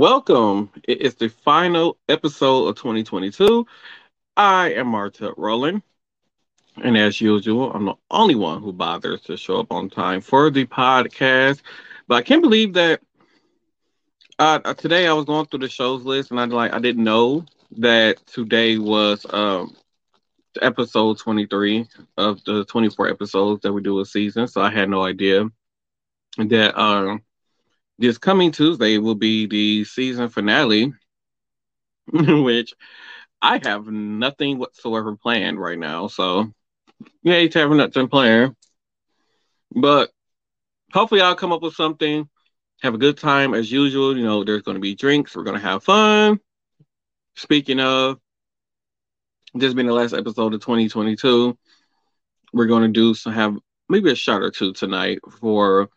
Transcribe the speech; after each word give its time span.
Welcome. 0.00 0.70
It 0.88 1.02
is 1.02 1.16
the 1.16 1.28
final 1.28 1.98
episode 2.08 2.68
of 2.68 2.76
2022. 2.76 3.66
I 4.34 4.72
am 4.72 4.86
Marta 4.86 5.34
Rowland. 5.36 5.82
And 6.82 6.96
as 6.96 7.20
usual, 7.20 7.70
I'm 7.74 7.84
the 7.84 7.96
only 8.10 8.34
one 8.34 8.62
who 8.62 8.72
bothers 8.72 9.20
to 9.24 9.36
show 9.36 9.60
up 9.60 9.70
on 9.70 9.90
time 9.90 10.22
for 10.22 10.48
the 10.48 10.64
podcast. 10.64 11.60
But 12.08 12.14
I 12.14 12.22
can't 12.22 12.40
believe 12.40 12.72
that 12.72 13.02
uh, 14.38 14.60
uh 14.64 14.72
today 14.72 15.06
I 15.06 15.12
was 15.12 15.26
going 15.26 15.44
through 15.44 15.60
the 15.60 15.68
shows 15.68 16.02
list 16.02 16.30
and 16.30 16.40
I 16.40 16.46
like 16.46 16.72
I 16.72 16.78
didn't 16.78 17.04
know 17.04 17.44
that 17.72 18.26
today 18.26 18.78
was 18.78 19.26
um 19.28 19.76
episode 20.62 21.18
23 21.18 21.86
of 22.16 22.42
the 22.44 22.64
24 22.64 23.10
episodes 23.10 23.60
that 23.60 23.72
we 23.74 23.82
do 23.82 24.00
a 24.00 24.06
season. 24.06 24.48
So 24.48 24.62
I 24.62 24.70
had 24.70 24.88
no 24.88 25.04
idea 25.04 25.44
that 26.38 26.80
um 26.80 27.20
this 28.00 28.18
coming 28.18 28.50
Tuesday 28.50 28.98
will 28.98 29.14
be 29.14 29.46
the 29.46 29.84
season 29.84 30.28
finale, 30.28 30.92
which 32.12 32.74
I 33.40 33.60
have 33.62 33.86
nothing 33.86 34.58
whatsoever 34.58 35.16
planned 35.16 35.60
right 35.60 35.78
now. 35.78 36.08
So 36.08 36.52
yeah, 37.22 37.38
he's 37.38 37.54
having 37.54 37.76
nothing 37.76 38.08
planned. 38.08 38.56
But 39.72 40.10
hopefully 40.92 41.20
I'll 41.20 41.36
come 41.36 41.52
up 41.52 41.62
with 41.62 41.74
something. 41.74 42.28
Have 42.82 42.94
a 42.94 42.98
good 42.98 43.18
time 43.18 43.54
as 43.54 43.70
usual. 43.70 44.16
You 44.16 44.24
know, 44.24 44.42
there's 44.42 44.62
gonna 44.62 44.80
be 44.80 44.94
drinks, 44.94 45.36
we're 45.36 45.44
gonna 45.44 45.60
have 45.60 45.84
fun. 45.84 46.40
Speaking 47.36 47.78
of, 47.78 48.18
this 49.54 49.74
being 49.74 49.86
the 49.86 49.92
last 49.92 50.14
episode 50.14 50.54
of 50.54 50.60
2022. 50.60 51.56
We're 52.52 52.66
going 52.66 52.82
to 52.82 52.88
do 52.88 53.14
some 53.14 53.32
have 53.32 53.56
maybe 53.88 54.10
a 54.10 54.14
shot 54.14 54.42
or 54.42 54.50
two 54.50 54.72
tonight 54.72 55.18
for 55.40 55.88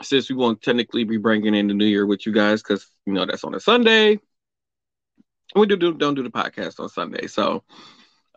since 0.00 0.28
we 0.28 0.36
won't 0.36 0.62
technically 0.62 1.04
be 1.04 1.18
bringing 1.18 1.54
in 1.54 1.66
the 1.68 1.74
new 1.74 1.84
year 1.84 2.06
with 2.06 2.24
you 2.26 2.32
guys 2.32 2.62
because 2.62 2.86
you 3.06 3.12
know 3.12 3.26
that's 3.26 3.44
on 3.44 3.54
a 3.54 3.60
Sunday. 3.60 4.18
We 5.54 5.66
do, 5.66 5.76
do 5.76 5.92
don't 5.92 6.14
do 6.14 6.22
the 6.22 6.30
podcast 6.30 6.80
on 6.80 6.88
Sunday, 6.88 7.26
so 7.26 7.62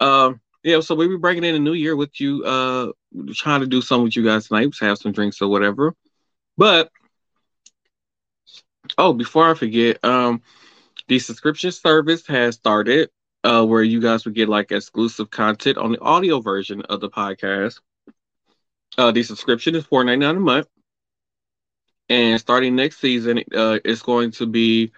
uh, 0.01 0.33
yeah. 0.63 0.81
So 0.81 0.95
we'll 0.95 1.09
be 1.09 1.17
bringing 1.17 1.45
in 1.45 1.53
the 1.53 1.59
new 1.59 1.73
year 1.73 1.95
with 1.95 2.19
you. 2.19 2.43
Uh, 2.43 2.91
trying 3.33 3.61
to 3.61 3.67
do 3.67 3.81
some 3.81 4.03
with 4.03 4.15
you 4.15 4.23
guys 4.25 4.47
tonight. 4.47 4.73
Have 4.81 4.97
some 4.97 5.13
drinks 5.13 5.41
or 5.41 5.47
whatever. 5.47 5.95
But 6.57 6.89
oh, 8.97 9.13
before 9.13 9.49
I 9.49 9.53
forget, 9.53 10.03
um, 10.03 10.41
the 11.07 11.19
subscription 11.19 11.71
service 11.71 12.25
has 12.27 12.55
started 12.55 13.09
uh, 13.43 13.65
where 13.65 13.83
you 13.83 14.01
guys 14.01 14.25
would 14.25 14.33
get 14.33 14.49
like 14.49 14.71
exclusive 14.71 15.29
content 15.29 15.77
on 15.77 15.91
the 15.91 15.99
audio 16.01 16.41
version 16.41 16.81
of 16.83 16.99
the 16.99 17.09
podcast. 17.09 17.79
Uh, 18.97 19.11
the 19.11 19.23
subscription 19.23 19.75
is 19.75 19.85
four 19.85 20.03
ninety 20.03 20.25
nine 20.25 20.37
a 20.37 20.39
month, 20.39 20.67
and 22.09 22.39
starting 22.39 22.75
next 22.75 22.97
season, 22.99 23.39
uh, 23.55 23.79
it's 23.83 24.01
going 24.01 24.31
to 24.31 24.45
be, 24.45 24.91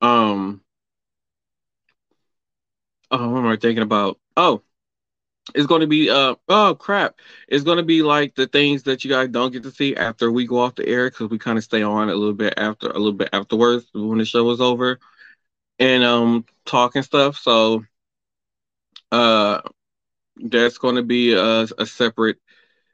um, 0.00 0.62
oh, 3.10 3.28
what 3.30 3.38
am 3.38 3.46
I 3.46 3.56
thinking 3.56 3.82
about? 3.82 4.18
Oh, 4.36 4.62
it's 5.54 5.66
going 5.66 5.82
to 5.82 5.86
be, 5.86 6.10
uh, 6.10 6.34
oh 6.48 6.74
crap, 6.78 7.16
it's 7.48 7.64
going 7.64 7.76
to 7.78 7.84
be 7.84 8.02
like 8.02 8.34
the 8.34 8.46
things 8.46 8.84
that 8.84 9.04
you 9.04 9.10
guys 9.10 9.28
don't 9.28 9.52
get 9.52 9.62
to 9.64 9.70
see 9.70 9.94
after 9.96 10.30
we 10.32 10.46
go 10.46 10.58
off 10.58 10.74
the 10.74 10.88
air 10.88 11.10
because 11.10 11.30
we 11.30 11.38
kind 11.38 11.58
of 11.58 11.64
stay 11.64 11.82
on 11.82 12.08
a 12.08 12.14
little 12.14 12.34
bit 12.34 12.54
after, 12.56 12.88
a 12.88 12.94
little 12.94 13.12
bit 13.12 13.30
afterwards 13.32 13.86
when 13.92 14.18
the 14.18 14.24
show 14.24 14.50
is 14.50 14.60
over 14.60 14.98
and 15.78 16.04
um 16.04 16.44
talk 16.64 16.96
and 16.96 17.04
stuff. 17.04 17.36
So 17.36 17.84
uh 19.12 19.60
that's 20.36 20.78
going 20.78 20.96
to 20.96 21.02
be 21.02 21.34
a, 21.34 21.66
a 21.78 21.86
separate 21.86 22.38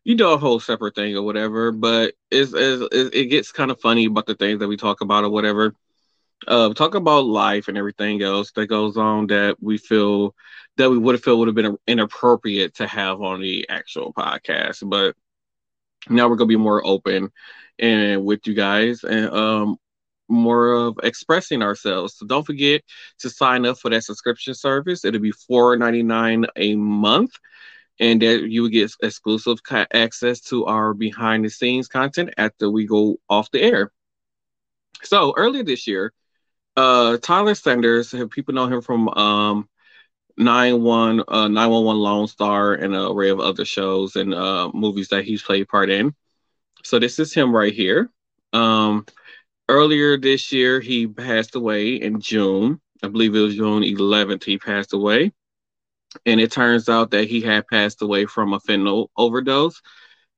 you 0.05 0.15
know 0.17 0.33
a 0.33 0.39
whole 0.39 0.61
separate 0.61 0.95
thing 0.95 1.15
or 1.17 1.23
whatever 1.23 1.73
but 1.73 2.15
it's, 2.31 2.53
it's, 2.55 3.15
it 3.15 3.27
gets 3.27 3.53
kind 3.53 3.71
of 3.71 3.81
funny 3.81 4.07
about 4.07 4.27
the 4.27 4.35
things 4.35 4.59
that 4.61 4.69
we 4.69 4.77
talk 4.77 5.01
about 5.01 5.25
or 5.25 5.31
whatever 5.31 5.75
uh 6.47 6.73
talk 6.75 6.95
about 6.95 7.25
life 7.25 7.69
and 7.69 7.77
everything 7.77 8.23
else 8.23 8.53
that 8.53 8.67
goes 8.67 8.97
on 8.97 9.27
that 9.27 9.57
we 9.61 9.77
feel 9.79 10.35
that 10.77 10.91
we 10.91 10.99
would 10.99 11.15
have 11.15 11.23
felt 11.23 11.39
would 11.39 11.49
have 11.49 11.55
been 11.55 11.77
inappropriate 11.87 12.75
to 12.75 12.87
have 12.87 13.21
on 13.21 13.41
the 13.41 13.67
actual 13.69 14.13
podcast 14.13 14.89
but 14.89 15.15
now 16.09 16.29
we're 16.29 16.37
gonna 16.37 16.49
be 16.49 16.57
more 16.57 16.85
open 16.87 17.31
and 17.79 18.25
with 18.25 18.47
you 18.47 18.55
guys 18.55 19.05
and 19.05 19.31
um 19.31 19.77
more 20.29 20.73
of 20.73 20.99
expressing 21.03 21.61
ourselves. 21.63 22.17
So 22.17 22.27
don't 22.27 22.47
forget 22.47 22.83
to 23.19 23.29
sign 23.29 23.67
up 23.67 23.79
for 23.79 23.91
that 23.91 24.05
subscription 24.05 24.55
service. 24.55 25.05
It'll 25.05 25.21
be 25.21 25.33
$4.99 25.33 26.47
a 26.57 26.77
month. 26.77 27.33
And 28.01 28.23
that 28.23 28.49
you 28.49 28.63
will 28.63 28.71
get 28.71 28.91
exclusive 29.03 29.59
access 29.93 30.41
to 30.41 30.65
our 30.65 30.95
behind 30.95 31.45
the 31.45 31.51
scenes 31.51 31.87
content 31.87 32.31
after 32.39 32.71
we 32.71 32.87
go 32.87 33.19
off 33.29 33.51
the 33.51 33.61
air. 33.61 33.93
So 35.03 35.35
earlier 35.37 35.63
this 35.63 35.87
year, 35.87 36.13
uh, 36.77 37.19
Tyler 37.19 37.55
Sanders, 37.55 38.15
people 38.31 38.55
know 38.55 38.67
him 38.67 38.81
from 38.81 39.09
um, 39.11 39.69
911, 40.37 41.25
uh, 41.29 41.49
911 41.49 42.01
Lone 42.01 42.27
Star 42.27 42.75
and 42.75 42.95
an 42.95 43.13
array 43.13 43.29
of 43.29 43.41
other 43.41 43.65
shows 43.65 44.17
and 44.17 44.33
uh, 44.33 44.71
movies 44.73 45.09
that 45.09 45.25
he's 45.25 45.43
played 45.43 45.69
part 45.69 45.91
in. 45.91 46.15
So 46.83 46.99
this 46.99 47.19
is 47.19 47.35
him 47.35 47.55
right 47.55 47.73
here. 47.73 48.11
Um, 48.53 49.05
earlier 49.69 50.17
this 50.17 50.53
year, 50.53 50.81
he 50.81 51.07
passed 51.07 51.55
away 51.55 51.97
in 51.97 52.21
June. 52.21 52.81
I 53.03 53.09
believe 53.09 53.35
it 53.35 53.41
was 53.41 53.57
June 53.57 53.83
11th. 53.83 54.45
He 54.45 54.59
passed 54.59 54.93
away, 54.93 55.33
and 56.27 56.41
it 56.41 56.53
turns 56.53 56.89
out 56.89 57.11
that 57.13 57.29
he 57.29 57.41
had 57.41 57.67
passed 57.69 58.03
away 58.03 58.27
from 58.27 58.53
a 58.53 58.61
fentanyl 58.61 59.09
overdose. 59.17 59.81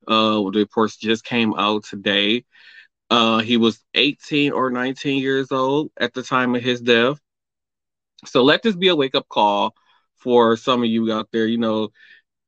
Uh, 0.06 0.34
the 0.50 0.58
reports 0.58 0.96
just 0.96 1.24
came 1.24 1.54
out 1.54 1.84
today. 1.84 2.44
Uh, 3.10 3.38
he 3.40 3.56
was 3.56 3.82
18 3.94 4.52
or 4.52 4.70
19 4.70 5.20
years 5.22 5.52
old 5.52 5.90
at 5.98 6.14
the 6.14 6.22
time 6.22 6.54
of 6.54 6.62
his 6.62 6.80
death. 6.80 7.18
So 8.24 8.42
let 8.42 8.62
this 8.62 8.76
be 8.76 8.88
a 8.88 8.96
wake 8.96 9.14
up 9.14 9.28
call 9.28 9.74
for 10.16 10.56
some 10.56 10.82
of 10.82 10.88
you 10.88 11.12
out 11.12 11.28
there. 11.32 11.46
You 11.46 11.58
know, 11.58 11.90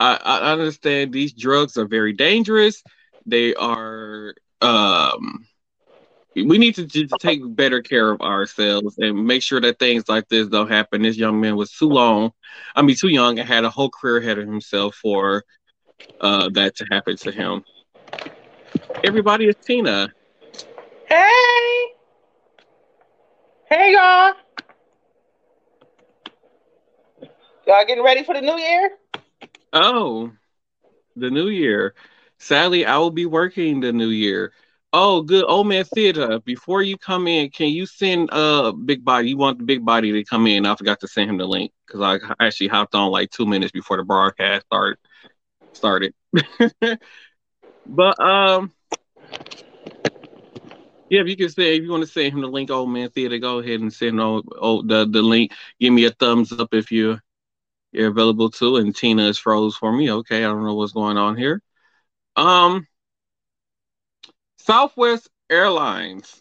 I, 0.00 0.16
I 0.22 0.52
understand 0.52 1.12
these 1.12 1.32
drugs 1.32 1.76
are 1.76 1.86
very 1.86 2.12
dangerous. 2.12 2.82
They 3.26 3.54
are 3.54 4.34
um, 4.60 5.46
we 6.34 6.58
need 6.58 6.74
to 6.74 6.86
just 6.86 7.14
take 7.20 7.40
better 7.54 7.80
care 7.80 8.10
of 8.10 8.20
ourselves 8.20 8.96
and 8.98 9.26
make 9.26 9.42
sure 9.42 9.60
that 9.60 9.78
things 9.78 10.08
like 10.08 10.28
this 10.28 10.48
don't 10.48 10.70
happen. 10.70 11.02
This 11.02 11.16
young 11.16 11.40
man 11.40 11.56
was 11.56 11.70
too 11.70 11.88
long, 11.88 12.32
I 12.74 12.82
mean, 12.82 12.96
too 12.96 13.08
young, 13.08 13.38
and 13.38 13.48
had 13.48 13.64
a 13.64 13.70
whole 13.70 13.90
career 13.90 14.18
ahead 14.18 14.38
of 14.38 14.46
himself 14.46 14.96
for 14.96 15.44
uh, 16.20 16.50
that 16.50 16.76
to 16.76 16.86
happen 16.90 17.16
to 17.18 17.30
him. 17.30 17.64
Everybody 19.04 19.46
is 19.46 19.56
Tina. 19.64 20.08
Hey, 21.08 21.86
hey, 23.70 23.92
y'all. 23.92 24.34
Y'all 27.66 27.86
getting 27.86 28.04
ready 28.04 28.24
for 28.24 28.34
the 28.34 28.40
new 28.40 28.58
year? 28.58 28.90
Oh, 29.72 30.32
the 31.16 31.30
new 31.30 31.48
year. 31.48 31.94
Sadly, 32.38 32.84
I 32.84 32.98
will 32.98 33.10
be 33.10 33.26
working 33.26 33.80
the 33.80 33.92
new 33.92 34.08
year. 34.08 34.52
Oh, 34.96 35.22
good. 35.22 35.44
Old 35.48 35.66
man 35.66 35.84
theater. 35.84 36.38
Before 36.38 36.80
you 36.80 36.96
come 36.96 37.26
in, 37.26 37.50
can 37.50 37.66
you 37.70 37.84
send 37.84 38.28
uh 38.32 38.70
big 38.70 39.04
body? 39.04 39.30
You 39.30 39.36
want 39.36 39.58
the 39.58 39.64
big 39.64 39.84
body 39.84 40.12
to 40.12 40.24
come 40.24 40.46
in? 40.46 40.64
I 40.64 40.76
forgot 40.76 41.00
to 41.00 41.08
send 41.08 41.28
him 41.28 41.36
the 41.36 41.46
link 41.46 41.72
because 41.84 42.00
I 42.00 42.44
actually 42.46 42.68
hopped 42.68 42.94
on 42.94 43.10
like 43.10 43.30
two 43.32 43.44
minutes 43.44 43.72
before 43.72 43.96
the 43.96 44.04
broadcast 44.04 44.66
started. 44.66 44.98
Started. 45.72 46.14
but 47.86 48.20
um, 48.20 48.72
yeah, 51.10 51.22
if 51.22 51.26
you 51.26 51.36
can 51.36 51.48
say 51.48 51.76
if 51.76 51.82
you 51.82 51.90
want 51.90 52.04
to 52.04 52.08
send 52.08 52.32
him 52.32 52.42
the 52.42 52.46
link, 52.46 52.70
old 52.70 52.88
man 52.88 53.10
theater, 53.10 53.38
go 53.38 53.58
ahead 53.58 53.80
and 53.80 53.92
send 53.92 54.20
oh, 54.20 54.44
oh 54.60 54.82
the 54.82 55.08
the 55.10 55.22
link. 55.22 55.50
Give 55.80 55.92
me 55.92 56.04
a 56.04 56.10
thumbs 56.10 56.52
up 56.52 56.72
if 56.72 56.92
you 56.92 57.18
you're 57.90 58.10
available 58.10 58.48
too. 58.48 58.76
And 58.76 58.94
Tina 58.94 59.24
is 59.24 59.38
froze 59.38 59.74
for 59.74 59.92
me. 59.92 60.12
Okay, 60.12 60.44
I 60.44 60.46
don't 60.46 60.64
know 60.64 60.76
what's 60.76 60.92
going 60.92 61.16
on 61.16 61.36
here. 61.36 61.60
Um. 62.36 62.86
Southwest 64.66 65.28
Airlines. 65.50 66.40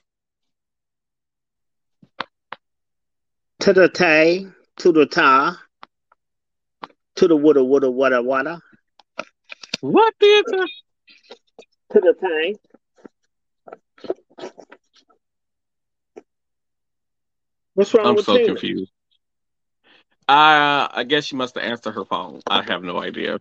To 3.60 3.74
the 3.74 3.90
tay, 3.90 4.48
to 4.78 4.92
the 4.94 5.06
ta, 5.06 5.58
to 7.16 7.28
the 7.28 7.36
woulda, 7.36 7.62
woulda, 7.64 7.92
wada, 7.92 8.22
wada. 8.22 8.62
What 9.82 10.14
theater? 10.22 10.66
To 11.92 12.00
the 12.00 12.14
tay. 12.22 12.56
What's 17.74 17.94
wrong 17.94 18.08
I'm 18.08 18.16
with 18.16 18.26
so 18.26 18.38
Tina? 18.38 18.54
confused. 18.54 18.92
I 20.30 20.88
I 20.94 21.04
guess 21.04 21.26
she 21.26 21.36
must 21.36 21.56
have 21.56 21.64
answered 21.66 21.92
her 21.92 22.06
phone. 22.06 22.40
I 22.48 22.62
have 22.62 22.84
no 22.84 23.02
idea. 23.02 23.40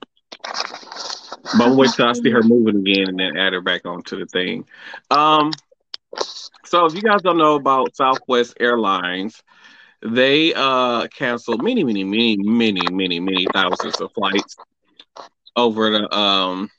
But 1.42 1.66
I'm 1.66 1.76
wait 1.76 1.90
till 1.92 2.06
I 2.06 2.12
see 2.12 2.30
her 2.30 2.42
moving 2.42 2.76
again 2.80 3.08
and 3.08 3.18
then 3.18 3.36
add 3.36 3.52
her 3.52 3.60
back 3.60 3.84
onto 3.84 4.18
the 4.18 4.26
thing. 4.26 4.64
Um, 5.10 5.52
so 6.64 6.86
if 6.86 6.94
you 6.94 7.02
guys 7.02 7.22
don't 7.22 7.38
know 7.38 7.54
about 7.56 7.96
Southwest 7.96 8.54
Airlines, 8.60 9.42
they 10.02 10.52
uh 10.54 11.06
canceled 11.08 11.62
many, 11.62 11.84
many, 11.84 12.04
many, 12.04 12.36
many, 12.38 12.82
many, 12.90 13.20
many 13.20 13.46
thousands 13.52 14.00
of 14.00 14.10
flights 14.12 14.56
over 15.56 15.90
the 15.90 16.16
um 16.16 16.70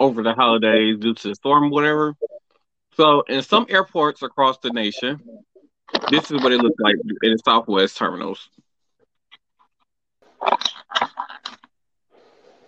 over 0.00 0.22
the 0.22 0.32
holidays 0.34 0.98
due 0.98 1.14
to 1.14 1.28
the 1.28 1.34
storm, 1.34 1.70
whatever. 1.70 2.14
So 2.96 3.22
in 3.28 3.42
some 3.42 3.66
airports 3.68 4.22
across 4.22 4.58
the 4.58 4.70
nation, 4.70 5.20
this 6.10 6.30
is 6.30 6.42
what 6.42 6.52
it 6.52 6.60
looks 6.60 6.78
like 6.80 6.96
in 7.22 7.32
the 7.32 7.38
Southwest 7.44 7.96
terminals. 7.96 8.48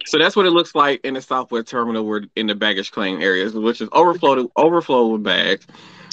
So 0.06 0.18
that's 0.18 0.36
what 0.36 0.46
it 0.46 0.50
looks 0.50 0.74
like 0.74 1.00
in 1.02 1.14
the 1.14 1.22
Southwest 1.22 1.68
terminal, 1.68 2.04
where 2.04 2.22
in 2.36 2.46
the 2.46 2.54
baggage 2.54 2.90
claim 2.90 3.22
areas, 3.22 3.54
which 3.54 3.80
is 3.80 3.88
overflowed 3.92 4.50
overflow 4.54 5.08
with 5.08 5.22
bags. 5.22 5.66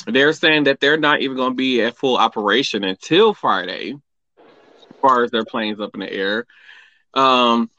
They're 0.07 0.33
saying 0.33 0.63
that 0.63 0.79
they're 0.79 0.97
not 0.97 1.21
even 1.21 1.35
going 1.35 1.51
to 1.51 1.55
be 1.55 1.81
at 1.81 1.97
full 1.97 2.17
operation 2.17 2.83
until 2.83 3.33
Friday, 3.33 3.93
as 3.93 4.95
far 5.01 5.23
as 5.23 5.31
their 5.31 5.45
planes 5.45 5.79
up 5.79 5.91
in 5.93 5.99
the 5.99 6.11
air. 6.11 6.45
Um, 7.13 7.69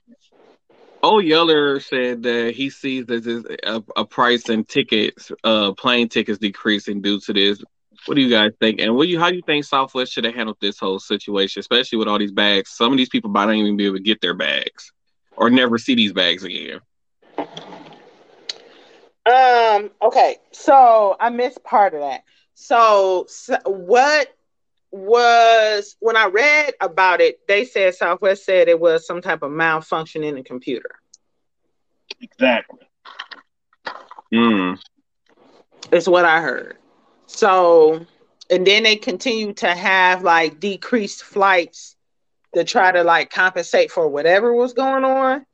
Yeller 1.03 1.81
said 1.81 2.23
that 2.25 2.53
he 2.55 2.71
sees 2.71 3.07
there's 3.07 3.27
a, 3.27 3.83
a 3.97 4.05
price 4.05 4.49
in 4.49 4.65
tickets, 4.65 5.33
uh, 5.43 5.73
plane 5.73 6.09
tickets 6.09 6.39
decreasing 6.39 7.01
due 7.01 7.19
to 7.21 7.33
this. 7.33 7.63
What 8.05 8.15
do 8.17 8.21
you 8.21 8.31
guys 8.31 8.53
think? 8.61 8.81
And 8.81 8.95
what 8.95 9.05
do 9.05 9.11
you 9.11 9.19
how 9.19 9.31
do 9.31 9.37
you 9.37 9.43
think 9.45 9.65
Southwest 9.65 10.13
should 10.13 10.25
have 10.25 10.35
handled 10.35 10.59
this 10.61 10.79
whole 10.79 10.99
situation, 10.99 11.61
especially 11.61 11.99
with 11.99 12.09
all 12.09 12.19
these 12.19 12.33
bags? 12.33 12.71
Some 12.71 12.93
of 12.93 12.99
these 12.99 13.09
people 13.09 13.31
might 13.31 13.47
not 13.47 13.55
even 13.55 13.77
be 13.77 13.87
able 13.87 13.97
to 13.97 14.03
get 14.03 14.21
their 14.21 14.35
bags 14.35 14.93
or 15.37 15.51
never 15.51 15.79
see 15.79 15.95
these 15.95 16.13
bags 16.13 16.45
again. 16.45 16.81
Um. 19.25 19.91
Okay. 20.03 20.37
So 20.53 21.17
I 21.21 21.31
missed 21.31 21.63
part 21.65 21.95
of 21.95 22.01
that. 22.01 22.25
So, 22.55 23.27
so 23.29 23.57
what 23.65 24.29
was 24.91 25.97
when 26.01 26.17
I 26.17 26.27
read 26.27 26.75
about 26.81 27.21
it? 27.21 27.41
They 27.49 27.65
said 27.65 27.95
Southwest 27.95 28.45
said 28.45 28.69
it 28.69 28.79
was 28.79 29.07
some 29.07 29.23
type 29.23 29.43
of 29.43 29.51
malfunction 29.51 30.23
in 30.23 30.35
the 30.35 30.43
computer. 30.43 30.97
Exactly. 32.21 32.81
Mm. 34.33 34.79
Is 35.91 36.09
what 36.09 36.25
I 36.25 36.41
heard. 36.41 36.79
So, 37.27 38.05
and 38.51 38.67
then 38.67 38.83
they 38.83 38.97
continue 38.97 39.53
to 39.55 39.75
have 39.75 40.23
like 40.23 40.61
decreased 40.61 41.23
flights 41.23 41.97
to 42.55 42.65
try 42.65 42.93
to 42.93 43.03
like 43.03 43.31
compensate 43.31 43.91
for 43.91 44.09
whatever 44.09 44.53
was 44.53 44.73
going 44.73 45.05
on. 45.05 45.47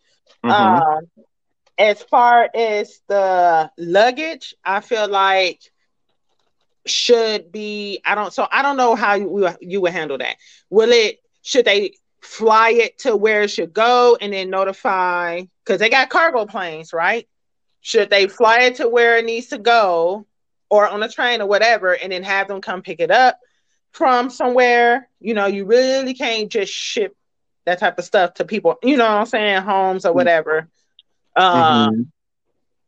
Mhm. 0.45 0.51
Um, 0.51 1.11
as 1.79 2.03
far 2.03 2.49
as 2.55 3.01
the 3.09 3.71
luggage, 3.79 4.55
I 4.65 4.81
feel 4.81 5.09
like 5.09 5.61
should 6.87 7.53
be. 7.53 8.01
I 8.05 8.15
don't. 8.15 8.33
So 8.33 8.47
I 8.51 8.63
don't 8.63 8.77
know 8.77 8.95
how 8.95 9.15
you 9.15 9.49
you 9.61 9.81
would 9.81 9.93
handle 9.93 10.19
that. 10.19 10.37
Will 10.71 10.93
it? 10.93 11.19
Should 11.43 11.65
they 11.65 11.95
fly 12.21 12.71
it 12.71 12.99
to 12.99 13.17
where 13.17 13.43
it 13.43 13.51
should 13.51 13.73
go 13.73 14.17
and 14.21 14.33
then 14.33 14.51
notify? 14.51 15.43
Because 15.65 15.81
they 15.81 15.89
got 15.89 16.11
cargo 16.11 16.47
planes, 16.47 16.93
right? 16.93 17.29
Should 17.81 18.11
they 18.11 18.27
fly 18.27 18.63
it 18.63 18.77
to 18.77 18.89
where 18.89 19.19
it 19.19 19.25
needs 19.25 19.49
to 19.49 19.59
go, 19.59 20.27
or 20.69 20.89
on 20.89 21.03
a 21.03 21.09
train 21.09 21.41
or 21.41 21.47
whatever, 21.47 21.93
and 21.93 22.13
then 22.13 22.25
have 22.25 22.49
them 22.49 22.61
come 22.61 22.83
pick 22.83 23.01
it 23.01 23.11
up 23.11 23.39
from 23.93 24.31
somewhere? 24.31 25.09
You 25.21 25.35
know, 25.35 25.47
you 25.47 25.65
really 25.65 26.15
can't 26.15 26.51
just 26.51 26.73
ship 26.73 27.15
that 27.67 27.79
type 27.79 27.99
of 27.99 28.05
stuff 28.05 28.35
to 28.35 28.45
people. 28.45 28.77
You 28.83 28.97
know 28.97 29.05
what 29.05 29.19
I'm 29.21 29.27
saying? 29.27 29.63
Homes 29.63 30.05
or 30.07 30.13
whatever. 30.13 30.69
Um, 31.37 31.89
Mhm. 31.89 32.11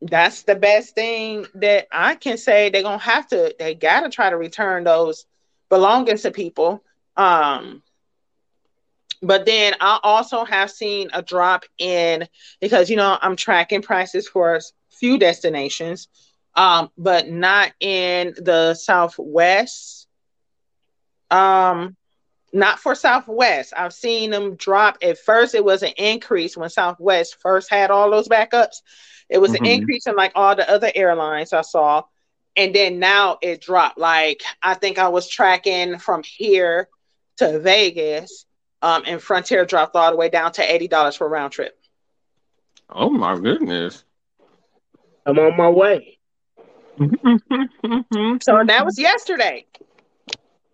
that's 0.03 0.43
the 0.45 0.55
best 0.57 0.95
thing 0.95 1.47
that 1.55 1.87
I 1.93 2.15
can 2.15 2.37
say. 2.37 2.71
They're 2.71 2.83
gonna 2.83 2.99
have 2.99 3.29
to. 3.29 3.55
They 3.59 3.75
gotta 3.75 4.09
try 4.11 4.31
to 4.31 4.37
return 4.37 4.85
those 4.85 5.27
belongings 5.71 6.23
to 6.23 6.31
people. 6.31 6.83
Um, 7.17 7.83
but 9.23 9.47
then 9.47 9.75
I 9.81 9.99
also 10.03 10.45
have 10.45 10.71
seen 10.71 11.11
a 11.13 11.23
drop 11.23 11.65
in 11.79 12.29
because 12.61 12.91
you 12.91 12.97
know 12.97 13.19
I'm 13.21 13.37
tracking 13.37 13.83
prices 13.83 14.29
for 14.29 14.57
a 14.57 14.61
few 14.91 15.19
destinations, 15.19 16.09
um, 16.57 16.91
but 16.97 17.29
not 17.29 17.73
in 17.81 18.35
the 18.39 18.75
Southwest. 18.75 20.09
Um, 21.31 21.97
not 22.53 22.79
for 22.81 22.95
Southwest. 22.95 23.73
I've 23.77 23.93
seen 23.93 24.31
them 24.31 24.57
drop. 24.57 24.99
At 25.03 25.19
first, 25.19 25.55
it 25.55 25.65
was 25.65 25.83
an 25.83 25.93
increase 25.97 26.57
when 26.57 26.69
Southwest 26.71 27.37
first 27.41 27.71
had 27.71 27.91
all 27.91 28.11
those 28.11 28.29
backups. 28.29 28.83
It 29.29 29.39
was 29.39 29.55
an 29.55 29.61
Mhm. 29.61 29.75
increase 29.75 30.07
in 30.07 30.17
like 30.17 30.33
all 30.35 30.57
the 30.57 30.69
other 30.69 30.91
airlines 30.95 31.53
I 31.53 31.63
saw. 31.63 32.03
And 32.57 32.75
then 32.75 32.99
now 32.99 33.39
it 33.41 33.61
dropped. 33.61 33.99
Like 33.99 34.43
I 34.63 34.75
think 34.75 34.99
I 34.99 35.09
was 35.09 35.29
tracking 35.29 35.99
from 35.99 36.23
here 36.25 36.89
to 37.37 37.61
Vegas. 37.61 38.47
Um, 38.83 39.05
and 39.07 39.23
Frontier 39.23 39.65
dropped 39.65 39.95
all 39.95 40.11
the 40.11 40.17
way 40.17 40.29
down 40.29 40.53
to 40.53 40.63
eighty 40.75 40.89
dollars 40.89 41.15
for 41.17 41.29
round 41.29 41.53
trip. 41.53 41.79
Oh 42.89 43.11
my 43.11 43.39
goodness. 43.39 44.05
I'm 45.27 45.39
on 45.39 45.57
my 45.57 45.69
way. 45.69 46.19
So 48.43 48.63
that 48.67 48.85
was 48.85 48.99
yesterday. 48.99 49.67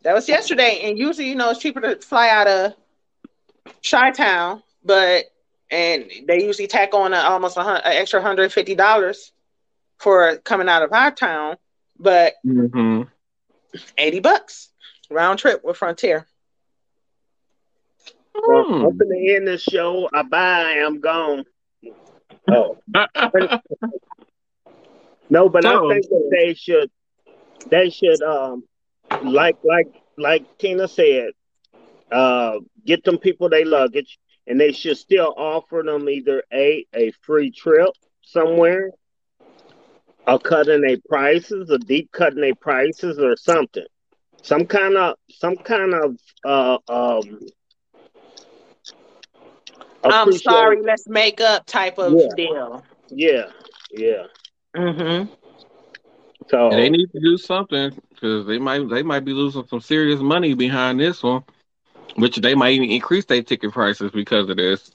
That 0.07 0.15
was 0.15 0.29
yesterday, 0.29 0.83
and 0.85 0.97
usually, 0.97 1.29
you 1.29 1.35
know, 1.35 1.51
it's 1.51 1.59
cheaper 1.59 1.81
to 1.81 1.97
fly 1.97 2.29
out 2.29 2.47
of 2.47 2.75
Chi 3.83 4.13
Town, 4.13 4.63
but 4.85 5.25
and 5.69 6.09
they 6.29 6.45
usually 6.45 6.69
tack 6.69 6.95
on 6.95 7.13
a, 7.13 7.17
almost 7.17 7.57
a 7.57 7.63
hun- 7.65 7.81
an 7.85 7.93
extra 7.93 8.23
hundred 8.23 8.53
fifty 8.53 8.77
dollars 8.77 9.33
for 9.99 10.37
coming 10.45 10.69
out 10.69 10.85
of 10.85 10.93
our 10.93 11.11
town, 11.11 11.57
but 11.99 12.35
Mhm. 12.47 13.09
eighty 13.99 14.21
bucks 14.21 14.69
round 15.11 15.41
trip 15.41 15.65
with 15.65 15.77
Frontier. 15.77 16.25
Well, 18.33 18.63
Hmm. 18.63 18.87
I'm 18.87 18.97
gonna 18.97 19.17
end 19.35 19.49
this 19.49 19.63
show. 19.65 20.09
I 20.15 20.23
bye. 20.23 20.85
I'm 20.87 21.01
gone. 21.01 21.47
Oh 22.49 22.79
no, 25.31 25.49
but 25.49 25.65
So- 25.65 25.91
I 25.91 25.95
think 25.95 26.09
that 26.11 26.29
they 26.31 26.55
should. 26.55 26.91
They 27.69 27.91
should 27.91 28.23
um, 28.23 28.63
like 29.23 29.57
like 29.65 29.89
like 30.19 30.45
Tina 30.59 30.89
said, 30.89 31.31
uh, 32.11 32.59
get 32.85 33.05
them 33.05 33.19
people 33.19 33.49
their 33.49 33.65
luggage, 33.67 34.19
and 34.47 34.61
they 34.61 34.73
should 34.73 34.97
still 34.97 35.33
offer 35.37 35.83
them 35.85 36.09
either 36.09 36.43
a 36.53 36.87
a 36.95 37.13
free 37.23 37.51
trip 37.51 37.91
somewhere, 38.23 38.91
or 40.27 40.39
cutting 40.39 40.83
their 40.83 40.99
prices, 41.09 41.71
or 41.71 41.79
deep 41.79 42.11
cutting 42.13 42.41
their 42.41 42.55
prices, 42.55 43.19
or 43.19 43.37
something. 43.37 43.87
Some 44.43 44.67
kind 44.67 44.97
of 44.97 45.17
some 45.31 45.57
kind 45.57 45.95
of 45.95 46.17
uh 46.45 46.79
um. 46.89 47.41
I'm 50.05 50.33
sorry, 50.33 50.83
let's 50.83 51.09
make 51.09 51.41
up 51.41 51.67
type 51.67 51.99
of 51.99 52.19
Yeah. 52.19 52.35
deal. 52.37 52.85
Yeah, 53.11 53.47
yeah. 53.91 54.25
Mm-hmm. 54.77 55.33
So 56.51 56.59
And 56.71 56.79
they 56.79 56.91
need 56.91 57.11
to 57.13 57.21
do 57.21 57.37
something 57.37 57.91
because 58.11 58.47
they 58.47 58.59
might 58.59 58.89
they 58.89 59.03
might 59.03 59.25
be 59.25 59.33
losing 59.33 59.67
some 59.67 59.81
serious 59.81 60.21
money 60.21 60.55
behind 60.55 61.01
this 61.01 61.23
one, 61.23 61.43
which 62.17 62.37
they 62.37 62.55
might 62.55 62.73
even 62.75 62.91
increase 62.91 63.25
their 63.27 63.43
ticket 63.43 63.73
prices 63.73 64.11
because 64.13 64.49
of 64.49 64.57
this 64.57 64.91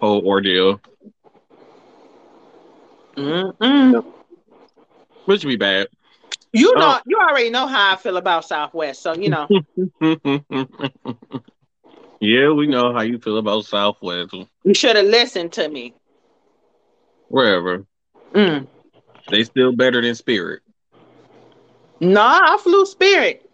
whole 0.00 0.26
ordeal, 0.26 0.80
Mm-mm. 3.16 4.12
which 5.24 5.44
would 5.44 5.50
be 5.50 5.56
bad. 5.56 5.88
You 6.52 6.76
know, 6.76 6.76
Oh. 6.76 7.00
you 7.06 7.18
already 7.18 7.50
know 7.50 7.66
how 7.66 7.92
I 7.92 7.96
feel 7.96 8.16
about 8.16 8.44
Southwest, 8.44 9.02
so 9.02 9.14
you 9.14 9.30
know. 9.30 9.48
yeah, 12.20 12.50
we 12.50 12.66
know 12.66 12.92
how 12.92 13.02
you 13.02 13.18
feel 13.18 13.38
about 13.38 13.64
Southwest. 13.64 14.34
You 14.64 14.74
should 14.74 14.96
have 14.96 15.06
listened 15.06 15.52
to 15.52 15.68
me. 15.68 15.94
Wherever 17.28 17.86
Mm. 18.34 18.66
they 19.30 19.44
still 19.44 19.72
better 19.74 20.02
than 20.02 20.14
Spirit. 20.14 20.60
No, 22.02 22.20
I 22.20 22.58
flew 22.60 22.84
Spirit, 22.84 23.48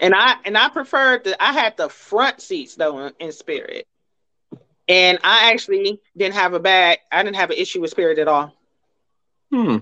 and 0.00 0.14
I 0.14 0.36
and 0.44 0.56
I 0.56 0.68
preferred 0.68 1.24
the. 1.24 1.42
I 1.42 1.52
had 1.52 1.76
the 1.76 1.88
front 1.88 2.40
seats 2.40 2.76
though 2.76 3.06
in, 3.06 3.12
in 3.18 3.32
Spirit, 3.32 3.88
and 4.86 5.18
I 5.24 5.50
actually 5.50 6.00
didn't 6.16 6.34
have 6.34 6.54
a 6.54 6.60
bad. 6.60 6.98
I 7.10 7.24
didn't 7.24 7.36
have 7.36 7.50
an 7.50 7.56
issue 7.56 7.80
with 7.80 7.90
Spirit 7.90 8.20
at 8.20 8.28
all. 8.28 8.54
Hmm. 9.50 9.78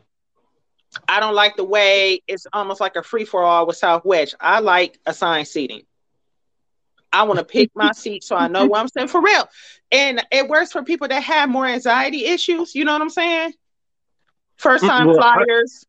I 1.06 1.20
don't 1.20 1.34
like 1.34 1.56
the 1.56 1.64
way 1.64 2.22
it's 2.26 2.46
almost 2.54 2.80
like 2.80 2.96
a 2.96 3.02
free 3.02 3.26
for 3.26 3.42
all 3.42 3.66
with 3.66 3.76
Southwest. 3.76 4.34
I 4.40 4.60
like 4.60 4.98
assigned 5.04 5.48
seating. 5.48 5.82
I 7.12 7.24
want 7.24 7.38
to 7.38 7.44
pick 7.44 7.70
my 7.74 7.92
seat 7.92 8.24
so 8.24 8.34
I 8.34 8.48
know 8.48 8.64
what 8.64 8.80
I'm 8.80 8.88
saying 8.88 9.08
for 9.08 9.20
real, 9.20 9.46
and 9.92 10.24
it 10.32 10.48
works 10.48 10.72
for 10.72 10.82
people 10.82 11.08
that 11.08 11.22
have 11.22 11.50
more 11.50 11.66
anxiety 11.66 12.24
issues. 12.24 12.74
You 12.74 12.86
know 12.86 12.94
what 12.94 13.02
I'm 13.02 13.10
saying? 13.10 13.52
First 14.56 14.86
time 14.86 15.06
Well, 15.06 15.16
flyers. 15.16 15.84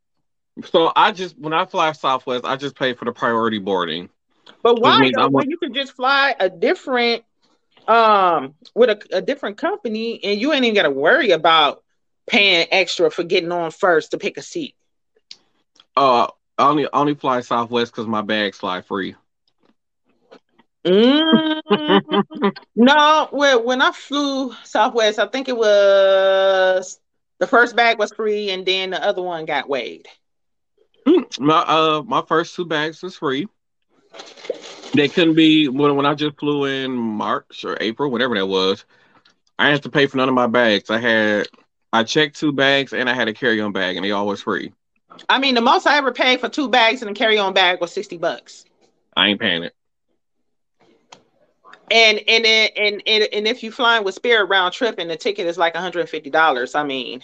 So 0.63 0.91
I 0.95 1.11
just 1.11 1.37
when 1.37 1.53
I 1.53 1.65
fly 1.65 1.91
Southwest, 1.91 2.45
I 2.45 2.55
just 2.55 2.75
pay 2.75 2.93
for 2.93 3.05
the 3.05 3.11
priority 3.11 3.59
boarding. 3.59 4.09
But 4.63 4.79
why 4.79 5.09
though, 5.13 5.25
I'm 5.25 5.33
you 5.47 5.57
can 5.57 5.73
just 5.73 5.93
fly 5.93 6.35
a 6.39 6.49
different 6.49 7.23
um 7.87 8.55
with 8.75 8.89
a, 8.89 9.17
a 9.17 9.21
different 9.21 9.57
company 9.57 10.19
and 10.23 10.39
you 10.39 10.51
ain't 10.53 10.63
even 10.65 10.75
gotta 10.75 10.89
worry 10.91 11.31
about 11.31 11.83
paying 12.27 12.67
extra 12.71 13.09
for 13.11 13.23
getting 13.23 13.51
on 13.51 13.71
first 13.71 14.11
to 14.11 14.17
pick 14.17 14.37
a 14.37 14.41
seat. 14.41 14.75
Uh, 15.95 16.27
I 16.57 16.67
only 16.69 16.85
I 16.85 16.89
only 16.93 17.15
fly 17.15 17.41
Southwest 17.41 17.91
because 17.91 18.07
my 18.07 18.21
bags 18.21 18.57
fly 18.57 18.81
free. 18.81 19.15
Mm, 20.85 22.01
no, 22.75 23.27
when 23.31 23.63
when 23.65 23.81
I 23.81 23.91
flew 23.91 24.53
Southwest, 24.63 25.19
I 25.19 25.27
think 25.27 25.47
it 25.49 25.57
was 25.57 26.99
the 27.39 27.47
first 27.47 27.75
bag 27.75 27.97
was 27.99 28.11
free 28.13 28.49
and 28.51 28.65
then 28.65 28.91
the 28.91 29.03
other 29.03 29.21
one 29.21 29.45
got 29.45 29.69
waived. 29.69 30.07
My 31.39 31.59
uh 31.59 32.03
my 32.05 32.21
first 32.27 32.55
two 32.55 32.65
bags 32.65 33.01
was 33.01 33.17
free. 33.17 33.47
They 34.93 35.07
couldn't 35.09 35.35
be 35.35 35.67
when 35.67 35.95
when 35.95 36.05
I 36.05 36.15
just 36.15 36.37
flew 36.37 36.65
in 36.65 36.91
March 36.91 37.65
or 37.65 37.77
April, 37.79 38.09
whatever 38.09 38.35
that 38.35 38.47
was. 38.47 38.85
I 39.59 39.71
didn't 39.71 39.83
to 39.83 39.89
pay 39.89 40.07
for 40.07 40.17
none 40.17 40.29
of 40.29 40.35
my 40.35 40.47
bags. 40.47 40.89
I 40.89 40.97
had 40.99 41.47
I 41.93 42.03
checked 42.03 42.39
two 42.39 42.51
bags 42.51 42.93
and 42.93 43.09
I 43.09 43.13
had 43.13 43.27
a 43.27 43.33
carry 43.33 43.61
on 43.61 43.71
bag, 43.71 43.95
and 43.95 44.05
they 44.05 44.11
all 44.11 44.27
was 44.27 44.41
free. 44.41 44.73
I 45.29 45.39
mean, 45.39 45.55
the 45.55 45.61
most 45.61 45.87
I 45.87 45.97
ever 45.97 46.11
paid 46.11 46.39
for 46.39 46.49
two 46.49 46.69
bags 46.69 47.01
and 47.01 47.09
a 47.11 47.13
carry 47.13 47.37
on 47.37 47.53
bag 47.53 47.79
was 47.81 47.91
sixty 47.91 48.17
bucks. 48.17 48.65
I 49.15 49.27
ain't 49.27 49.39
paying 49.39 49.63
it. 49.63 49.73
And 51.91 52.19
and 52.27 52.45
and 52.45 53.03
and 53.05 53.23
and 53.31 53.47
if 53.47 53.63
you 53.63 53.71
flying 53.71 54.03
with 54.03 54.15
Spirit 54.15 54.45
round 54.45 54.73
trip 54.73 54.95
and 54.97 55.09
the 55.09 55.15
ticket 55.15 55.45
is 55.47 55.57
like 55.57 55.73
one 55.73 55.83
hundred 55.83 56.01
and 56.01 56.09
fifty 56.09 56.29
dollars, 56.29 56.75
I 56.75 56.83
mean, 56.83 57.23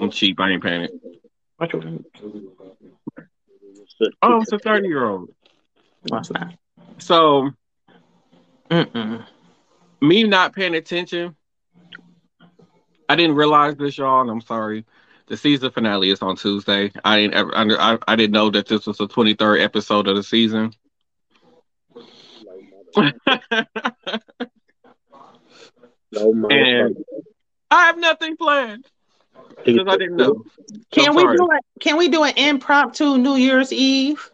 I'm 0.00 0.10
cheap. 0.10 0.40
I 0.40 0.50
ain't 0.50 0.62
paying 0.62 0.82
it. 0.82 0.92
So- 3.98 4.10
Oh, 4.22 4.40
it's 4.42 4.52
a 4.52 4.58
thirty 4.58 4.88
year 4.88 5.04
old. 5.04 5.30
what's 6.08 6.28
that? 6.30 6.54
So 6.98 7.50
Mm-mm. 8.70 9.24
me 10.00 10.24
not 10.24 10.54
paying 10.54 10.74
attention, 10.74 11.36
I 13.08 13.14
didn't 13.16 13.36
realize 13.36 13.76
this, 13.76 13.96
y'all, 13.98 14.20
and 14.22 14.30
I'm 14.30 14.40
sorry. 14.40 14.84
The 15.26 15.36
season 15.36 15.70
finale 15.70 16.10
is 16.10 16.20
on 16.22 16.36
Tuesday. 16.36 16.90
I 17.04 17.16
didn't 17.20 17.34
ever 17.34 17.56
under 17.56 17.80
I, 17.80 17.98
I 18.06 18.16
didn't 18.16 18.32
know 18.32 18.50
that 18.50 18.66
this 18.66 18.86
was 18.86 18.98
the 18.98 19.08
23rd 19.08 19.62
episode 19.62 20.08
of 20.08 20.16
the 20.16 20.22
season. 20.22 20.72
No, 26.12 26.48
And- 26.48 26.96
I 27.70 27.86
have 27.86 27.98
nothing 27.98 28.36
planned 28.36 28.86
because 29.64 29.86
I 29.86 29.96
didn't 29.96 30.16
know. 30.16 30.44
Can 30.90 31.08
I'm 31.08 31.14
we 31.16 31.22
sorry. 31.22 31.36
do 31.36 31.48
it? 31.52 31.64
Can 31.80 31.96
we 31.96 32.08
do 32.08 32.24
an 32.24 32.36
impromptu 32.36 33.18
New 33.18 33.36
Year's 33.36 33.72
Eve 33.72 34.30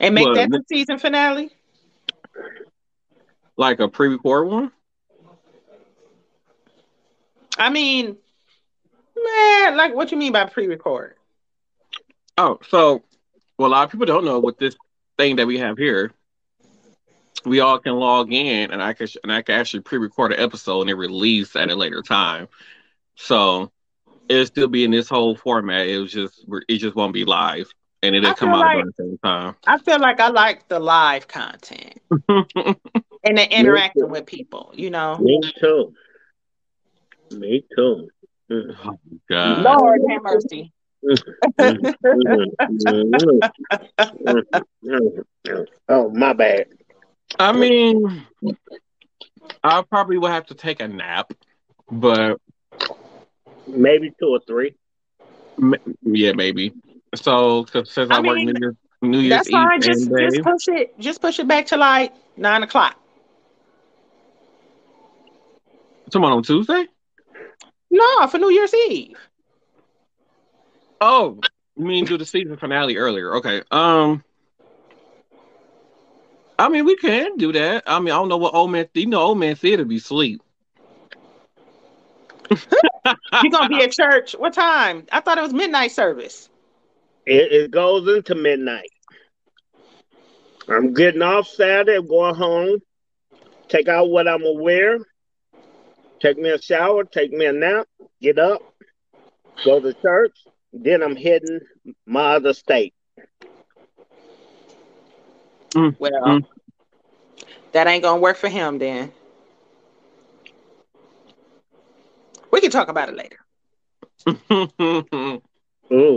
and 0.00 0.14
make 0.14 0.26
What? 0.26 0.34
that 0.36 0.50
the 0.50 0.62
season 0.68 0.98
finale? 0.98 1.50
Like 3.56 3.80
a 3.80 3.88
pre-record 3.88 4.48
one? 4.48 4.72
I 7.58 7.70
mean, 7.70 8.16
man, 9.16 9.76
like 9.76 9.94
what 9.94 10.12
you 10.12 10.18
mean 10.18 10.32
by 10.32 10.44
pre-record? 10.44 11.14
Oh, 12.36 12.58
so 12.68 13.02
well, 13.58 13.68
a 13.68 13.72
lot 13.72 13.84
of 13.84 13.90
people 13.90 14.06
don't 14.06 14.26
know 14.26 14.38
what 14.38 14.58
this 14.58 14.76
thing 15.16 15.36
that 15.36 15.46
we 15.46 15.58
have 15.58 15.78
here. 15.78 16.12
We 17.46 17.60
all 17.60 17.78
can 17.78 17.94
log 17.94 18.32
in, 18.32 18.72
and 18.72 18.82
I 18.82 18.92
can 18.92 19.06
and 19.22 19.32
I 19.32 19.42
can 19.42 19.54
actually 19.54 19.80
pre-record 19.80 20.32
an 20.32 20.40
episode 20.40 20.82
and 20.82 20.90
it 20.90 20.94
release 20.94 21.54
at 21.54 21.70
a 21.70 21.76
later 21.76 22.02
time. 22.02 22.48
So 23.14 23.70
it'll 24.28 24.46
still 24.46 24.68
be 24.68 24.84
in 24.84 24.90
this 24.90 25.08
whole 25.08 25.36
format. 25.36 25.86
It 25.86 25.98
was 25.98 26.12
just 26.12 26.44
it 26.68 26.78
just 26.78 26.96
won't 26.96 27.14
be 27.14 27.24
live, 27.24 27.70
and 28.02 28.16
it'll 28.16 28.34
come 28.34 28.50
out 28.50 28.60
like- 28.60 28.78
at 28.78 28.86
the 28.86 28.92
same 28.98 29.18
time. 29.22 29.54
I 29.66 29.78
feel 29.78 30.00
like 30.00 30.20
I 30.20 30.28
like 30.28 30.68
the 30.68 30.80
live 30.80 31.28
content 31.28 32.00
and 32.28 33.38
the 33.38 33.46
interacting 33.50 34.10
with 34.10 34.26
people. 34.26 34.72
You 34.74 34.90
know, 34.90 35.16
Me 35.18 35.40
too. 35.60 35.94
Me 37.30 37.64
too. 37.76 38.08
Oh, 38.50 38.98
God. 39.28 39.62
Lord 39.62 40.00
have 40.10 40.22
mercy. 40.22 40.72
Oh, 45.88 46.10
my 46.10 46.32
bad. 46.32 46.66
I 47.38 47.52
mean, 47.52 48.26
I 49.62 49.82
probably 49.82 50.18
will 50.18 50.28
have 50.28 50.46
to 50.46 50.54
take 50.54 50.80
a 50.80 50.88
nap, 50.88 51.32
but 51.90 52.40
Maybe 53.68 54.12
two 54.20 54.28
or 54.28 54.40
three. 54.46 54.74
m- 55.58 55.74
yeah, 56.02 56.32
maybe. 56.32 56.72
So 57.14 57.64
'cause 57.64 57.90
since 57.90 58.10
I, 58.10 58.16
I 58.16 58.20
work 58.20 58.36
mean, 58.36 58.46
New 58.46 58.58
Year's, 58.60 58.76
New 59.02 59.18
Year's 59.18 59.30
That's 59.38 59.48
Eve 59.48 59.52
fine. 59.52 59.82
Just 59.82 60.08
day, 60.10 60.24
just 60.30 60.42
push 60.42 60.68
it. 60.68 60.98
Just 61.00 61.20
push 61.20 61.38
it 61.40 61.48
back 61.48 61.66
to 61.66 61.76
like 61.76 62.12
nine 62.36 62.62
o'clock. 62.62 62.96
tomorrow 66.10 66.36
on 66.36 66.42
Tuesday. 66.42 66.86
No, 67.90 68.26
for 68.28 68.38
New 68.38 68.50
Year's 68.50 68.72
Eve. 68.74 69.16
Oh, 71.00 71.40
you 71.76 71.84
mean 71.84 72.04
do 72.04 72.16
the 72.16 72.24
season 72.24 72.56
finale 72.56 72.96
earlier? 72.96 73.36
Okay. 73.36 73.62
Um, 73.70 74.22
I 76.58 76.68
mean 76.68 76.84
we 76.84 76.96
can 76.96 77.36
do 77.36 77.52
that. 77.52 77.84
I 77.86 77.98
mean 78.00 78.12
I 78.12 78.16
don't 78.16 78.28
know 78.28 78.36
what 78.36 78.54
old 78.54 78.70
man. 78.70 78.88
You 78.94 79.06
know, 79.06 79.20
old 79.20 79.38
man 79.38 79.56
said 79.56 79.78
to 79.78 79.84
be 79.84 79.98
sleep. 79.98 80.42
You 82.50 83.50
gonna 83.50 83.68
be 83.68 83.82
at 83.82 83.92
church? 83.92 84.34
What 84.38 84.52
time? 84.52 85.06
I 85.12 85.20
thought 85.20 85.38
it 85.38 85.42
was 85.42 85.52
midnight 85.52 85.92
service. 85.92 86.48
It, 87.26 87.52
it 87.52 87.70
goes 87.70 88.08
into 88.08 88.34
midnight. 88.34 88.90
I'm 90.68 90.94
getting 90.94 91.22
off 91.22 91.48
Saturday, 91.48 92.00
going 92.06 92.34
home, 92.34 92.80
take 93.68 93.88
out 93.88 94.10
what 94.10 94.26
I'm 94.26 94.42
gonna 94.42 94.60
wear, 94.60 94.98
take 96.20 96.38
me 96.38 96.50
a 96.50 96.60
shower, 96.60 97.04
take 97.04 97.32
me 97.32 97.46
a 97.46 97.52
nap, 97.52 97.86
get 98.20 98.38
up, 98.38 98.60
go 99.64 99.80
to 99.80 99.94
church, 99.94 100.36
then 100.72 101.02
I'm 101.02 101.16
heading 101.16 101.60
my 102.04 102.34
other 102.34 102.52
state. 102.52 102.94
Well, 105.98 106.10
Mm. 106.22 106.44
that 107.72 107.86
ain't 107.86 108.02
gonna 108.02 108.20
work 108.20 108.36
for 108.36 108.48
him 108.48 108.78
then. 108.78 109.12
We 112.50 112.60
can 112.60 112.70
talk 112.70 112.88
about 112.88 113.08
it 113.08 113.16
later. 113.16 113.38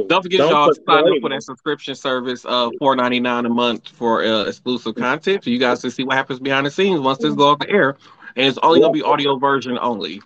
Don't 0.07 0.23
forget 0.23 0.39
don't 0.39 0.49
y'all 0.49 0.69
to 0.69 0.81
sign 0.87 1.07
up 1.07 1.19
for 1.21 1.29
that 1.29 1.43
subscription 1.43 1.95
service 1.95 2.43
of 2.45 2.73
four 2.79 2.95
ninety 2.95 3.19
nine 3.19 3.45
a 3.45 3.49
month 3.49 3.87
for 3.89 4.23
uh, 4.23 4.43
exclusive 4.45 4.95
content. 4.95 5.43
So 5.43 5.51
you 5.51 5.59
guys 5.59 5.81
can 5.81 5.91
see 5.91 6.03
what 6.03 6.15
happens 6.15 6.39
behind 6.39 6.65
the 6.65 6.71
scenes 6.71 6.99
once 6.99 7.19
this 7.19 7.35
goes 7.35 7.53
off 7.53 7.59
the 7.59 7.69
air, 7.69 7.97
and 8.35 8.47
it's 8.47 8.57
only 8.63 8.79
gonna 8.79 8.91
be 8.93 9.03
audio 9.03 9.37
version 9.37 9.77
only. 9.79 10.21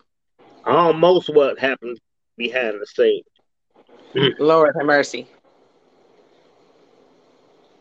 Almost 0.65 1.29
what 1.33 1.59
happens 1.59 1.99
behind 2.37 2.79
the 2.79 2.85
scenes. 2.85 3.25
Lord 4.39 4.73
have 4.77 4.85
mercy. 4.85 5.27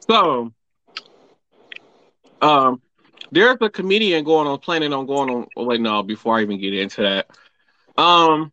So, 0.09 0.53
um, 2.43 2.83
there's 3.31 3.57
a 3.61 3.71
comedian 3.71 4.25
going 4.25 4.47
on 4.47 4.59
planning 4.59 4.93
on 4.93 5.07
going 5.07 5.31
on. 5.31 5.47
Wait, 5.57 5.81
no, 5.81 6.03
before 6.03 6.39
I 6.39 6.43
even 6.43 6.61
get 6.61 6.75
into 6.75 7.03
that, 7.03 7.27
um, 7.97 8.53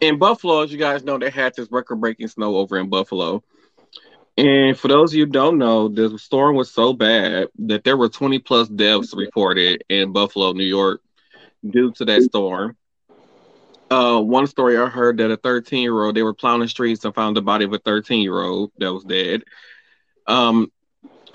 in 0.00 0.18
Buffalo, 0.18 0.62
as 0.62 0.72
you 0.72 0.78
guys 0.78 1.04
know, 1.04 1.18
they 1.18 1.30
had 1.30 1.54
this 1.54 1.70
record-breaking 1.70 2.28
snow 2.28 2.56
over 2.56 2.78
in 2.78 2.88
Buffalo. 2.88 3.42
And 4.36 4.78
for 4.78 4.88
those 4.88 5.12
of 5.12 5.18
you 5.18 5.24
don't 5.24 5.56
know, 5.56 5.88
the 5.88 6.18
storm 6.18 6.56
was 6.56 6.70
so 6.70 6.92
bad 6.92 7.48
that 7.60 7.84
there 7.84 7.96
were 7.96 8.08
20 8.08 8.38
plus 8.40 8.68
deaths 8.68 9.14
reported 9.14 9.82
in 9.88 10.12
Buffalo, 10.12 10.52
New 10.52 10.64
York, 10.64 11.00
due 11.68 11.92
to 11.92 12.04
that 12.04 12.22
storm. 12.22 12.76
Uh, 13.90 14.20
one 14.20 14.46
story 14.46 14.76
I 14.76 14.86
heard 14.86 15.18
that 15.18 15.30
a 15.30 15.36
13 15.36 15.82
year 15.82 16.02
old 16.02 16.16
they 16.16 16.22
were 16.22 16.34
plowing 16.34 16.60
the 16.60 16.68
streets 16.68 17.04
and 17.04 17.14
found 17.14 17.36
the 17.36 17.42
body 17.42 17.64
of 17.64 17.72
a 17.72 17.78
13 17.78 18.20
year 18.20 18.42
old 18.42 18.72
that 18.78 18.92
was 18.92 19.04
dead. 19.04 19.44
Um, 20.26 20.72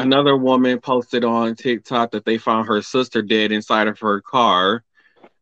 another 0.01 0.35
woman 0.35 0.79
posted 0.79 1.23
on 1.23 1.55
TikTok 1.55 2.11
that 2.11 2.25
they 2.25 2.37
found 2.37 2.67
her 2.67 2.81
sister 2.81 3.21
dead 3.21 3.51
inside 3.51 3.87
of 3.87 3.99
her 3.99 4.21
car. 4.21 4.83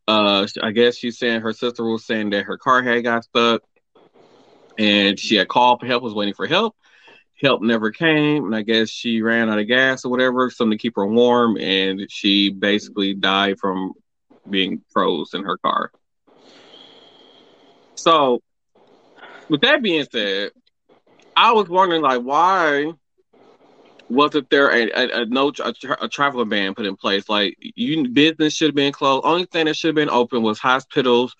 Uh, 0.06 0.46
I 0.62 0.72
guess 0.72 0.96
she's 0.96 1.18
saying 1.18 1.40
her 1.40 1.52
sister 1.52 1.84
was 1.84 2.04
saying 2.04 2.30
that 2.30 2.44
her 2.44 2.58
car 2.58 2.82
had 2.82 3.04
got 3.04 3.24
stuck, 3.24 3.62
and 4.78 5.18
she 5.18 5.36
had 5.36 5.48
called 5.48 5.80
for 5.80 5.86
help, 5.86 6.02
was 6.02 6.14
waiting 6.14 6.34
for 6.34 6.46
help. 6.46 6.76
Help 7.40 7.62
never 7.62 7.90
came, 7.90 8.44
and 8.44 8.54
I 8.54 8.62
guess 8.62 8.90
she 8.90 9.22
ran 9.22 9.48
out 9.48 9.58
of 9.58 9.66
gas 9.66 10.04
or 10.04 10.10
whatever, 10.10 10.50
something 10.50 10.76
to 10.76 10.82
keep 10.82 10.96
her 10.96 11.06
warm, 11.06 11.56
and 11.56 12.06
she 12.10 12.50
basically 12.50 13.14
died 13.14 13.58
from 13.58 13.94
being 14.48 14.82
froze 14.90 15.32
in 15.32 15.44
her 15.44 15.56
car. 15.56 15.90
So, 17.94 18.42
with 19.48 19.62
that 19.62 19.82
being 19.82 20.06
said, 20.10 20.50
I 21.34 21.52
was 21.52 21.68
wondering, 21.68 22.02
like, 22.02 22.20
why 22.20 22.92
wasn't 24.10 24.50
there 24.50 24.70
a, 24.70 24.90
a, 24.90 25.22
a 25.22 25.26
no 25.26 25.52
a, 25.64 25.72
tra- 25.72 26.36
a 26.36 26.44
ban 26.44 26.74
put 26.74 26.86
in 26.86 26.96
place? 26.96 27.28
Like, 27.28 27.56
you 27.60 28.08
business 28.08 28.54
should 28.54 28.68
have 28.68 28.74
been 28.74 28.92
closed. 28.92 29.24
Only 29.24 29.46
thing 29.46 29.66
that 29.66 29.76
should 29.76 29.88
have 29.88 29.94
been 29.94 30.10
open 30.10 30.42
was 30.42 30.58
hospitals, 30.58 31.34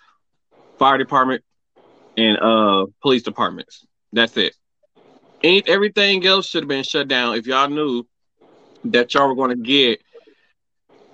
fire 0.79 0.97
department, 0.97 1.43
and 2.17 2.39
uh 2.39 2.87
police 3.03 3.23
departments. 3.23 3.85
That's 4.12 4.37
it. 4.37 4.55
Ain't 5.43 5.69
everything 5.69 6.27
else 6.27 6.47
should 6.47 6.62
have 6.62 6.69
been 6.69 6.85
shut 6.85 7.09
down 7.09 7.37
if 7.37 7.47
y'all 7.47 7.69
knew 7.69 8.07
that 8.85 9.12
y'all 9.15 9.29
were 9.29 9.35
going 9.35 9.50
to 9.50 9.62
get 9.62 10.03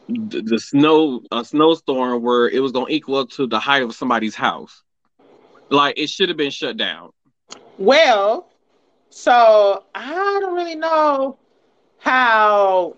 the, 0.08 0.42
the 0.42 0.58
snow 0.58 1.22
a 1.32 1.44
snowstorm 1.44 2.22
where 2.22 2.48
it 2.48 2.60
was 2.60 2.72
going 2.72 2.86
to 2.86 2.92
equal 2.92 3.16
up 3.16 3.30
to 3.30 3.46
the 3.46 3.58
height 3.58 3.82
of 3.82 3.94
somebody's 3.94 4.34
house. 4.34 4.82
Like 5.70 5.98
it 5.98 6.10
should 6.10 6.28
have 6.28 6.38
been 6.38 6.50
shut 6.50 6.76
down. 6.76 7.10
Well, 7.78 8.50
so 9.10 9.84
I 9.94 10.38
don't 10.40 10.54
really 10.54 10.74
know 10.74 11.38
how 12.06 12.96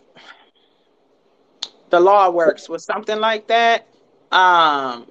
the 1.88 1.98
law 1.98 2.28
works 2.28 2.68
with 2.68 2.82
something 2.82 3.18
like 3.18 3.48
that. 3.48 3.86
Um, 4.30 5.06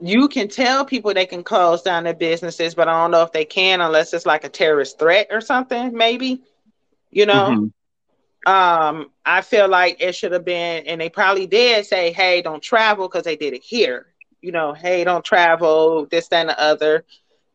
you 0.00 0.26
can 0.28 0.48
tell 0.48 0.86
people 0.86 1.12
they 1.12 1.26
can 1.26 1.44
close 1.44 1.82
down 1.82 2.04
their 2.04 2.14
businesses, 2.14 2.74
but 2.74 2.88
I 2.88 3.02
don't 3.02 3.10
know 3.10 3.22
if 3.22 3.32
they 3.32 3.44
can 3.44 3.82
unless 3.82 4.14
it's 4.14 4.24
like 4.24 4.44
a 4.44 4.48
terrorist 4.48 4.98
threat 4.98 5.28
or 5.30 5.42
something, 5.42 5.94
maybe. 5.94 6.42
You 7.10 7.26
know? 7.26 7.70
Mm-hmm. 8.46 8.50
Um, 8.50 9.10
I 9.24 9.42
feel 9.42 9.68
like 9.68 9.98
it 10.00 10.14
should 10.14 10.32
have 10.32 10.44
been, 10.44 10.86
and 10.86 11.00
they 11.00 11.10
probably 11.10 11.46
did 11.46 11.84
say, 11.84 12.10
hey, 12.12 12.40
don't 12.40 12.62
travel 12.62 13.08
because 13.08 13.24
they 13.24 13.36
did 13.36 13.52
it 13.52 13.62
here. 13.62 14.06
You 14.40 14.52
know, 14.52 14.72
hey, 14.72 15.04
don't 15.04 15.24
travel, 15.24 16.06
this, 16.06 16.28
that, 16.28 16.40
and 16.40 16.48
the 16.50 16.60
other. 16.60 17.04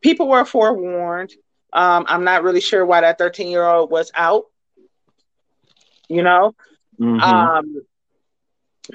People 0.00 0.28
were 0.28 0.44
forewarned. 0.44 1.32
Um, 1.72 2.04
I'm 2.08 2.24
not 2.24 2.42
really 2.42 2.60
sure 2.60 2.86
why 2.86 3.00
that 3.00 3.18
13 3.18 3.48
year 3.48 3.66
old 3.66 3.90
was 3.90 4.10
out. 4.14 4.46
You 6.10 6.24
know, 6.24 6.56
mm-hmm. 7.00 7.20
um, 7.20 7.82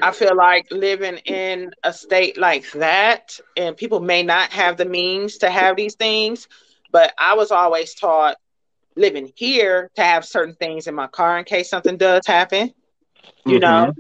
I 0.02 0.12
feel 0.12 0.36
like 0.36 0.68
living 0.70 1.16
in 1.20 1.72
a 1.82 1.94
state 1.94 2.38
like 2.38 2.70
that, 2.74 3.40
and 3.56 3.78
people 3.78 4.02
may 4.02 4.22
not 4.22 4.52
have 4.52 4.76
the 4.76 4.84
means 4.84 5.38
to 5.38 5.50
have 5.50 5.78
these 5.78 5.96
things, 5.96 6.50
but 6.92 7.14
I 7.18 7.36
was 7.36 7.52
always 7.52 7.94
taught 7.94 8.36
living 8.98 9.32
here 9.36 9.90
to 9.96 10.04
have 10.04 10.26
certain 10.26 10.56
things 10.56 10.88
in 10.88 10.96
my 10.96 11.08
car 11.08 11.40
in 11.40 11.46
case 11.46 11.70
something 11.70 11.96
does 11.96 12.28
happen. 12.28 12.74
You 13.46 13.60
mm-hmm. 13.60 13.62
know, 13.62 13.94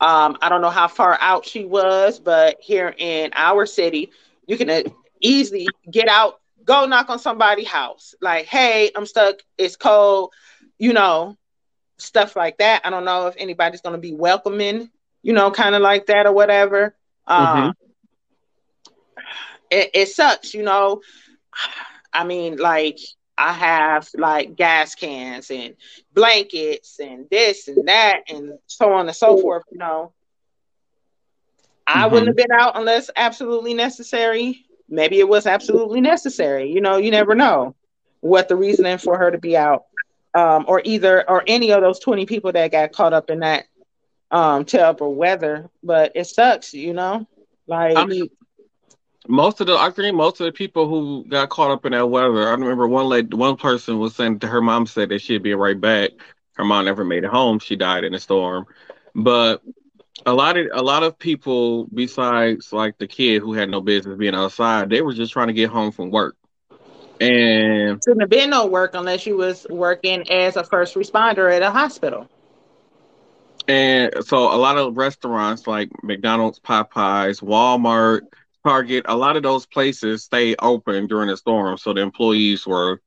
um, 0.00 0.38
I 0.40 0.48
don't 0.48 0.62
know 0.62 0.70
how 0.70 0.88
far 0.88 1.18
out 1.20 1.44
she 1.44 1.66
was, 1.66 2.18
but 2.18 2.56
here 2.58 2.94
in 2.96 3.32
our 3.34 3.66
city, 3.66 4.12
you 4.46 4.56
can 4.56 4.70
uh, 4.70 4.82
easily 5.20 5.68
get 5.90 6.08
out, 6.08 6.40
go 6.64 6.86
knock 6.86 7.10
on 7.10 7.18
somebody's 7.18 7.68
house. 7.68 8.14
Like, 8.22 8.46
hey, 8.46 8.90
I'm 8.96 9.04
stuck. 9.04 9.40
It's 9.58 9.76
cold. 9.76 10.32
You 10.78 10.94
know, 10.94 11.36
stuff 12.02 12.36
like 12.36 12.58
that. 12.58 12.82
I 12.84 12.90
don't 12.90 13.04
know 13.04 13.26
if 13.26 13.34
anybody's 13.38 13.80
going 13.80 13.94
to 13.94 14.00
be 14.00 14.12
welcoming 14.12 14.90
you 15.22 15.32
know, 15.32 15.50
kind 15.50 15.74
of 15.74 15.82
like 15.82 16.06
that 16.06 16.26
or 16.26 16.32
whatever. 16.32 16.94
Mm-hmm. 17.28 17.62
Um, 17.62 17.74
it, 19.70 19.90
it 19.94 20.08
sucks, 20.08 20.52
you 20.52 20.62
know. 20.62 21.00
I 22.12 22.24
mean, 22.24 22.56
like 22.56 22.98
I 23.38 23.52
have 23.52 24.08
like 24.14 24.56
gas 24.56 24.94
cans 24.94 25.50
and 25.50 25.74
blankets 26.12 27.00
and 27.00 27.26
this 27.30 27.68
and 27.68 27.88
that 27.88 28.22
and 28.28 28.58
so 28.66 28.92
on 28.92 29.06
and 29.06 29.16
so 29.16 29.38
forth, 29.40 29.64
you 29.70 29.78
know. 29.78 30.12
I 31.86 32.02
mm-hmm. 32.02 32.12
wouldn't 32.12 32.28
have 32.28 32.36
been 32.36 32.52
out 32.52 32.76
unless 32.76 33.10
absolutely 33.16 33.74
necessary. 33.74 34.66
Maybe 34.88 35.20
it 35.20 35.28
was 35.28 35.46
absolutely 35.46 36.00
necessary. 36.00 36.70
You 36.70 36.80
know, 36.80 36.98
you 36.98 37.10
never 37.10 37.34
know 37.34 37.74
what 38.20 38.48
the 38.48 38.56
reasoning 38.56 38.98
for 38.98 39.16
her 39.16 39.30
to 39.30 39.38
be 39.38 39.56
out. 39.56 39.84
Um, 40.34 40.64
or 40.66 40.80
either 40.84 41.28
or 41.28 41.44
any 41.46 41.72
of 41.72 41.82
those 41.82 41.98
20 41.98 42.24
people 42.26 42.52
that 42.52 42.72
got 42.72 42.92
caught 42.92 43.12
up 43.12 43.30
in 43.30 43.40
that 43.40 43.66
um 44.30 44.64
terrible 44.64 45.14
weather, 45.14 45.68
but 45.82 46.12
it 46.14 46.24
sucks, 46.26 46.72
you 46.74 46.94
know. 46.94 47.26
Like 47.66 47.96
I 47.96 48.06
mean, 48.06 48.30
most 49.28 49.60
of 49.60 49.66
the 49.66 49.76
I 49.76 49.90
think 49.90 50.16
most 50.16 50.40
of 50.40 50.46
the 50.46 50.52
people 50.52 50.88
who 50.88 51.24
got 51.28 51.50
caught 51.50 51.70
up 51.70 51.84
in 51.84 51.92
that 51.92 52.08
weather. 52.08 52.48
I 52.48 52.52
remember 52.52 52.88
one 52.88 53.06
lady, 53.06 53.36
one 53.36 53.56
person 53.56 53.98
was 53.98 54.14
saying 54.14 54.40
to 54.40 54.48
her 54.48 54.60
mom 54.60 54.86
said 54.86 55.10
that 55.10 55.20
she'd 55.20 55.42
be 55.42 55.54
right 55.54 55.80
back. 55.80 56.10
Her 56.54 56.64
mom 56.64 56.84
never 56.84 57.04
made 57.04 57.24
it 57.24 57.30
home. 57.30 57.58
She 57.58 57.76
died 57.76 58.04
in 58.04 58.14
a 58.14 58.20
storm. 58.20 58.66
But 59.14 59.62
a 60.26 60.32
lot 60.32 60.56
of 60.56 60.66
a 60.72 60.82
lot 60.82 61.02
of 61.02 61.18
people 61.18 61.86
besides 61.92 62.72
like 62.72 62.98
the 62.98 63.06
kid 63.06 63.42
who 63.42 63.52
had 63.52 63.70
no 63.70 63.80
business 63.80 64.18
being 64.18 64.34
outside, 64.34 64.90
they 64.90 65.02
were 65.02 65.14
just 65.14 65.32
trying 65.32 65.48
to 65.48 65.54
get 65.54 65.70
home 65.70 65.92
from 65.92 66.10
work. 66.10 66.36
And 67.22 68.02
shouldn't 68.02 68.22
have 68.22 68.30
been 68.30 68.50
no 68.50 68.66
work 68.66 68.92
unless 68.94 69.26
you 69.26 69.36
was 69.36 69.66
working 69.70 70.28
as 70.30 70.56
a 70.56 70.64
first 70.64 70.94
responder 70.94 71.54
at 71.54 71.62
a 71.62 71.70
hospital. 71.70 72.28
And 73.68 74.12
so 74.26 74.52
a 74.52 74.58
lot 74.58 74.76
of 74.76 74.96
restaurants 74.96 75.66
like 75.66 75.90
McDonald's, 76.02 76.58
Popeyes, 76.58 77.40
Walmart, 77.42 78.22
Target, 78.64 79.04
a 79.08 79.16
lot 79.16 79.36
of 79.36 79.42
those 79.42 79.66
places 79.66 80.24
stay 80.24 80.56
open 80.60 81.06
during 81.06 81.28
the 81.28 81.36
storm. 81.36 81.78
So 81.78 81.92
the 81.92 82.00
employees 82.00 82.66
were 82.66 83.00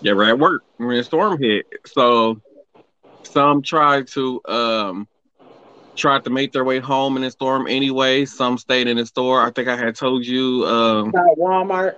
they 0.00 0.12
were 0.12 0.24
at 0.24 0.38
work 0.38 0.62
when 0.76 0.96
the 0.96 1.02
storm 1.02 1.42
hit. 1.42 1.66
So 1.86 2.40
some 3.24 3.62
tried 3.62 4.06
to 4.08 4.40
um 4.46 5.08
tried 5.96 6.24
to 6.24 6.30
make 6.30 6.52
their 6.52 6.64
way 6.64 6.78
home 6.78 7.16
in 7.16 7.22
the 7.22 7.30
storm 7.30 7.66
anyway. 7.66 8.24
Some 8.24 8.58
stayed 8.58 8.86
in 8.86 8.96
the 8.96 9.06
store. 9.06 9.40
I 9.40 9.50
think 9.50 9.68
I 9.68 9.76
had 9.76 9.96
told 9.96 10.24
you 10.24 10.64
um 10.66 11.12
Walmart. 11.12 11.96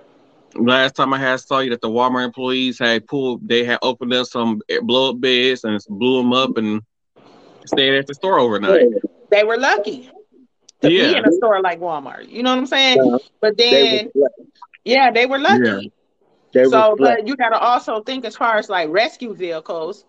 Last 0.55 0.95
time 0.95 1.13
I 1.13 1.19
had 1.19 1.39
saw 1.39 1.59
you 1.59 1.69
that 1.71 1.81
the 1.81 1.89
Walmart 1.89 2.25
employees 2.25 2.77
had 2.79 3.07
pulled 3.07 3.47
they 3.47 3.63
had 3.63 3.79
opened 3.81 4.13
up 4.13 4.27
some 4.27 4.61
blow 4.83 5.11
up 5.11 5.21
beds 5.21 5.63
and 5.63 5.79
blew 5.89 6.17
them 6.17 6.33
up 6.33 6.57
and 6.57 6.81
stayed 7.65 7.95
at 7.95 8.07
the 8.07 8.13
store 8.13 8.39
overnight. 8.39 8.87
They 9.29 9.43
were 9.43 9.57
lucky 9.57 10.09
to 10.81 10.91
yeah. 10.91 11.11
be 11.11 11.17
in 11.17 11.25
a 11.25 11.31
store 11.33 11.61
like 11.61 11.79
Walmart. 11.79 12.29
You 12.29 12.43
know 12.43 12.51
what 12.51 12.59
I'm 12.59 12.65
saying? 12.65 12.99
Uh, 12.99 13.19
but 13.39 13.57
then, 13.57 14.09
they 14.13 14.21
yeah, 14.83 15.11
they 15.11 15.25
were 15.25 15.39
lucky. 15.39 15.63
Yeah. 15.63 15.79
They 16.53 16.65
so, 16.65 16.95
but 16.97 17.27
you 17.27 17.35
got 17.37 17.49
to 17.49 17.59
also 17.59 18.01
think 18.03 18.25
as 18.25 18.35
far 18.35 18.57
as 18.57 18.69
like 18.69 18.89
rescue 18.89 19.33
vehicles. 19.33 20.05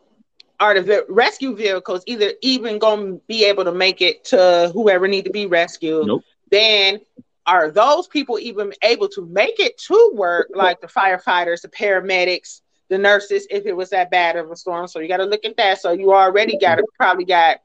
Are 0.61 0.81
the 0.81 1.05
rescue 1.09 1.57
vehicles 1.57 2.05
either 2.07 2.35
even 2.41 2.79
going 2.79 3.15
to 3.15 3.23
be 3.27 3.45
able 3.45 3.65
to 3.65 3.73
make 3.73 4.01
it 4.01 4.25
to 4.27 4.71
whoever 4.73 5.09
need 5.09 5.25
to 5.25 5.31
be 5.31 5.47
rescued? 5.47 6.07
Nope. 6.07 6.23
Then 6.53 7.01
are 7.47 7.71
those 7.71 8.07
people 8.07 8.39
even 8.39 8.73
able 8.83 9.09
to 9.09 9.27
make 9.27 9.59
it 9.59 9.79
to 9.79 10.13
work, 10.15 10.51
like 10.55 10.81
the 10.81 10.87
firefighters, 10.87 11.63
the 11.63 11.69
paramedics, 11.69 12.61
the 12.89 12.99
nurses 12.99 13.47
if 13.51 13.67
it 13.67 13.73
was 13.73 13.91
that 13.91 14.11
bad 14.11 14.37
of 14.37 14.51
a 14.51 14.57
storm. 14.57 14.87
So 14.87 15.01
you 15.01 15.09
got 15.09 15.17
to 15.19 15.25
look 15.25 15.45
at 15.45 15.57
that. 15.57 15.81
So 15.81 15.93
you 15.93 16.13
already 16.13 16.59
got 16.59 16.77
to 16.77 16.87
probably 16.97 17.25
got 17.25 17.61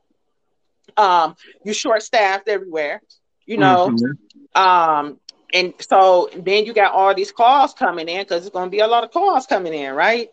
um 0.95 1.35
you 1.63 1.73
short 1.73 2.01
staffed 2.01 2.47
everywhere, 2.47 3.01
you 3.45 3.57
know. 3.57 3.89
Mm-hmm. 3.89 4.61
Um 4.61 5.19
and 5.53 5.73
so 5.79 6.29
then 6.35 6.65
you 6.65 6.73
got 6.73 6.93
all 6.93 7.13
these 7.13 7.31
calls 7.31 7.73
coming 7.73 8.09
in 8.09 8.21
because 8.21 8.45
it's 8.45 8.53
going 8.53 8.67
to 8.67 8.71
be 8.71 8.79
a 8.79 8.87
lot 8.87 9.03
of 9.03 9.11
calls 9.11 9.45
coming 9.45 9.73
in, 9.73 9.93
right? 9.93 10.29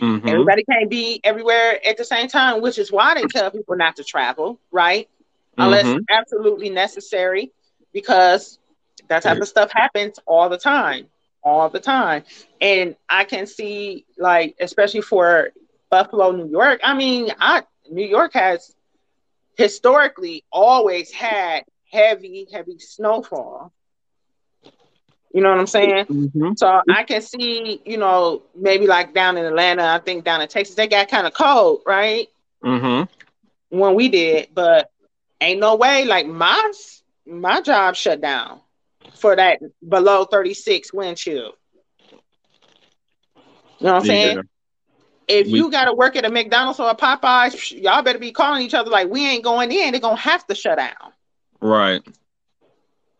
Mm-hmm. 0.00 0.26
Everybody 0.26 0.64
can't 0.64 0.90
be 0.90 1.20
everywhere 1.22 1.78
at 1.86 1.96
the 1.96 2.04
same 2.04 2.28
time, 2.28 2.60
which 2.60 2.78
is 2.78 2.90
why 2.90 3.14
they 3.14 3.24
tell 3.24 3.50
people 3.50 3.76
not 3.76 3.96
to 3.96 4.04
travel, 4.04 4.58
right? 4.72 5.08
Unless 5.56 5.86
mm-hmm. 5.86 6.02
absolutely 6.10 6.70
necessary, 6.70 7.52
because 7.94 8.58
that 9.08 9.22
type 9.22 9.40
of 9.40 9.48
stuff 9.48 9.72
happens 9.72 10.18
all 10.26 10.50
the 10.50 10.58
time 10.58 11.06
all 11.44 11.68
the 11.68 11.80
time. 11.80 12.24
And 12.60 12.96
I 13.08 13.24
can 13.24 13.46
see 13.46 14.06
like 14.18 14.56
especially 14.60 15.02
for 15.02 15.50
Buffalo, 15.90 16.32
New 16.32 16.48
York. 16.48 16.80
I 16.82 16.94
mean, 16.94 17.30
I 17.38 17.62
New 17.90 18.06
York 18.06 18.32
has 18.34 18.74
historically 19.56 20.42
always 20.50 21.12
had 21.12 21.64
heavy, 21.92 22.48
heavy 22.52 22.78
snowfall. 22.78 23.72
You 25.32 25.42
know 25.42 25.50
what 25.50 25.58
I'm 25.58 25.66
saying? 25.66 26.06
Mm-hmm. 26.06 26.52
So 26.56 26.80
I 26.88 27.02
can 27.02 27.20
see, 27.20 27.80
you 27.84 27.96
know, 27.96 28.42
maybe 28.54 28.86
like 28.86 29.14
down 29.14 29.36
in 29.36 29.44
Atlanta, 29.44 29.84
I 29.84 29.98
think 29.98 30.24
down 30.24 30.40
in 30.40 30.48
Texas, 30.48 30.76
they 30.76 30.86
got 30.86 31.08
kind 31.08 31.26
of 31.26 31.34
cold, 31.34 31.80
right? 31.84 32.28
Mm-hmm. 32.62 33.76
When 33.76 33.94
we 33.96 34.08
did, 34.08 34.48
but 34.54 34.90
ain't 35.40 35.58
no 35.58 35.74
way 35.74 36.04
like 36.04 36.26
my 36.26 36.72
my 37.26 37.60
job 37.60 37.96
shut 37.96 38.20
down 38.20 38.60
for 39.14 39.36
that 39.36 39.60
below 39.86 40.24
36 40.24 40.92
wind 40.92 41.16
chill. 41.16 41.52
You 43.78 43.86
know 43.86 43.94
what 43.94 44.00
I'm 44.00 44.06
saying? 44.06 44.40
If 45.26 45.46
we, 45.46 45.54
you 45.54 45.70
got 45.70 45.86
to 45.86 45.94
work 45.94 46.16
at 46.16 46.24
a 46.24 46.30
McDonald's 46.30 46.80
or 46.80 46.90
a 46.90 46.94
Popeyes, 46.94 47.70
y'all 47.82 48.02
better 48.02 48.18
be 48.18 48.32
calling 48.32 48.62
each 48.62 48.74
other 48.74 48.90
like 48.90 49.08
we 49.08 49.26
ain't 49.26 49.42
going 49.42 49.72
in. 49.72 49.92
They're 49.92 50.00
gonna 50.00 50.16
have 50.16 50.46
to 50.46 50.54
shut 50.54 50.78
down. 50.78 51.12
Right. 51.60 52.02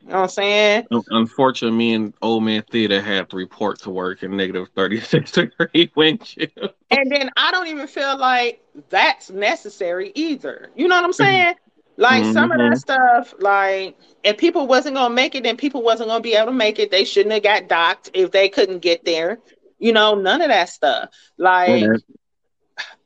You 0.00 0.10
know 0.10 0.16
what 0.16 0.22
I'm 0.24 0.28
saying? 0.28 0.86
Unfortunately, 1.08 1.76
me 1.76 1.94
and 1.94 2.14
old 2.20 2.44
man 2.44 2.62
theater 2.70 3.00
had 3.00 3.30
to 3.30 3.36
report 3.36 3.80
to 3.80 3.90
work 3.90 4.22
in 4.22 4.36
negative 4.36 4.68
36 4.74 5.32
degree 5.32 5.90
wind 5.94 6.22
chill. 6.22 6.48
And 6.90 7.10
then 7.10 7.30
I 7.38 7.50
don't 7.52 7.68
even 7.68 7.86
feel 7.86 8.18
like 8.18 8.62
that's 8.90 9.30
necessary 9.30 10.12
either. 10.14 10.68
You 10.76 10.88
know 10.88 10.96
what 10.96 11.04
I'm 11.04 11.10
mm-hmm. 11.12 11.22
saying? 11.22 11.54
Like 11.96 12.24
mm-hmm. 12.24 12.32
some 12.32 12.50
of 12.50 12.58
that 12.58 12.72
mm-hmm. 12.72 12.74
stuff, 12.74 13.34
like 13.38 13.96
if 14.24 14.36
people 14.36 14.66
wasn't 14.66 14.96
gonna 14.96 15.14
make 15.14 15.34
it, 15.34 15.44
then 15.44 15.56
people 15.56 15.82
wasn't 15.82 16.08
gonna 16.08 16.20
be 16.20 16.34
able 16.34 16.46
to 16.46 16.52
make 16.52 16.78
it. 16.78 16.90
They 16.90 17.04
shouldn't 17.04 17.32
have 17.32 17.42
got 17.42 17.68
docked 17.68 18.10
if 18.14 18.32
they 18.32 18.48
couldn't 18.48 18.80
get 18.80 19.04
there. 19.04 19.38
You 19.78 19.92
know, 19.92 20.14
none 20.14 20.42
of 20.42 20.48
that 20.48 20.68
stuff. 20.70 21.10
Like, 21.38 21.84
mm-hmm. 21.84 22.12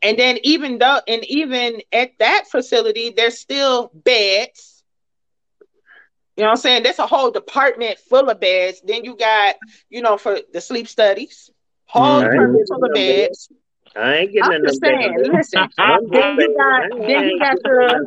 and 0.00 0.18
then 0.18 0.38
even 0.42 0.78
though, 0.78 1.00
and 1.06 1.24
even 1.26 1.82
at 1.92 2.12
that 2.18 2.44
facility, 2.50 3.12
there's 3.14 3.38
still 3.38 3.90
beds. 3.92 4.82
You 6.36 6.44
know 6.44 6.50
what 6.50 6.58
I'm 6.58 6.62
saying? 6.62 6.82
There's 6.84 7.00
a 7.00 7.06
whole 7.06 7.32
department 7.32 7.98
full 7.98 8.30
of 8.30 8.40
beds. 8.40 8.80
Then 8.84 9.04
you 9.04 9.16
got, 9.16 9.56
you 9.90 10.02
know, 10.02 10.16
for 10.16 10.38
the 10.52 10.60
sleep 10.60 10.86
studies, 10.86 11.50
whole 11.86 12.20
department 12.20 12.68
full 12.68 12.84
of 12.84 12.94
beds. 12.94 13.50
I 13.96 14.14
ain't 14.16 14.32
getting 14.32 14.52
I'm 14.52 14.64
just 14.64 14.80
saying, 14.80 15.14
listen, 15.18 15.68
then 16.10 16.36
you 16.38 16.56
got 16.56 16.82
then 17.06 17.28
you 17.28 17.38
got 17.38 17.56
the 17.62 18.06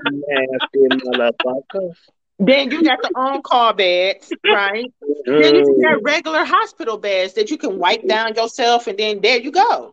then 2.40 2.72
you 2.72 2.84
got 2.84 3.02
the 3.04 3.12
on-call 3.16 3.74
beds, 3.74 4.34
right? 4.46 4.92
then 5.26 5.56
you 5.56 5.82
got 5.82 6.00
mm. 6.00 6.04
regular 6.04 6.44
hospital 6.44 6.98
beds 6.98 7.34
that 7.34 7.52
you 7.52 7.58
can 7.58 7.78
wipe 7.78 8.08
down 8.08 8.34
yourself, 8.34 8.88
and 8.88 8.98
then 8.98 9.22
there 9.22 9.38
you 9.38 9.52
go. 9.52 9.92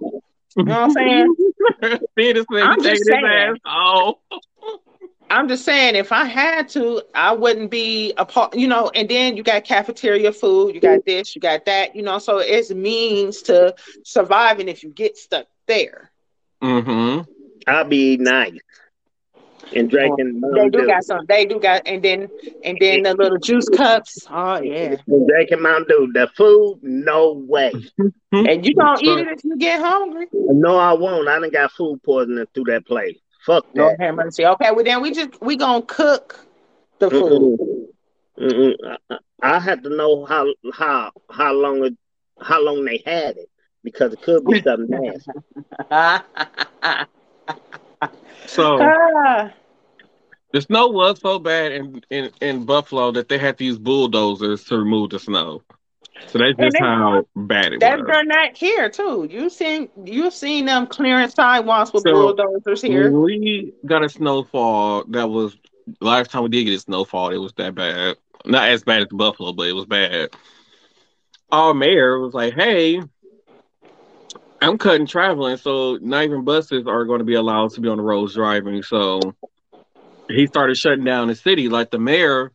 You 0.56 0.64
know 0.64 0.80
what 0.80 0.82
I'm 0.84 0.90
saying? 0.90 1.36
I'm 1.82 2.82
just 2.82 3.04
saying. 3.04 3.56
Oh. 3.66 4.18
I'm 5.30 5.48
just 5.48 5.64
saying, 5.64 5.94
if 5.96 6.12
I 6.12 6.24
had 6.24 6.68
to, 6.70 7.02
I 7.14 7.32
wouldn't 7.32 7.70
be 7.70 8.12
a 8.16 8.24
part, 8.24 8.54
you 8.56 8.68
know. 8.68 8.90
And 8.94 9.08
then 9.08 9.36
you 9.36 9.42
got 9.42 9.64
cafeteria 9.64 10.32
food, 10.32 10.74
you 10.74 10.80
got 10.80 11.04
this, 11.04 11.34
you 11.34 11.40
got 11.40 11.64
that, 11.66 11.94
you 11.94 12.02
know. 12.02 12.18
So 12.18 12.38
it's 12.38 12.70
means 12.70 13.42
to 13.42 13.74
surviving 14.04 14.68
if 14.68 14.82
you 14.82 14.90
get 14.90 15.16
stuck 15.16 15.46
there. 15.66 16.10
Mm-hmm. 16.62 17.30
I'll 17.66 17.84
be 17.84 18.16
nice 18.16 18.58
and 19.74 19.90
drinking. 19.90 20.40
They 20.54 20.68
do 20.68 20.80
Dew. 20.80 20.86
got 20.86 21.04
some. 21.04 21.24
They 21.28 21.44
do 21.44 21.60
got, 21.60 21.82
and 21.86 22.02
then 22.02 22.28
and 22.64 22.78
then 22.80 23.02
the 23.02 23.14
little 23.14 23.38
juice 23.38 23.68
cups. 23.68 24.26
Oh 24.30 24.60
yeah, 24.60 24.96
And 25.06 25.28
drinking 25.28 25.62
Mountain 25.62 25.86
Dew. 25.88 26.12
The 26.12 26.28
food, 26.36 26.80
no 26.82 27.32
way. 27.32 27.72
and 28.32 28.66
you 28.66 28.74
don't 28.74 29.02
eat 29.02 29.18
it 29.18 29.28
if 29.28 29.44
you 29.44 29.56
get 29.58 29.80
hungry. 29.80 30.26
No, 30.32 30.76
I 30.76 30.92
won't. 30.92 31.28
I 31.28 31.38
didn't 31.40 31.52
got 31.52 31.72
food 31.72 32.02
poisoning 32.02 32.46
through 32.54 32.64
that 32.64 32.86
plate. 32.86 33.20
Fuck 33.48 33.66
Lord 33.74 33.96
that. 33.98 34.00
have 34.00 34.14
mercy. 34.14 34.46
Okay, 34.46 34.70
well 34.72 34.84
then 34.84 35.02
we 35.02 35.12
just 35.12 35.40
we 35.42 35.56
gonna 35.56 35.82
cook 35.82 36.46
the 37.00 37.10
food. 37.10 37.50
Mm-mm. 37.58 37.86
Mm-mm. 38.38 38.74
I, 39.10 39.18
I 39.42 39.58
had 39.60 39.82
to 39.84 39.90
know 39.90 40.26
how 40.26 40.46
how 40.74 41.12
how 41.30 41.54
long 41.54 41.84
it 41.84 41.94
how 42.40 42.62
long 42.62 42.84
they 42.84 43.02
had 43.06 43.38
it 43.38 43.48
because 43.82 44.12
it 44.12 44.20
could 44.22 44.46
be 44.46 44.54
something 44.62 44.90
nasty. 44.90 45.32
So 48.46 48.94
Ah, 49.10 49.52
the 50.52 50.60
snow 50.62 50.88
was 50.88 51.20
so 51.20 51.38
bad 51.38 51.72
in, 51.72 52.02
in, 52.10 52.30
in 52.40 52.64
Buffalo 52.66 53.12
that 53.12 53.28
they 53.28 53.38
had 53.38 53.58
to 53.58 53.64
use 53.64 53.78
bulldozers 53.78 54.64
to 54.64 54.78
remove 54.78 55.10
the 55.10 55.18
snow. 55.18 55.62
So 56.26 56.38
that's 56.38 56.58
just 56.58 56.76
they- 56.78 56.84
how 56.84 57.24
bad 57.36 57.72
it 57.72 57.80
They've 57.80 57.98
was. 57.98 58.06
done 58.06 58.28
that 58.28 58.56
here 58.56 58.90
too. 58.90 59.26
You 59.30 59.48
seen 59.48 59.88
you 60.04 60.30
seen 60.30 60.66
them 60.66 60.86
clearing 60.86 61.28
sidewalks 61.28 61.92
with 61.92 62.02
So- 62.02 62.12
bulldozers 62.12 62.82
here. 62.82 63.10
We 63.10 63.72
got 63.86 64.04
a 64.04 64.08
snowfall, 64.08 65.04
that 65.08 65.28
was 65.30 65.56
last 66.00 66.30
time 66.30 66.42
we 66.42 66.48
did 66.50 66.64
get 66.64 66.74
a 66.74 66.80
snowfall. 66.80 67.30
It 67.30 67.38
was 67.38 67.52
that 67.54 67.74
bad. 67.74 68.16
Not 68.44 68.68
as 68.68 68.84
bad 68.84 69.02
as 69.02 69.08
Buffalo, 69.10 69.52
but 69.52 69.68
it 69.68 69.72
was 69.72 69.86
bad. 69.86 70.30
Our 71.50 71.72
mayor 71.72 72.18
was 72.20 72.34
like, 72.34 72.54
"Hey, 72.54 73.00
I'm 74.60 74.76
cutting 74.76 75.06
traveling, 75.06 75.56
so 75.56 75.98
not 76.02 76.24
even 76.24 76.44
buses 76.44 76.86
are 76.86 77.04
going 77.04 77.20
to 77.20 77.24
be 77.24 77.34
allowed 77.34 77.70
to 77.72 77.80
be 77.80 77.88
on 77.88 77.96
the 77.96 78.02
roads 78.02 78.34
driving." 78.34 78.82
So 78.82 79.20
he 80.28 80.46
started 80.46 80.76
shutting 80.76 81.04
down 81.04 81.28
the 81.28 81.34
city. 81.34 81.68
Like 81.68 81.90
the 81.90 81.98
mayor, 81.98 82.52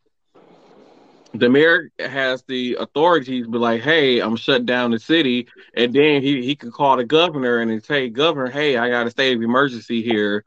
the 1.34 1.50
mayor 1.50 1.92
has 2.00 2.44
the 2.48 2.76
authority 2.80 3.42
to 3.42 3.50
be 3.50 3.58
like, 3.58 3.82
"Hey, 3.82 4.20
I'm 4.20 4.36
shutting 4.36 4.66
down 4.66 4.92
the 4.92 5.00
city," 5.00 5.48
and 5.74 5.92
then 5.94 6.22
he 6.22 6.44
he 6.44 6.56
could 6.56 6.72
call 6.72 6.98
the 6.98 7.04
governor 7.04 7.60
and 7.60 7.84
say, 7.84 8.10
"Governor, 8.10 8.50
hey, 8.50 8.78
I 8.78 8.90
got 8.90 9.08
a 9.08 9.12
state 9.12 9.36
of 9.36 9.42
emergency 9.42 10.02
here. 10.02 10.44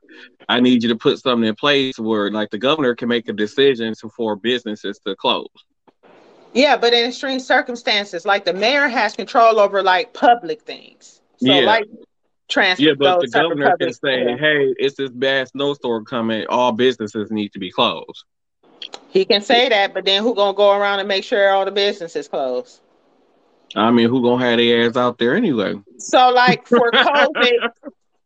I 0.48 0.60
need 0.60 0.82
you 0.82 0.88
to 0.90 0.96
put 0.96 1.18
something 1.18 1.48
in 1.48 1.56
place 1.56 1.98
where, 1.98 2.30
like, 2.30 2.50
the 2.50 2.58
governor 2.58 2.94
can 2.94 3.08
make 3.08 3.28
a 3.28 3.32
decision 3.32 3.94
to, 4.00 4.08
for 4.10 4.36
businesses 4.36 5.00
to 5.00 5.16
close." 5.16 5.48
Yeah, 6.54 6.76
but 6.76 6.94
in 6.94 7.08
extreme 7.08 7.40
circumstances, 7.40 8.24
like 8.24 8.44
the 8.44 8.54
mayor 8.54 8.88
has 8.88 9.14
control 9.14 9.58
over 9.60 9.82
like 9.82 10.14
public 10.14 10.62
things. 10.62 11.20
So 11.38 11.52
Yeah. 11.52 11.66
like 11.66 11.84
transport. 12.48 12.86
Yeah, 12.86 12.94
but 12.94 13.04
the 13.04 13.26
those 13.26 13.32
type 13.32 13.42
of 13.42 13.50
governor 13.50 13.76
can 13.76 13.92
say, 13.92 14.24
yeah. 14.24 14.36
"Hey, 14.36 14.74
it's 14.78 14.96
this 14.96 15.10
bad 15.10 15.48
snowstorm 15.48 16.04
coming. 16.04 16.46
All 16.48 16.72
businesses 16.72 17.30
need 17.30 17.52
to 17.52 17.58
be 17.58 17.70
closed." 17.70 18.24
He 19.08 19.24
can 19.24 19.40
say 19.42 19.68
that, 19.68 19.94
but 19.94 20.04
then 20.04 20.22
who 20.22 20.34
gonna 20.34 20.54
go 20.56 20.72
around 20.78 21.00
and 21.00 21.08
make 21.08 21.24
sure 21.24 21.50
all 21.50 21.64
the 21.64 21.70
businesses 21.72 22.28
close? 22.28 22.80
I 23.76 23.90
mean, 23.90 24.08
who 24.08 24.22
gonna 24.22 24.44
have 24.44 24.58
their 24.58 24.86
ass 24.88 24.96
out 24.96 25.18
there 25.18 25.34
anyway? 25.36 25.74
So 25.98 26.30
like 26.30 26.66
for 26.68 26.92
COVID, 26.92 27.60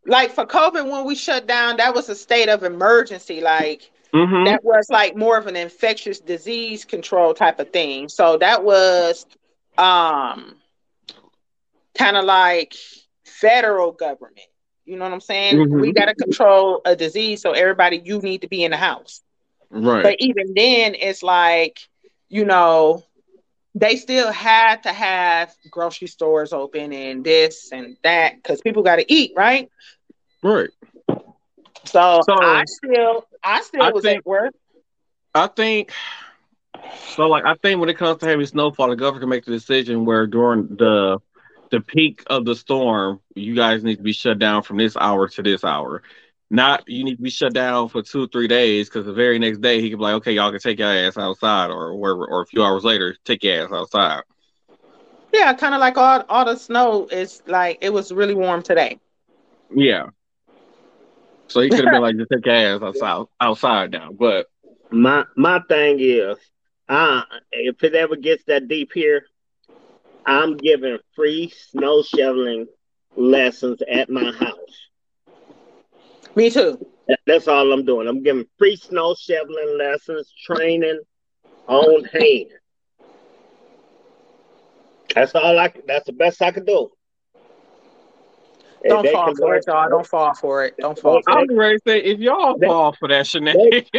like 0.07 0.31
for 0.31 0.47
COVID 0.47 0.91
when 0.91 1.05
we 1.05 1.15
shut 1.15 1.47
down, 1.47 1.77
that 1.79 1.95
was 1.95 2.09
a 2.09 2.15
state 2.15 2.49
of 2.49 2.63
emergency. 2.63 3.41
Like 3.41 3.91
Mm-hmm. 4.15 4.45
that 4.45 4.63
was 4.65 4.89
like 4.91 5.17
more 5.17 5.37
of 5.39 5.47
an 5.47 5.57
infectious 5.57 6.21
disease 6.21 6.85
control 6.85 7.35
type 7.35 7.59
of 7.61 7.71
thing. 7.73 8.09
So 8.09 8.37
that 8.39 8.65
was 8.65 9.27
um 9.79 10.57
kind 11.97 12.17
of 12.17 12.25
like 12.25 12.75
federal 13.25 13.93
government. 13.93 14.41
You 14.85 14.97
know 14.97 15.05
what 15.05 15.13
I'm 15.13 15.21
saying? 15.21 15.59
Mhm. 15.59 15.79
We 15.79 15.93
got 15.93 16.07
to 16.07 16.15
control 16.15 16.81
a 16.85 16.97
disease, 16.97 17.43
so 17.43 17.53
everybody 17.53 18.01
you 18.05 18.19
need 18.21 18.43
to 18.43 18.49
be 18.49 18.65
in 18.65 18.71
the 18.71 18.77
house. 18.77 19.23
Right. 19.71 20.03
But 20.03 20.17
even 20.21 20.55
then, 20.55 20.95
it's 20.95 21.23
like 21.23 21.79
you 22.29 22.45
know 22.45 23.05
they 23.75 23.97
still 23.97 24.33
had 24.33 24.83
to 24.83 24.93
have 24.93 25.55
grocery 25.71 26.09
stores 26.09 26.53
open 26.53 26.93
and 26.93 27.25
this 27.25 27.71
and 27.73 27.97
that 28.03 28.37
because 28.37 28.61
people 28.61 28.83
got 28.83 28.97
to 28.97 29.13
eat, 29.13 29.33
right? 29.37 29.71
right. 30.43 30.71
So, 31.85 32.21
So- 32.27 32.35
I 32.41 32.65
still, 32.67 33.27
I 33.43 33.61
still 33.63 33.83
I 33.83 33.91
was 33.91 34.03
think- 34.03 34.19
at 34.19 34.27
work. 34.27 34.55
I 35.35 35.47
think 35.47 35.93
so. 37.15 37.29
Like, 37.29 37.45
I 37.45 37.55
think 37.55 37.81
when 37.81 37.89
it 37.89 37.97
comes 37.97 38.19
to 38.19 38.27
heavy 38.27 38.45
snowfall, 38.47 38.89
the 38.89 38.97
governor 38.97 39.21
can 39.21 39.29
make 39.29 39.45
the 39.45 39.53
decision 39.53 40.05
where 40.05 40.27
during 40.27 40.67
the 40.77 41.19
the 41.71 41.81
peak 41.81 42.25
of 42.27 42.45
the 42.45 42.57
storm, 42.57 43.21
you 43.37 43.55
guys 43.55 43.85
need 43.85 43.97
to 43.97 44.03
be 44.03 44.13
shut 44.13 44.41
down 44.41 44.63
from 44.65 44.77
this 44.79 44.97
hour 44.97 45.29
to 45.29 45.43
this 45.43 45.63
hour. 45.63 46.03
Not 46.51 46.83
you 46.89 47.05
need 47.05 47.17
to 47.17 47.23
be 47.23 47.31
shut 47.31 47.55
down 47.55 47.89
for 47.89 48.03
two, 48.03 48.27
three 48.29 48.49
days 48.49 48.89
because 48.89 49.07
the 49.07 49.13
very 49.13 49.39
next 49.39 49.61
day 49.61 49.81
he 49.81 49.89
could 49.89 49.99
be 49.99 50.03
like, 50.03 50.15
okay, 50.15 50.33
y'all 50.33 50.51
can 50.51 50.59
take 50.59 50.81
your 50.81 50.89
ass 50.89 51.17
outside, 51.17 51.71
or 51.71 51.95
wherever, 51.97 52.27
or 52.27 52.43
a 52.43 52.47
few 52.47 52.65
hours 52.65 52.83
later, 52.83 53.17
take 53.25 53.45
your 53.45 53.65
ass 53.65 53.73
outside. 53.73 54.23
Yeah, 55.33 55.55
kind 55.55 55.75
of 55.75 55.81
like 55.81 55.97
all 55.97 56.25
all 56.29 56.45
the 56.45 56.57
snow 56.57 57.07
is 57.07 57.41
like 57.47 57.79
it 57.81 57.93
was 57.93 58.11
really 58.11 58.35
warm 58.35 58.63
today. 58.63 58.99
Yeah. 59.73 60.07
So 61.47 61.61
he 61.61 61.69
could 61.69 61.85
have 61.85 61.91
been 61.91 62.01
like, 62.01 62.17
just 62.17 62.31
take 62.31 62.47
your 62.47 62.55
ass 62.55 62.83
outside, 62.83 63.27
outside 63.41 63.93
now. 63.93 64.11
But 64.13 64.47
My 64.91 65.25
my 65.37 65.61
thing 65.69 65.99
is, 66.01 66.37
uh, 66.89 67.23
if 67.53 67.83
it 67.85 67.95
ever 67.95 68.17
gets 68.17 68.45
that 68.45 68.67
deep 68.67 68.91
here, 68.93 69.27
I'm 70.27 70.57
giving 70.57 70.99
free 71.15 71.53
snow 71.71 72.03
shoveling 72.03 72.67
lessons 73.17 73.83
at 73.89 74.11
my 74.11 74.33
house. 74.33 74.90
Me 76.37 76.51
too. 76.51 76.85
That's 77.27 77.49
all 77.49 77.73
I'm 77.73 77.85
doing. 77.85 78.07
I'm 78.07 78.23
giving 78.23 78.47
free 78.59 78.77
snow 78.77 79.15
shoveling 79.15 79.77
lessons, 79.79 80.33
training 80.45 81.01
on 81.67 82.05
hand. 82.05 82.47
That's 85.15 85.35
all 85.35 85.59
I. 85.59 85.73
That's 85.87 86.07
the 86.07 86.13
best 86.13 86.41
I 86.41 86.53
can 86.53 86.65
do. 86.65 86.91
Don't 88.89 89.07
fall 89.09 89.27
can 89.27 89.37
for 89.37 89.57
it, 89.57 89.65
y'all. 89.67 89.91
Don't 89.91 90.07
fall 90.07 90.35
for 90.35 90.65
it. 90.65 90.75
Don't 90.79 90.99
fall 90.99 91.21
for 91.23 91.31
I 91.31 91.43
it. 91.43 91.51
was 91.51 91.57
ready 91.59 91.77
to 91.77 91.83
say, 91.87 91.99
if 92.03 92.19
y'all 92.21 92.57
They- 92.57 92.67
fall 92.67 92.95
for 92.99 93.09
that 93.09 93.27
shenanigans, 93.27 93.91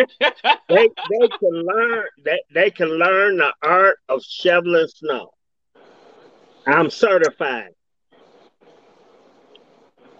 They 0.70 0.88
they 1.10 1.28
can 1.40 1.52
learn. 1.66 2.06
They 2.24 2.40
they 2.54 2.72
can 2.72 2.88
learn 2.88 3.38
the 3.38 3.54
art 3.62 3.98
of 4.10 4.24
shoveling 4.24 4.88
snow. 4.88 5.32
I'm 6.66 6.90
certified. 6.90 7.72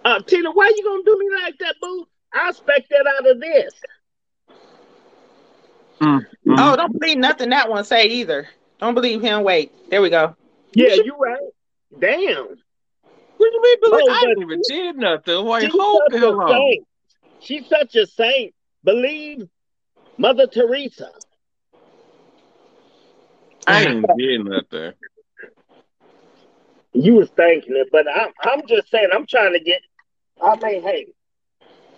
Uh, 0.04 0.20
Tina, 0.22 0.52
why 0.52 0.72
you 0.76 0.84
gonna 0.84 1.04
do 1.06 1.18
me 1.20 1.30
like 1.44 1.58
that, 1.60 1.76
boo? 1.82 2.08
I 2.34 2.50
expect 2.50 2.90
that 2.90 3.06
out 3.08 3.30
of 3.30 3.40
this. 3.40 3.74
Oh, 6.02 6.76
don't 6.76 7.00
believe 7.00 7.18
nothing 7.18 7.50
that 7.50 7.70
one 7.70 7.84
say 7.84 8.08
either. 8.08 8.48
Don't 8.80 8.96
believe 8.96 9.22
him. 9.22 9.44
Wait, 9.44 9.72
there 9.90 10.02
we 10.02 10.10
go. 10.10 10.36
Yeah, 10.74 10.96
you 10.96 11.16
right. 11.20 11.38
Damn. 12.00 12.48
What 13.38 13.50
do 13.50 13.54
you 13.54 13.62
mean? 13.62 13.78
Billy? 13.82 14.04
Oh, 14.04 14.12
I 14.12 14.20
but- 14.22 14.28
didn't 14.30 14.44
even 14.44 14.62
did 14.68 14.96
nothing. 14.98 15.46
Why 15.46 15.66
hold 15.66 16.02
such 16.10 16.20
the 16.20 16.28
a 16.28 16.32
hell 16.32 16.48
saint. 16.50 16.88
She's 17.40 17.68
such 17.68 17.96
a 17.96 18.08
saint. 18.08 18.54
Believe 18.84 19.48
Mother 20.18 20.48
Teresa. 20.48 21.12
I 23.68 23.86
ain't 23.86 24.06
did 24.18 24.46
nothing. 24.46 24.94
You 26.94 27.14
was 27.16 27.30
thinking 27.30 27.76
it, 27.76 27.90
but 27.92 28.06
I'm 28.08 28.32
I'm 28.44 28.68
just 28.68 28.90
saying 28.90 29.10
I'm 29.14 29.26
trying 29.28 29.54
to 29.54 29.60
get 29.60 29.82
I 30.42 30.56
mean, 30.58 30.82
hey, 30.84 31.08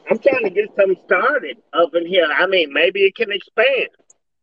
I'm 0.10 0.20
trying 0.20 0.44
to 0.44 0.50
get 0.50 0.70
something 0.76 0.98
started 1.06 1.58
up 1.74 1.96
in 1.96 2.06
here. 2.06 2.28
I 2.32 2.46
mean, 2.48 2.74
maybe 2.74 3.02
it 3.02 3.16
can 3.16 3.32
expand. 3.32 3.90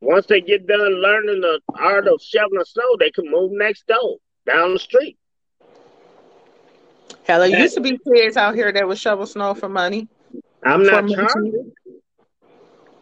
Once 0.01 0.27
they 0.27 0.41
get 0.41 0.67
done 0.67 1.03
learning 1.03 1.43
the 1.43 1.61
art 1.79 2.09
of 2.09 2.21
shoveling 2.23 2.65
snow, 2.65 2.97
they 2.99 3.11
can 3.11 3.31
move 3.31 3.53
next 3.53 3.87
door 3.87 4.17
down 4.47 4.73
the 4.73 4.79
street. 4.79 5.19
Hell, 7.25 7.43
it 7.43 7.59
used 7.59 7.75
to 7.75 7.81
be 7.81 7.99
kids 7.99 8.37
out 8.37 8.55
here 8.55 8.73
that 8.73 8.89
would 8.89 8.99
shovel 8.99 9.27
snow 9.27 9.55
for 9.55 9.69
money. 9.69 10.09
I'm 10.65 10.85
not 10.85 11.09
charging. 11.09 11.73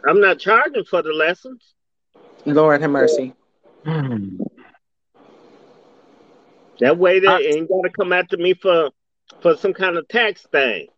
I'm 0.07 0.21
not 0.21 0.39
charging 0.39 0.85
for 0.85 1.03
the 1.03 1.13
lessons. 1.13 1.75
Lord 2.45 2.81
have 2.81 2.91
mercy. 2.91 3.35
Hmm. 3.85 4.39
That 6.81 6.99
way 6.99 7.21
they 7.21 7.29
I- 7.29 7.39
ain't 7.39 7.69
gotta 7.69 7.91
come 7.91 8.13
after 8.13 8.37
me 8.37 8.55
for 8.55 8.91
for 9.41 9.57
some 9.57 9.73
kind 9.73 9.97
of 9.97 10.09
tax 10.09 10.47
thing. 10.51 10.89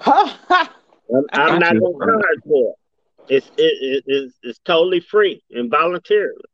I'm, 0.00 1.24
I'm 1.32 1.58
not 1.58 1.74
gonna 1.74 1.80
charge 1.80 2.42
for 2.44 2.70
it. 2.70 3.34
It's 3.34 3.50
it, 3.56 3.62
it, 3.62 4.04
it's, 4.06 4.34
it's 4.42 4.58
totally 4.64 5.00
free 5.00 5.42
and 5.50 5.70
voluntarily. 5.70 6.44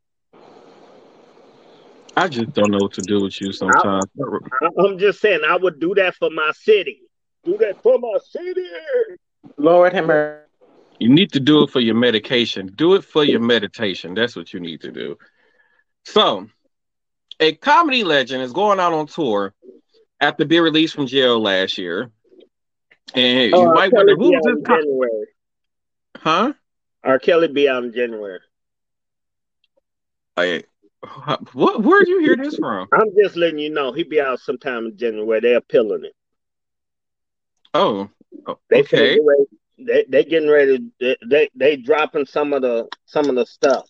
I 2.16 2.28
just 2.28 2.52
don't 2.52 2.70
know 2.70 2.78
what 2.78 2.92
to 2.94 3.02
do 3.02 3.22
with 3.22 3.40
you 3.40 3.52
sometimes. 3.52 4.04
I, 4.62 4.68
I'm 4.78 4.98
just 4.98 5.20
saying 5.20 5.40
I 5.46 5.56
would 5.56 5.80
do 5.80 5.94
that 5.96 6.14
for 6.14 6.30
my 6.30 6.52
city. 6.54 7.00
Do 7.44 7.58
that 7.58 7.82
for 7.82 7.98
my 7.98 8.18
city. 8.30 8.66
Lord 9.56 9.92
have 9.92 10.06
mercy. 10.06 10.44
You 11.00 11.08
need 11.08 11.32
to 11.32 11.40
do 11.40 11.64
it 11.64 11.70
for 11.70 11.80
your 11.80 11.96
medication. 11.96 12.70
Do 12.74 12.94
it 12.94 13.04
for 13.04 13.24
your 13.24 13.40
meditation. 13.40 14.14
That's 14.14 14.36
what 14.36 14.52
you 14.52 14.60
need 14.60 14.80
to 14.82 14.92
do. 14.92 15.18
So, 16.04 16.46
a 17.40 17.54
comedy 17.54 18.04
legend 18.04 18.42
is 18.42 18.52
going 18.52 18.78
out 18.78 18.92
on 18.92 19.06
tour 19.06 19.52
after 20.20 20.44
being 20.44 20.62
released 20.62 20.94
from 20.94 21.06
jail 21.06 21.40
last 21.40 21.78
year. 21.78 22.10
And 23.14 23.54
Oh, 23.54 23.62
you 23.62 23.72
might 23.74 23.92
wonder 23.92 24.16
who's 24.16 24.30
this 24.30 24.46
in 24.56 24.64
January. 24.64 25.26
huh? 26.16 26.52
R. 27.02 27.18
Kelly 27.18 27.48
be 27.48 27.68
out 27.68 27.84
in 27.84 27.92
January. 27.92 28.40
I, 30.36 30.64
what 31.52 31.82
where 31.82 32.00
did 32.00 32.08
you 32.08 32.20
hear 32.20 32.36
this 32.36 32.56
from? 32.56 32.88
I'm 32.92 33.14
just 33.22 33.36
letting 33.36 33.58
you 33.58 33.70
know 33.70 33.92
he 33.92 34.02
be 34.04 34.20
out 34.20 34.40
sometime 34.40 34.86
in 34.86 34.96
January. 34.96 35.40
They're 35.40 35.58
appealing 35.58 36.04
it. 36.06 36.14
Oh, 37.74 38.08
They 38.70 38.80
okay. 38.80 39.18
ready- 39.22 39.44
they 39.76 40.04
they 40.08 40.24
getting 40.24 40.48
ready. 40.48 40.78
They, 41.00 41.16
they 41.26 41.50
they 41.54 41.76
dropping 41.76 42.26
some 42.26 42.52
of 42.52 42.62
the 42.62 42.88
some 43.06 43.28
of 43.28 43.34
the 43.34 43.44
stuff 43.44 43.86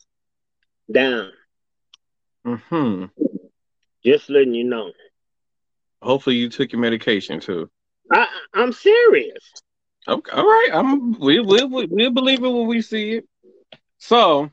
down. 0.90 1.30
Hmm. 2.44 3.04
Just 4.04 4.28
letting 4.28 4.54
you 4.54 4.64
know. 4.64 4.92
Hopefully 6.04 6.36
you 6.36 6.48
took 6.48 6.72
your 6.72 6.80
medication 6.80 7.40
too. 7.40 7.70
I 8.12 8.26
I'm 8.52 8.72
serious. 8.72 9.52
Okay, 10.06 10.32
all 10.32 10.44
right. 10.44 10.68
I'm 10.72 11.18
we 11.18 11.40
we 11.40 11.64
we 11.64 11.86
we'll 11.86 12.10
believe 12.10 12.44
it 12.44 12.48
when 12.48 12.66
we 12.66 12.82
see 12.82 13.12
it. 13.12 13.28
So, 13.98 14.50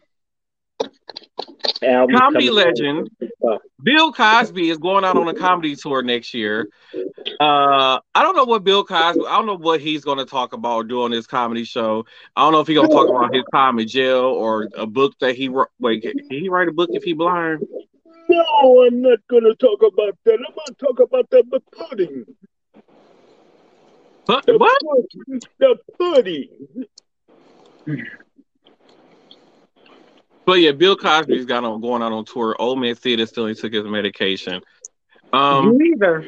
Album's 1.83 2.19
comedy 2.19 2.49
legend 2.49 3.09
Oh. 3.43 3.59
Bill 3.81 4.13
Cosby 4.13 4.69
is 4.69 4.77
going 4.77 5.03
out 5.03 5.17
on 5.17 5.27
a 5.27 5.33
comedy 5.33 5.75
tour 5.75 6.03
next 6.03 6.33
year. 6.33 6.69
Uh, 7.39 7.99
I 8.13 8.21
don't 8.21 8.35
know 8.35 8.43
what 8.43 8.63
Bill 8.63 8.83
Cosby. 8.83 9.25
I 9.27 9.35
don't 9.35 9.47
know 9.47 9.57
what 9.57 9.81
he's 9.81 10.03
going 10.03 10.19
to 10.19 10.25
talk 10.25 10.53
about 10.53 10.75
or 10.75 10.83
do 10.83 11.03
on 11.03 11.11
his 11.11 11.25
comedy 11.25 11.63
show. 11.63 12.05
I 12.35 12.43
don't 12.43 12.53
know 12.53 12.59
if 12.59 12.67
he's 12.67 12.77
going 12.77 12.89
to 12.89 12.95
talk 12.95 13.09
about 13.09 13.33
his 13.33 13.43
time 13.51 13.79
in 13.79 13.87
jail 13.87 14.25
or 14.25 14.69
a 14.75 14.85
book 14.85 15.17
that 15.19 15.35
he 15.35 15.49
wrote. 15.49 15.69
Wait, 15.79 16.03
can 16.03 16.13
he 16.29 16.49
write 16.49 16.67
a 16.67 16.71
book 16.71 16.89
if 16.93 17.03
he 17.03 17.13
blind? 17.13 17.65
No, 18.31 18.83
I'm 18.87 19.01
not 19.01 19.19
gonna 19.29 19.53
talk 19.55 19.81
about 19.81 20.17
that. 20.23 20.33
I'm 20.35 20.55
gonna 20.55 20.75
talk 20.79 20.99
about 21.01 21.29
the, 21.29 21.43
the 21.51 21.59
pudding. 21.75 22.25
What? 24.25 24.45
The, 24.45 24.57
what? 24.57 24.81
pudding. 24.81 25.41
the 25.59 25.77
pudding. 25.99 26.85
But 30.45 30.59
yeah, 30.61 30.71
Bill 30.71 30.95
Cosby's 30.95 31.45
got 31.45 31.65
on 31.65 31.81
going 31.81 32.01
out 32.01 32.13
on 32.13 32.23
tour. 32.23 32.55
Old 32.57 32.79
man 32.79 32.95
Theater 32.95 33.25
still 33.25 33.47
he 33.47 33.53
took 33.53 33.73
his 33.73 33.83
medication. 33.83 34.61
Um, 35.33 35.77
Neither. 35.77 36.25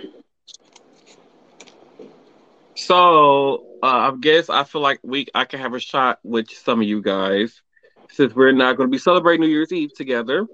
so 2.75 3.65
uh, 3.81 4.11
I 4.11 4.13
guess 4.19 4.49
I 4.49 4.65
feel 4.65 4.81
like 4.81 4.99
we 5.03 5.27
I 5.33 5.45
can 5.45 5.59
have 5.59 5.73
a 5.73 5.79
shot 5.79 6.19
with 6.23 6.49
some 6.49 6.81
of 6.81 6.87
you 6.87 7.01
guys 7.01 7.61
since 8.09 8.33
we're 8.33 8.51
not 8.51 8.77
going 8.77 8.89
to 8.89 8.91
be 8.91 8.97
celebrating 8.97 9.41
New 9.41 9.51
Year's 9.51 9.71
Eve 9.71 9.93
together. 9.93 10.47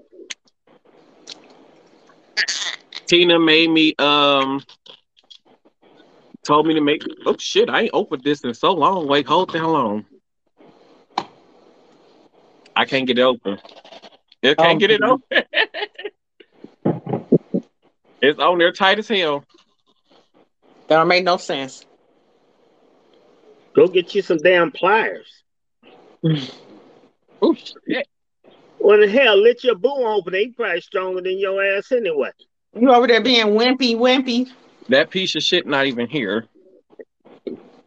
Tina 3.10 3.40
made 3.40 3.68
me 3.68 3.92
um 3.98 4.62
told 6.44 6.64
me 6.68 6.74
to 6.74 6.80
make 6.80 7.02
oh 7.26 7.34
shit 7.40 7.68
I 7.68 7.80
ain't 7.82 7.90
opened 7.92 8.22
this 8.22 8.42
in 8.42 8.54
so 8.54 8.72
long. 8.72 9.08
Wait, 9.08 9.26
hold 9.26 9.52
down 9.52 9.72
long. 9.72 10.04
I 12.76 12.84
can't 12.84 13.08
get 13.08 13.18
it 13.18 13.22
open. 13.22 13.58
It 14.42 14.56
can't 14.58 14.76
Oh. 14.76 14.78
get 14.78 14.92
it 14.92 15.02
open. 15.02 15.24
it's 18.22 18.38
on 18.38 18.58
there 18.58 18.70
tight 18.70 19.00
as 19.00 19.08
hell. 19.08 19.42
That 20.86 20.98
don't 20.98 21.08
make 21.08 21.24
no 21.24 21.36
sense. 21.36 21.84
Go 23.74 23.88
get 23.88 24.14
you 24.14 24.22
some 24.22 24.38
damn 24.38 24.70
pliers. 24.70 25.42
Oh 27.42 27.54
shit. 27.54 28.06
Well, 28.78 29.00
the 29.00 29.08
hell, 29.08 29.36
let 29.40 29.64
your 29.64 29.74
boo 29.74 29.88
open. 29.88 30.34
He 30.34 30.48
probably 30.48 30.82
stronger 30.82 31.22
than 31.22 31.38
your 31.38 31.64
ass 31.64 31.90
anyway. 31.90 32.30
You 32.78 32.92
over 32.92 33.06
there 33.06 33.20
being 33.22 33.46
wimpy, 33.46 33.96
wimpy. 33.96 34.48
That 34.88 35.10
piece 35.10 35.34
of 35.34 35.42
shit 35.42 35.66
not 35.66 35.86
even 35.86 36.06
here. 36.08 36.46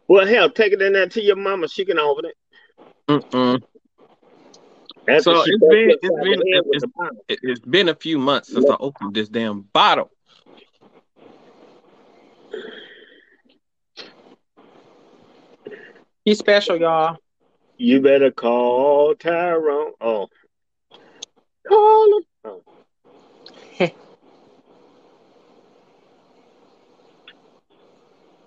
Well, 0.08 0.26
hell, 0.26 0.50
take 0.50 0.72
it 0.72 0.82
in 0.82 0.92
there 0.92 1.08
to 1.08 1.22
your 1.22 1.36
mama. 1.36 1.68
She 1.68 1.84
can 1.84 1.98
open 1.98 2.26
it. 2.26 2.36
Mm-mm. 3.08 3.62
After 5.08 5.22
So 5.22 5.44
she 5.44 5.50
it's 5.52 5.60
bust 5.60 5.70
been- 5.70 5.88
you 5.88 5.98
it's 6.02 6.14
been- 6.22 6.38
the 6.40 6.62
it's- 6.74 7.10
It, 7.28 7.38
it's 7.42 7.60
been 7.60 7.88
a 7.88 7.94
few 7.94 8.18
months 8.18 8.52
since 8.52 8.68
I 8.68 8.76
opened 8.80 9.14
this 9.14 9.28
damn 9.28 9.62
bottle. 9.62 10.10
He's 16.24 16.38
special, 16.38 16.76
y'all. 16.76 17.16
You 17.76 18.00
better 18.00 18.30
call 18.30 19.14
Tyrone. 19.14 19.92
Oh. 20.00 20.28
Call 21.68 22.18
him. 22.18 22.24
Oh. 22.44 22.62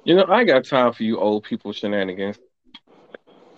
You 0.08 0.15
know, 0.15 0.26
I 0.30 0.46
got 0.46 0.63
time 0.63 0.93
for 0.93 1.04
you 1.04 1.20
old 1.20 1.43
people 1.43 1.74
shenanigans. 1.74 2.39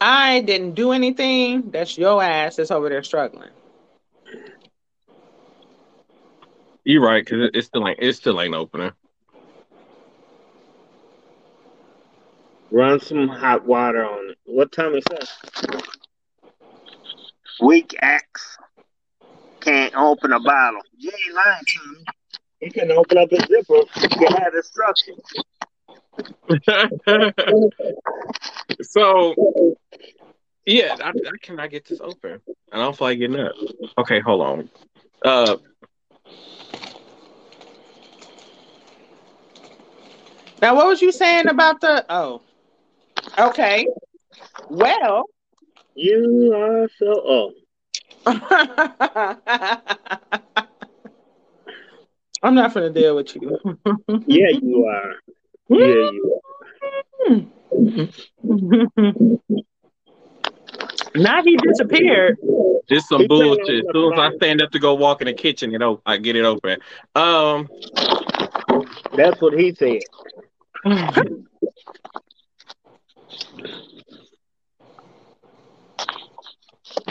I 0.02 0.42
didn't 0.42 0.74
do 0.74 0.94
anything. 0.94 1.70
That's 1.70 1.96
your 1.96 2.24
ass 2.24 2.56
that's 2.56 2.72
over 2.72 2.90
there 2.90 3.04
struggling. 3.04 3.52
You're 6.84 7.04
right, 7.04 7.24
because 7.24 7.42
it, 7.44 7.52
it 7.56 7.66
still 7.66 7.88
ain't 7.88 8.00
it 8.02 8.14
still 8.14 8.42
ain't 8.42 8.56
opening. 8.56 8.94
Run 12.72 13.00
some 13.00 13.28
hot 13.28 13.64
water 13.68 14.04
on 14.04 14.32
it. 14.32 14.38
What 14.46 14.72
time 14.72 14.96
is 14.96 15.04
that? 15.12 15.84
Weak 17.62 17.96
axe. 18.02 18.58
Can't 19.60 19.94
open 19.94 20.34
a 20.34 20.40
bottle. 20.40 20.82
You 20.98 21.12
ain't 21.12 21.36
lying 21.36 21.64
to 21.68 21.80
me. 21.94 22.06
He 22.62 22.70
can 22.72 22.92
open 22.92 23.20
up 23.20 23.30
his 23.30 23.42
zipper. 23.42 23.84
You 24.20 24.28
had 24.36 24.56
instructions. 24.56 25.22
so 28.82 29.76
yeah, 30.66 30.96
I, 31.02 31.10
I 31.10 31.38
cannot 31.42 31.70
get 31.72 31.86
this 31.86 32.02
open. 32.02 32.42
I 32.72 32.78
don't 32.78 32.98
feel 32.98 33.08
like 33.08 33.20
getting 33.20 33.40
up. 33.40 33.54
Okay, 33.98 34.20
hold 34.20 34.42
on. 34.42 34.70
Uh 35.24 35.58
Now, 40.62 40.76
what 40.76 40.88
was 40.88 41.02
you 41.02 41.12
saying 41.12 41.48
about 41.48 41.82
the? 41.82 42.06
Oh, 42.10 42.42
okay. 43.38 43.88
Well, 44.70 45.26
You 45.96 46.54
are 46.56 46.88
so. 46.98 47.14
Oh. 47.26 47.52
I'm 52.42 52.56
not 52.56 52.74
gonna 52.74 52.90
deal 52.90 53.16
with 53.16 53.36
you. 53.36 53.58
Yeah, 54.28 54.50
you 54.62 54.86
are. 54.86 55.14
Yeah, 55.70 56.12
you 56.12 56.42
now 61.16 61.44
he 61.44 61.58
disappeared. 61.58 62.38
this 62.88 63.08
some 63.08 63.22
He 63.22 63.28
bullshit. 63.28 63.86
As 63.86 63.92
soon 63.94 64.14
as 64.14 64.20
I 64.20 64.36
stand 64.38 64.62
up 64.62 64.72
to 64.72 64.80
go 64.80 64.96
walk 64.96 65.22
in 65.22 65.26
the 65.26 65.34
kitchen, 65.34 65.72
you 65.72 65.78
know, 65.78 66.02
I 66.06 66.18
get 66.18 66.36
it 66.36 66.46
open. 66.46 66.80
Um. 67.16 67.70
That's 69.16 69.42
what 69.42 69.60
he 69.60 69.76
said. 69.76 70.00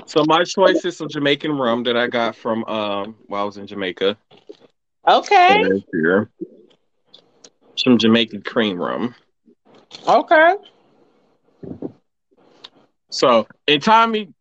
so 0.07 0.25
my 0.27 0.45
choice 0.45 0.85
is 0.85 0.97
some 0.97 1.09
Jamaican 1.09 1.53
rum 1.53 1.85
that 1.85 1.97
I 1.97 2.07
got 2.07 2.35
from 2.35 2.65
um 2.65 3.17
while 3.27 3.43
I 3.43 3.45
was 3.45 3.57
in 3.57 3.67
Jamaica. 3.67 4.17
Okay. 5.07 5.83
Right 7.79 7.85
here. 7.85 7.93
Some 7.93 7.99
Jamaican 7.99 8.43
cream 8.43 8.79
rum. 8.81 9.15
Okay. 10.07 10.55
So, 13.11 13.47
and 13.67 13.83
Tommy, 13.83 14.33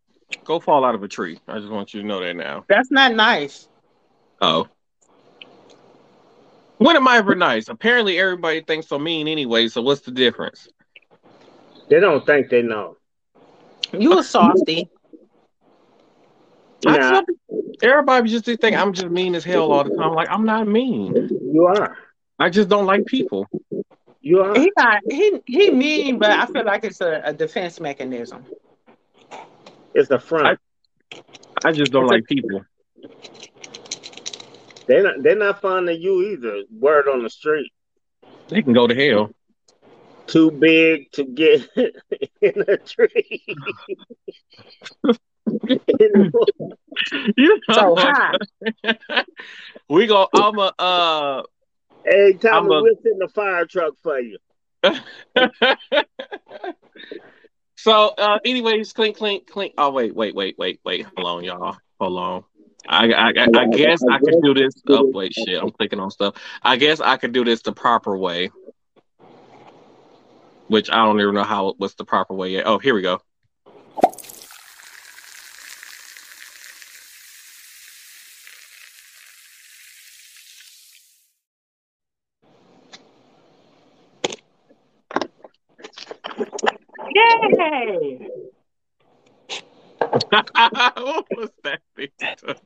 go 0.44 0.60
fall 0.60 0.84
out 0.84 0.94
of 0.94 1.02
a 1.02 1.08
tree. 1.08 1.40
I 1.48 1.58
just 1.58 1.70
want 1.70 1.94
you 1.94 2.02
to 2.02 2.06
know 2.06 2.20
that 2.20 2.36
now. 2.36 2.64
That's 2.68 2.90
not 2.90 3.14
nice. 3.14 3.68
Oh. 4.40 4.68
When 6.76 6.94
am 6.94 7.08
I 7.08 7.16
ever 7.16 7.34
nice? 7.34 7.68
Apparently, 7.68 8.18
everybody 8.18 8.60
thinks 8.60 8.90
I'm 8.92 9.02
mean 9.02 9.26
anyway. 9.26 9.68
So, 9.68 9.82
what's 9.82 10.02
the 10.02 10.12
difference? 10.12 10.68
They 11.88 11.98
don't 11.98 12.24
think 12.24 12.50
they 12.50 12.62
know. 12.62 12.96
You 13.92 14.18
a 14.18 14.22
softy. 14.22 14.90
Nah, 16.84 16.96
just- 16.96 17.24
everybody 17.82 18.28
just 18.28 18.44
think 18.44 18.76
I'm 18.76 18.92
just 18.92 19.08
mean 19.08 19.34
as 19.34 19.42
hell 19.42 19.72
all 19.72 19.82
the 19.82 19.96
time. 19.96 20.12
Like 20.12 20.28
I'm 20.30 20.44
not 20.44 20.68
mean. 20.68 21.14
you 21.52 21.66
are. 21.66 21.96
I 22.38 22.50
just 22.50 22.68
don't 22.68 22.86
like 22.86 23.04
people. 23.06 23.48
You 24.20 24.40
are. 24.42 24.58
He 24.58 24.70
not 24.76 25.02
he 25.08 25.40
he 25.46 25.70
mean, 25.70 26.18
but 26.18 26.30
I 26.30 26.46
feel 26.46 26.64
like 26.64 26.84
it's 26.84 27.00
a, 27.00 27.20
a 27.24 27.32
defense 27.32 27.80
mechanism. 27.80 28.44
It's 29.94 30.10
a 30.10 30.18
front. 30.18 30.58
I 31.64 31.72
just 31.72 31.92
don't 31.92 32.06
like 32.06 32.24
people. 32.24 32.62
They're 34.86 35.02
not. 35.02 35.22
They're 35.22 35.36
not 35.36 35.60
fond 35.60 35.88
of 35.88 35.98
you 35.98 36.22
either. 36.30 36.62
Word 36.70 37.08
on 37.08 37.22
the 37.22 37.30
street. 37.30 37.72
They 38.48 38.62
can 38.62 38.72
go 38.72 38.86
to 38.86 38.94
hell. 38.94 39.30
Too 40.26 40.50
big 40.50 41.10
to 41.12 41.24
get 41.24 41.68
in 41.76 42.64
a 42.68 42.76
tree. 42.76 43.42
you 45.98 46.30
know, 46.32 46.46
So 47.70 47.94
high. 47.96 48.36
we 49.88 50.06
go. 50.06 50.28
I'm 50.32 50.58
a. 50.58 50.72
Uh, 50.78 51.42
hey, 52.04 52.32
Tommy, 52.34 52.56
I'm 52.56 52.70
a- 52.70 52.82
we'll 52.82 52.96
send 53.02 53.20
the 53.20 53.28
fire 53.28 53.66
truck 53.66 53.94
for 54.02 54.20
you. 54.20 54.38
so, 57.76 58.14
uh, 58.16 58.38
anyways, 58.44 58.92
clink, 58.92 59.16
clink, 59.16 59.48
clink. 59.50 59.74
Oh, 59.78 59.90
wait, 59.90 60.14
wait, 60.14 60.34
wait, 60.34 60.56
wait, 60.58 60.80
wait. 60.84 61.06
Hold 61.16 61.26
on, 61.38 61.44
y'all. 61.44 61.76
Hold 62.00 62.18
on. 62.18 62.44
I, 62.88 63.12
I, 63.12 63.28
I, 63.28 63.48
I 63.60 63.66
guess 63.66 64.02
I 64.08 64.18
could 64.18 64.42
do 64.42 64.54
this. 64.54 64.74
Oh, 64.88 65.10
wait, 65.12 65.34
shit. 65.34 65.60
I'm 65.60 65.70
clicking 65.72 66.00
on 66.00 66.10
stuff. 66.10 66.36
I 66.62 66.76
guess 66.76 67.00
I 67.00 67.16
could 67.16 67.32
do 67.32 67.44
this 67.44 67.62
the 67.62 67.72
proper 67.72 68.16
way, 68.16 68.50
which 70.68 70.90
I 70.90 71.04
don't 71.04 71.20
even 71.20 71.34
know 71.34 71.42
how. 71.44 71.74
What's 71.76 71.94
the 71.94 72.04
proper 72.04 72.34
way 72.34 72.50
yet? 72.50 72.66
Oh, 72.66 72.78
here 72.78 72.94
we 72.94 73.02
go. 73.02 73.20
What 90.30 91.26
was 91.36 91.50
that? 91.64 91.80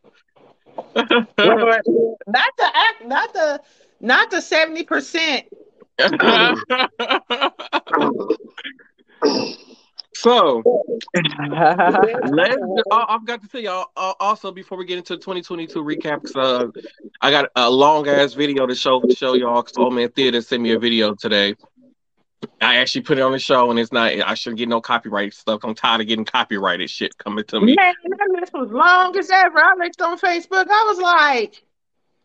not 0.96 2.50
the 2.58 2.64
act, 2.74 3.04
not 3.04 3.32
the, 3.32 3.60
not 4.00 4.30
the 4.30 4.40
seventy 4.40 4.84
percent. 4.84 5.46
so 10.14 10.62
let's. 12.30 12.56
I- 12.90 13.04
I've 13.08 13.24
got 13.26 13.42
to 13.42 13.48
tell 13.48 13.60
y'all 13.60 13.86
uh, 13.96 14.14
also 14.20 14.50
before 14.52 14.78
we 14.78 14.84
get 14.84 14.98
into 14.98 15.14
the 15.14 15.20
2022 15.20 15.82
recap. 15.82 16.22
'cause, 16.24 16.36
uh, 16.36 16.68
I 17.20 17.30
got 17.30 17.50
a 17.56 17.70
long 17.70 18.08
ass 18.08 18.34
video 18.34 18.66
to 18.66 18.74
show 18.74 19.00
to 19.00 19.14
show 19.14 19.34
y'all. 19.34 19.62
Cause 19.62 19.74
Old 19.76 19.94
Man 19.94 20.10
Theater 20.10 20.40
sent 20.40 20.62
me 20.62 20.72
a 20.72 20.78
video 20.78 21.14
today. 21.14 21.54
I 22.60 22.76
actually 22.76 23.02
put 23.02 23.18
it 23.18 23.22
on 23.22 23.32
the 23.32 23.38
show, 23.38 23.70
and 23.70 23.78
it's 23.78 23.92
not. 23.92 24.12
I 24.12 24.34
shouldn't 24.34 24.58
get 24.58 24.68
no 24.68 24.80
copyright 24.80 25.34
stuff. 25.34 25.60
I'm 25.64 25.74
tired 25.74 26.00
of 26.00 26.06
getting 26.06 26.24
copyrighted 26.24 26.90
shit 26.90 27.16
coming 27.18 27.44
to 27.46 27.60
me. 27.60 27.74
Man, 27.74 27.94
that 28.04 28.40
list 28.40 28.52
was 28.52 28.70
long 28.70 29.16
as 29.16 29.30
ever. 29.30 29.58
I 29.58 29.74
looked 29.74 30.00
on 30.00 30.18
Facebook. 30.18 30.66
I 30.68 30.84
was 30.88 30.98
like, 30.98 31.62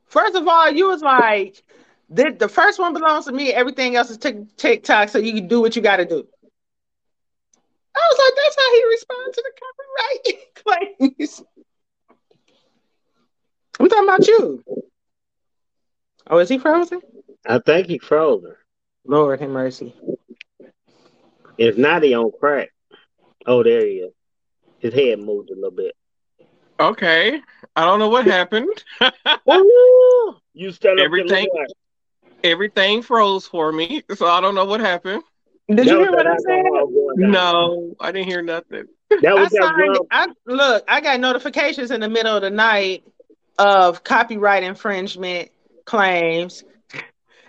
first 0.06 0.36
of 0.36 0.48
all, 0.48 0.72
you 0.72 0.88
was 0.88 1.02
like, 1.02 1.64
the, 2.10 2.36
the 2.38 2.48
first 2.48 2.80
one 2.80 2.94
belongs 2.94 3.26
to 3.26 3.32
me. 3.32 3.52
Everything 3.52 3.96
else 3.96 4.10
is 4.10 4.18
Tik 4.18 4.56
TikTok, 4.58 5.10
so 5.10 5.18
you 5.18 5.34
can 5.34 5.48
do 5.48 5.60
what 5.60 5.76
you 5.76 5.82
got 5.82 5.98
to 5.98 6.06
do. 6.06 6.28
I 7.96 8.10
was 8.12 8.20
like, 8.20 8.34
that's 8.36 8.56
how 8.60 8.74
he 8.74 8.86
responds 8.90 9.36
to 9.38 9.44
the 9.44 9.52
copyright 10.16 11.10
claims. 11.18 11.44
We 13.80 13.90
talking 13.90 14.04
about 14.08 14.28
you. 14.28 14.64
Oh, 16.30 16.38
is 16.40 16.50
he 16.50 16.58
frozen? 16.58 17.02
I 17.46 17.60
think 17.60 17.88
he 17.88 17.98
froze 18.00 18.44
her. 18.44 18.58
Lord 19.08 19.40
have 19.42 19.50
mercy. 19.50 19.96
If 21.58 21.78
not, 21.78 22.04
he 22.04 22.14
on 22.14 22.32
crack. 22.40 22.70
Oh, 23.46 23.64
there 23.64 23.82
he 23.86 23.94
is. 23.98 24.14
His 24.80 24.94
head 24.94 25.20
moved 25.20 25.50
a 25.50 25.56
little 25.56 25.72
bit. 25.72 25.96
Okay, 26.80 27.42
I 27.76 27.86
don't 27.86 28.00
know 28.00 28.10
what 28.10 28.26
happened. 28.38 28.70
You 30.54 30.72
stand 30.72 31.00
Everything- 31.00 31.48
Everything 32.44 33.02
froze 33.04 33.46
for 33.48 33.72
me, 33.72 34.04
so 34.16 34.26
I 34.28 34.42
don't 34.42 34.56
know 34.56 34.66
what 34.66 34.80
happened. 34.80 35.24
Did 35.68 35.86
you 35.86 36.00
hear 36.00 36.12
what 36.12 36.26
I 36.28 36.36
said? 36.38 36.64
No, 37.16 37.96
I 38.00 38.12
didn't 38.12 38.28
hear 38.28 38.42
nothing. 38.42 38.86
That 39.10 39.26
I 39.26 39.34
was 39.34 39.50
that 39.52 39.62
signed. 39.62 39.98
I 40.12 40.28
look, 40.46 40.84
I 40.88 41.02
got 41.02 41.20
notifications 41.20 41.92
in 41.92 42.00
the 42.02 42.10
middle 42.10 42.36
of 42.36 42.42
the 42.42 42.50
night 42.50 43.04
of 43.60 44.04
copyright 44.04 44.64
infringement 44.64 45.50
claims, 45.86 46.64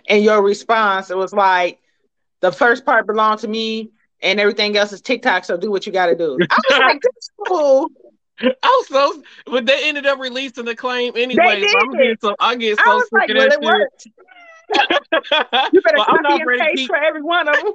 and 0.09 0.23
your 0.23 0.43
response 0.43 1.09
it 1.09 1.17
was 1.17 1.31
like 1.31 1.79
the 2.41 2.51
first 2.51 2.85
part 2.85 3.05
belonged 3.07 3.39
to 3.39 3.47
me, 3.47 3.91
and 4.21 4.39
everything 4.39 4.75
else 4.77 4.91
is 4.91 5.01
TikTok. 5.01 5.45
So 5.45 5.57
do 5.57 5.71
what 5.71 5.85
you 5.85 5.91
got 5.93 6.07
to 6.07 6.15
do. 6.15 6.37
I 6.49 6.57
was 6.69 6.79
like, 6.79 7.01
cool. 7.47 7.89
Also, 8.63 9.21
but 9.45 9.65
they 9.65 9.87
ended 9.89 10.05
up 10.05 10.19
releasing 10.19 10.65
the 10.65 10.75
claim 10.75 11.13
anyway. 11.15 11.59
did. 11.59 11.75
I'm 11.81 11.91
getting 11.91 12.17
so 12.21 12.35
I 12.39 12.55
get 12.55 12.79
I 12.79 12.83
so 12.85 12.95
was 12.95 13.03
sick 13.03 13.11
like, 13.13 13.29
of 13.29 13.61
well, 13.61 13.77
that 13.79 13.89
shit. 14.01 14.13
You 15.73 15.81
better 15.81 15.97
Well, 15.97 16.05
I'm 16.07 16.21
not 16.21 16.39
and 16.39 16.47
ready 16.47 16.59
to 16.59 16.65
paste 16.65 16.77
keep 16.77 16.87
for 16.87 16.95
every 16.95 17.21
one 17.21 17.47
of 17.49 17.55
them. 17.55 17.73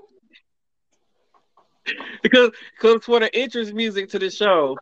because 2.23 2.51
because 2.81 3.05
for 3.05 3.20
the 3.20 3.35
entrance 3.35 3.73
music 3.73 4.09
to 4.11 4.18
the 4.18 4.31
show, 4.31 4.79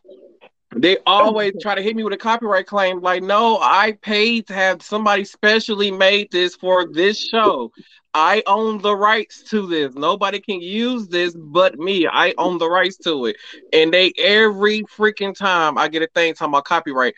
they 0.76 0.98
always 1.06 1.52
try 1.60 1.74
to 1.74 1.82
hit 1.82 1.96
me 1.96 2.04
with 2.04 2.12
a 2.12 2.18
copyright 2.18 2.66
claim. 2.66 3.00
Like, 3.00 3.22
no, 3.22 3.58
I 3.60 3.96
paid 4.02 4.46
to 4.48 4.54
have 4.54 4.82
somebody 4.82 5.24
specially 5.24 5.90
made 5.90 6.30
this 6.30 6.54
for 6.54 6.86
this 6.86 7.18
show. 7.18 7.72
I 8.14 8.42
own 8.46 8.78
the 8.82 8.94
rights 8.94 9.42
to 9.50 9.66
this. 9.66 9.94
Nobody 9.94 10.40
can 10.40 10.60
use 10.60 11.08
this 11.08 11.34
but 11.34 11.78
me. 11.78 12.06
I 12.06 12.34
own 12.36 12.58
the 12.58 12.68
rights 12.68 12.98
to 12.98 13.26
it. 13.26 13.36
And 13.72 13.92
they 13.92 14.12
every 14.18 14.82
freaking 14.82 15.34
time 15.34 15.78
I 15.78 15.88
get 15.88 16.02
a 16.02 16.08
thing 16.14 16.34
talking 16.34 16.52
about 16.52 16.64
copyright, 16.64 17.14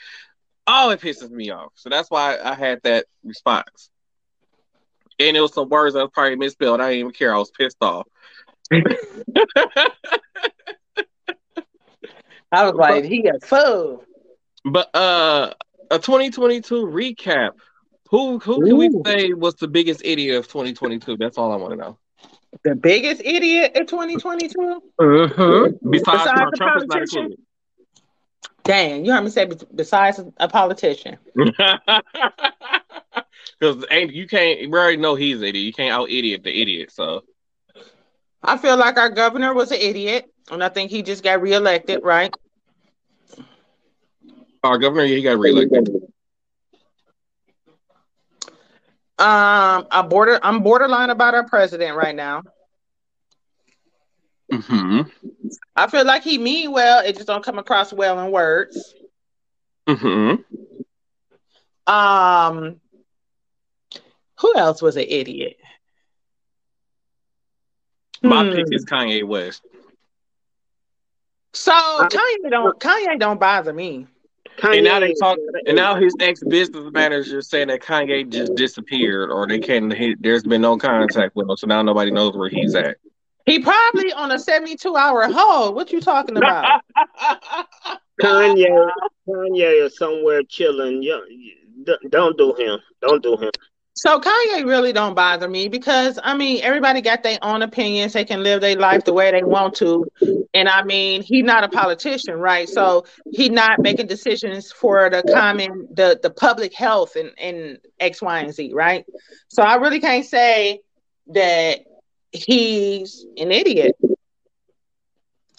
oh, 0.66 0.90
it 0.90 1.00
pisses 1.00 1.30
me 1.30 1.50
off. 1.50 1.72
So 1.74 1.88
that's 1.88 2.10
why 2.10 2.38
I 2.42 2.54
had 2.54 2.80
that 2.84 3.06
response. 3.24 3.90
And 5.18 5.36
it 5.36 5.40
was 5.40 5.52
some 5.52 5.68
words 5.68 5.94
that 5.94 6.00
was 6.00 6.10
probably 6.12 6.36
misspelled. 6.36 6.80
I 6.80 6.90
didn't 6.90 7.00
even 7.00 7.12
care. 7.12 7.34
I 7.34 7.38
was 7.38 7.50
pissed 7.50 7.76
off. 7.80 8.06
I 12.54 12.64
was 12.64 12.74
like, 12.74 13.04
he 13.04 13.26
a 13.26 13.40
fool. 13.40 14.04
But 14.64 14.94
uh 14.94 15.52
a 15.90 15.98
2022 15.98 16.86
recap. 16.86 17.50
Who 18.10 18.38
who 18.38 18.64
can 18.64 18.76
we 18.76 18.90
say 19.04 19.32
was 19.32 19.54
the 19.56 19.68
biggest 19.68 20.02
idiot 20.04 20.36
of 20.36 20.46
2022? 20.48 21.16
That's 21.16 21.38
all 21.38 21.52
I 21.52 21.56
want 21.56 21.72
to 21.72 21.76
know. 21.76 21.98
The 22.62 22.74
biggest 22.76 23.20
idiot 23.24 23.72
in 23.74 23.86
2022. 23.86 24.82
Uh-huh. 24.98 25.68
Besides, 25.68 25.72
Besides 25.90 26.30
Trump, 26.30 26.50
the 26.50 26.56
Trump 26.56 26.88
politician? 26.88 27.34
Dang, 28.62 29.04
you 29.04 29.12
heard 29.12 29.24
me 29.24 29.30
say 29.30 29.50
besides 29.74 30.20
a 30.38 30.48
politician. 30.48 31.18
Because 33.60 33.84
you 34.10 34.26
can't 34.26 34.70
we 34.70 34.78
already 34.78 34.96
know 34.96 35.14
he's 35.14 35.38
an 35.38 35.44
idiot. 35.44 35.64
You 35.64 35.72
can't 35.72 35.92
out 35.92 36.10
idiot 36.10 36.42
the 36.42 36.60
idiot. 36.60 36.90
So 36.90 37.22
I 38.42 38.58
feel 38.58 38.76
like 38.76 38.98
our 38.98 39.10
governor 39.10 39.54
was 39.54 39.70
an 39.70 39.78
idiot, 39.80 40.30
and 40.50 40.62
I 40.62 40.68
think 40.68 40.90
he 40.90 41.02
just 41.02 41.22
got 41.22 41.40
reelected, 41.40 42.02
right? 42.02 42.34
Our 44.64 44.78
governor, 44.78 45.06
he 45.06 45.22
got 45.22 45.38
reelected. 45.38 45.88
Um, 49.18 49.86
I 49.90 50.02
border, 50.08 50.38
I'm 50.42 50.60
borderline 50.62 51.10
about 51.10 51.34
our 51.34 51.46
president 51.46 51.96
right 51.96 52.14
now. 52.14 52.42
hmm 54.50 55.02
I 55.76 55.86
feel 55.88 56.04
like 56.04 56.22
he 56.22 56.38
mean 56.38 56.72
well, 56.72 57.04
it 57.04 57.14
just 57.16 57.26
don't 57.26 57.44
come 57.44 57.58
across 57.58 57.92
well 57.92 58.18
in 58.20 58.30
words. 58.30 58.94
hmm 59.88 60.34
Um, 61.86 62.80
who 64.40 64.54
else 64.56 64.82
was 64.82 64.96
an 64.96 65.04
idiot? 65.08 65.56
My 68.22 68.42
Hmm. 68.42 68.52
pick 68.52 68.66
is 68.70 68.84
Kanye 68.84 69.24
West. 69.24 69.62
So 71.52 71.72
Kanye 71.72 72.50
don't 72.50 72.78
Kanye 72.78 73.18
don't 73.18 73.40
bother 73.40 73.72
me. 73.72 74.06
And 74.62 74.84
now 74.84 75.00
they 75.00 75.14
talk, 75.14 75.38
and 75.66 75.76
now 75.76 75.94
his 75.96 76.14
ex 76.20 76.42
business 76.42 76.90
manager 76.92 77.38
is 77.38 77.48
saying 77.48 77.68
that 77.68 77.80
Kanye 77.80 78.28
just 78.28 78.54
disappeared, 78.54 79.30
or 79.30 79.46
they 79.46 79.58
can't. 79.58 79.92
He, 79.92 80.14
there's 80.20 80.42
been 80.44 80.62
no 80.62 80.76
contact 80.76 81.34
with 81.36 81.48
him, 81.48 81.56
so 81.56 81.66
now 81.66 81.82
nobody 81.82 82.10
knows 82.10 82.36
where 82.36 82.48
he's 82.48 82.74
at. 82.74 82.96
He 83.46 83.58
probably 83.58 84.12
on 84.12 84.30
a 84.32 84.38
72 84.38 84.96
hour 84.96 85.28
hold. 85.30 85.74
What 85.74 85.92
you 85.92 86.00
talking 86.00 86.36
about? 86.36 86.80
Kanye, 88.22 88.90
Kanye 89.28 89.84
is 89.86 89.96
somewhere 89.96 90.42
chilling. 90.48 91.02
You, 91.02 91.22
you- 91.28 91.54
don't 92.08 92.38
do 92.38 92.54
him. 92.54 92.78
Don't 93.02 93.22
do 93.22 93.36
him. 93.36 93.50
So 93.96 94.20
Kanye 94.20 94.66
really 94.66 94.92
don't 94.92 95.14
bother 95.14 95.48
me 95.48 95.68
because 95.68 96.18
I 96.22 96.36
mean 96.36 96.62
everybody 96.62 97.00
got 97.00 97.22
their 97.22 97.38
own 97.42 97.62
opinions. 97.62 98.12
They 98.12 98.24
can 98.24 98.42
live 98.42 98.60
their 98.60 98.76
life 98.76 99.04
the 99.04 99.12
way 99.12 99.30
they 99.30 99.44
want 99.44 99.76
to. 99.76 100.10
And 100.52 100.68
I 100.68 100.82
mean, 100.82 101.22
he's 101.22 101.44
not 101.44 101.62
a 101.62 101.68
politician, 101.68 102.34
right? 102.34 102.68
So 102.68 103.06
he's 103.30 103.50
not 103.50 103.80
making 103.80 104.08
decisions 104.08 104.72
for 104.72 105.10
the 105.10 105.22
common 105.22 105.88
the 105.92 106.18
the 106.20 106.30
public 106.30 106.74
health 106.74 107.14
and, 107.14 107.30
and 107.38 107.78
X, 108.00 108.20
Y, 108.20 108.40
and 108.40 108.52
Z, 108.52 108.72
right? 108.74 109.06
So 109.48 109.62
I 109.62 109.76
really 109.76 110.00
can't 110.00 110.26
say 110.26 110.80
that 111.28 111.80
he's 112.32 113.24
an 113.36 113.52
idiot 113.52 113.96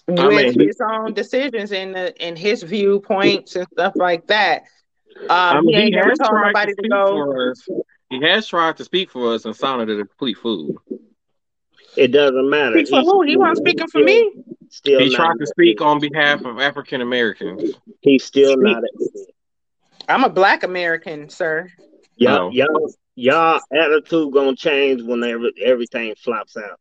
with 0.06 0.20
I 0.20 0.28
mean, 0.28 0.60
his 0.60 0.80
own 0.80 1.14
decisions 1.14 1.72
and 1.72 1.94
the, 1.94 2.22
and 2.22 2.38
his 2.38 2.62
viewpoints 2.62 3.56
and 3.56 3.66
stuff 3.72 3.94
like 3.96 4.26
that. 4.28 4.64
Um, 5.22 5.28
I 5.30 5.60
mean, 5.62 5.74
he 5.74 5.80
ain't 5.80 5.84
he 5.86 5.90
never 5.92 6.14
told 6.14 6.34
nobody 6.34 6.74
to 6.74 6.82
to 6.82 6.88
go. 6.88 7.52
For 8.10 8.16
us. 8.16 8.20
He 8.20 8.26
has 8.28 8.46
tried 8.46 8.76
to 8.78 8.84
speak 8.84 9.10
for 9.10 9.34
us 9.34 9.44
and 9.44 9.54
sounded 9.54 9.90
a 9.90 10.04
complete 10.04 10.36
fool. 10.38 10.76
It 11.96 12.08
doesn't 12.08 12.48
matter. 12.50 12.78
Speak 12.78 12.88
for 12.88 13.00
He's 13.00 13.08
who? 13.08 13.22
He 13.22 13.36
wasn't 13.36 13.58
speaking 13.58 13.88
for 13.88 14.02
me. 14.02 14.32
Still 14.70 15.00
He 15.00 15.14
tried 15.14 15.38
to 15.38 15.46
speak 15.46 15.80
on 15.80 16.00
behalf 16.00 16.44
of 16.44 16.58
African 16.58 17.00
Americans. 17.00 17.74
He's 18.00 18.24
still 18.24 18.56
not. 18.58 18.82
A, 18.82 20.12
I'm 20.12 20.24
a 20.24 20.28
black 20.28 20.62
American, 20.62 21.28
sir. 21.28 21.72
y'all, 22.16 22.50
No. 22.50 22.52
y'all, 22.52 22.94
y'all 23.14 23.60
attitude 23.72 24.32
gonna 24.32 24.54
change 24.56 25.02
whenever 25.02 25.50
everything 25.64 26.14
flops 26.16 26.56
out. 26.56 26.78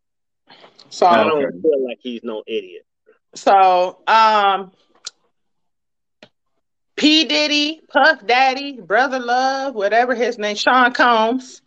So 0.89 1.05
I 1.05 1.23
don't 1.23 1.61
feel 1.61 1.85
like 1.87 1.99
he's 2.01 2.23
no 2.23 2.43
idiot. 2.45 2.85
So, 3.33 3.99
um, 4.07 4.71
P 6.95 7.25
Diddy, 7.25 7.81
Puff 7.89 8.25
Daddy, 8.25 8.79
Brother 8.79 9.19
Love, 9.19 9.75
whatever 9.75 10.15
his 10.15 10.37
name, 10.37 10.55
Sean 10.55 10.93
Combs, 10.93 11.61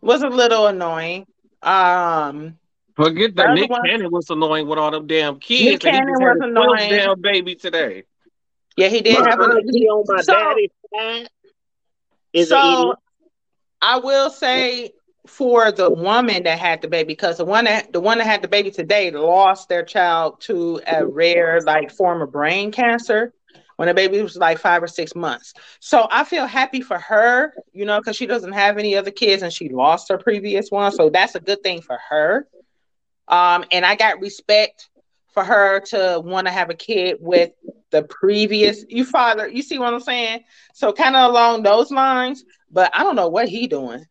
was 0.00 0.22
a 0.22 0.28
little 0.28 0.66
annoying. 0.66 1.26
Um, 1.62 2.58
Forget 2.96 3.34
that 3.36 3.46
Other 3.46 3.54
Nick 3.60 3.70
one- 3.70 3.82
Cannon 3.84 4.10
was 4.10 4.28
annoying 4.30 4.66
with 4.68 4.78
all 4.78 4.90
them 4.90 5.06
damn 5.06 5.38
kids. 5.38 5.64
Nick 5.64 5.84
and 5.86 5.94
he 5.94 6.00
Cannon 6.00 6.14
just 6.14 6.22
had 6.22 6.28
was 6.28 6.48
a 6.48 6.52
12 6.52 6.66
annoying. 6.78 6.90
damn 6.90 7.20
baby 7.20 7.54
today. 7.54 8.04
yeah, 8.76 8.88
he 8.88 9.00
did 9.00 9.18
my 9.18 9.30
have 9.30 9.40
a. 9.40 9.44
auntie 9.44 9.88
on 9.88 10.04
my 10.06 10.22
So- 10.22 10.32
daddy's 10.34 10.70
side 10.94 11.28
is 12.32 12.50
an 12.52 12.56
So. 12.58 12.94
I 13.82 13.98
will 13.98 14.30
say 14.30 14.92
for 15.26 15.70
the 15.72 15.90
woman 15.90 16.44
that 16.44 16.58
had 16.58 16.80
the 16.82 16.88
baby, 16.88 17.08
because 17.08 17.36
the 17.36 17.44
one 17.44 17.64
that 17.66 17.92
the 17.92 18.00
one 18.00 18.18
that 18.18 18.26
had 18.26 18.40
the 18.42 18.48
baby 18.48 18.70
today 18.70 19.10
lost 19.10 19.68
their 19.68 19.82
child 19.84 20.40
to 20.42 20.80
a 20.86 21.04
rare 21.06 21.60
like 21.60 21.90
form 21.90 22.22
of 22.22 22.32
brain 22.32 22.72
cancer 22.72 23.32
when 23.76 23.88
the 23.88 23.94
baby 23.94 24.20
was 24.22 24.36
like 24.36 24.58
five 24.58 24.82
or 24.82 24.88
six 24.88 25.14
months. 25.14 25.54
So 25.80 26.08
I 26.10 26.24
feel 26.24 26.46
happy 26.46 26.80
for 26.80 26.98
her, 26.98 27.52
you 27.72 27.84
know, 27.84 27.98
because 27.98 28.16
she 28.16 28.26
doesn't 28.26 28.52
have 28.52 28.78
any 28.78 28.96
other 28.96 29.10
kids 29.10 29.42
and 29.42 29.52
she 29.52 29.68
lost 29.68 30.08
her 30.08 30.18
previous 30.18 30.70
one. 30.70 30.92
So 30.92 31.10
that's 31.10 31.34
a 31.34 31.40
good 31.40 31.62
thing 31.62 31.82
for 31.82 31.98
her. 32.10 32.46
Um, 33.28 33.64
and 33.72 33.84
I 33.84 33.96
got 33.96 34.20
respect 34.20 34.88
for 35.32 35.44
her 35.44 35.80
to 35.80 36.20
want 36.24 36.46
to 36.46 36.52
have 36.52 36.70
a 36.70 36.74
kid 36.74 37.18
with 37.20 37.50
the 37.90 38.02
previous 38.02 38.84
you 38.88 39.04
father. 39.04 39.48
You 39.48 39.62
see 39.62 39.78
what 39.78 39.92
I'm 39.92 40.00
saying? 40.00 40.44
So 40.74 40.92
kind 40.92 41.16
of 41.16 41.30
along 41.30 41.62
those 41.62 41.90
lines. 41.90 42.44
But 42.70 42.90
I 42.94 43.02
don't 43.02 43.16
know 43.16 43.28
what 43.28 43.48
he 43.48 43.66
doing. 43.66 44.04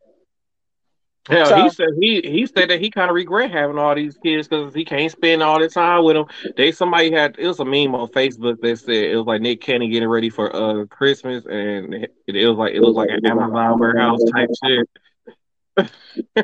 Hell, 1.28 1.46
So- 1.46 1.62
he 1.62 1.70
said 1.70 1.88
he 2.00 2.20
he 2.22 2.46
said 2.46 2.70
that 2.70 2.80
he 2.80 2.90
kind 2.90 3.10
of 3.10 3.14
regret 3.14 3.50
having 3.50 3.78
all 3.78 3.94
these 3.94 4.16
kids 4.18 4.46
because 4.48 4.72
he 4.74 4.84
can't 4.84 5.10
spend 5.10 5.42
all 5.42 5.58
the 5.58 5.68
time 5.68 6.04
with 6.04 6.14
them. 6.16 6.26
They 6.56 6.70
somebody 6.72 7.10
had 7.10 7.36
it 7.38 7.46
was 7.46 7.58
a 7.60 7.64
meme 7.64 7.94
on 7.94 8.08
Facebook 8.08 8.60
that 8.60 8.78
said 8.78 8.94
it 8.94 9.16
was 9.16 9.26
like 9.26 9.40
Nick 9.40 9.60
Cannon 9.60 9.90
getting 9.90 10.08
ready 10.08 10.30
for 10.30 10.54
uh 10.54 10.84
Christmas 10.86 11.44
and 11.46 11.94
it, 11.94 12.12
it 12.26 12.46
was 12.46 12.56
like 12.56 12.74
it 12.74 12.80
looked 12.80 12.96
like 12.96 13.10
an 13.10 13.26
Amazon 13.26 13.78
warehouse 13.78 14.20
type 14.32 14.50
shit. 14.64 14.88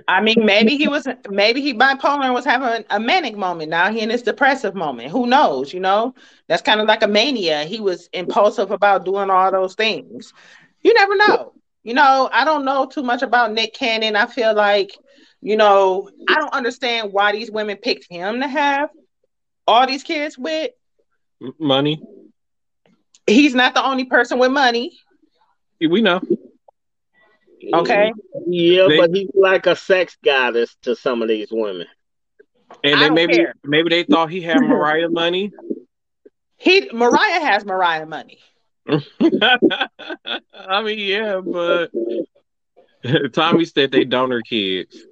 I 0.08 0.20
mean, 0.20 0.44
maybe 0.44 0.76
he 0.76 0.88
was 0.88 1.06
maybe 1.30 1.62
he 1.62 1.72
bipolar 1.72 2.24
and 2.24 2.34
was 2.34 2.44
having 2.44 2.84
a 2.90 3.00
manic 3.00 3.36
moment. 3.36 3.70
Now 3.70 3.90
he 3.90 4.00
in 4.00 4.10
his 4.10 4.20
depressive 4.22 4.74
moment. 4.74 5.10
Who 5.10 5.26
knows? 5.26 5.72
You 5.72 5.80
know, 5.80 6.14
that's 6.48 6.60
kind 6.60 6.80
of 6.80 6.86
like 6.86 7.02
a 7.02 7.08
mania. 7.08 7.64
He 7.64 7.80
was 7.80 8.08
impulsive 8.12 8.70
about 8.70 9.04
doing 9.06 9.30
all 9.30 9.50
those 9.50 9.74
things. 9.74 10.34
You 10.82 10.92
never 10.94 11.16
know. 11.16 11.54
You 11.84 11.94
know, 11.94 12.28
I 12.32 12.44
don't 12.44 12.64
know 12.64 12.86
too 12.86 13.02
much 13.02 13.22
about 13.22 13.52
Nick 13.52 13.74
Cannon. 13.74 14.16
I 14.16 14.26
feel 14.26 14.54
like, 14.54 14.96
you 15.40 15.56
know, 15.56 16.08
I 16.28 16.36
don't 16.36 16.52
understand 16.52 17.12
why 17.12 17.32
these 17.32 17.50
women 17.50 17.76
picked 17.76 18.06
him 18.10 18.40
to 18.40 18.48
have 18.48 18.90
all 19.66 19.86
these 19.86 20.02
kids 20.04 20.38
with. 20.38 20.70
Money, 21.58 22.00
He's 23.26 23.54
not 23.54 23.74
the 23.74 23.84
only 23.84 24.04
person 24.04 24.38
with 24.38 24.52
money. 24.52 24.92
we 25.80 26.00
know. 26.02 26.20
Okay. 27.74 28.12
Yeah, 28.46 28.88
They- 28.88 28.96
but 28.98 29.10
he's 29.10 29.30
like 29.34 29.66
a 29.66 29.74
sex 29.76 30.16
goddess 30.24 30.76
to 30.82 30.94
some 30.94 31.22
of 31.22 31.28
these 31.28 31.48
women. 31.50 31.86
And 32.84 33.02
I 33.02 33.08
maybe 33.10 33.34
care. 33.34 33.54
maybe 33.64 33.90
they 33.90 34.02
thought 34.04 34.30
he 34.30 34.40
had 34.40 34.60
Mariah 34.60 35.08
money. 35.08 35.52
He 36.56 36.88
Mariah 36.92 37.40
has 37.40 37.64
Mariah 37.64 38.06
money. 38.06 38.38
I 38.88 40.82
mean, 40.82 40.98
yeah, 40.98 41.40
but 41.40 41.90
Tommy 43.32 43.64
said 43.64 43.92
they 43.92 44.04
donor 44.04 44.42
kids. 44.42 45.06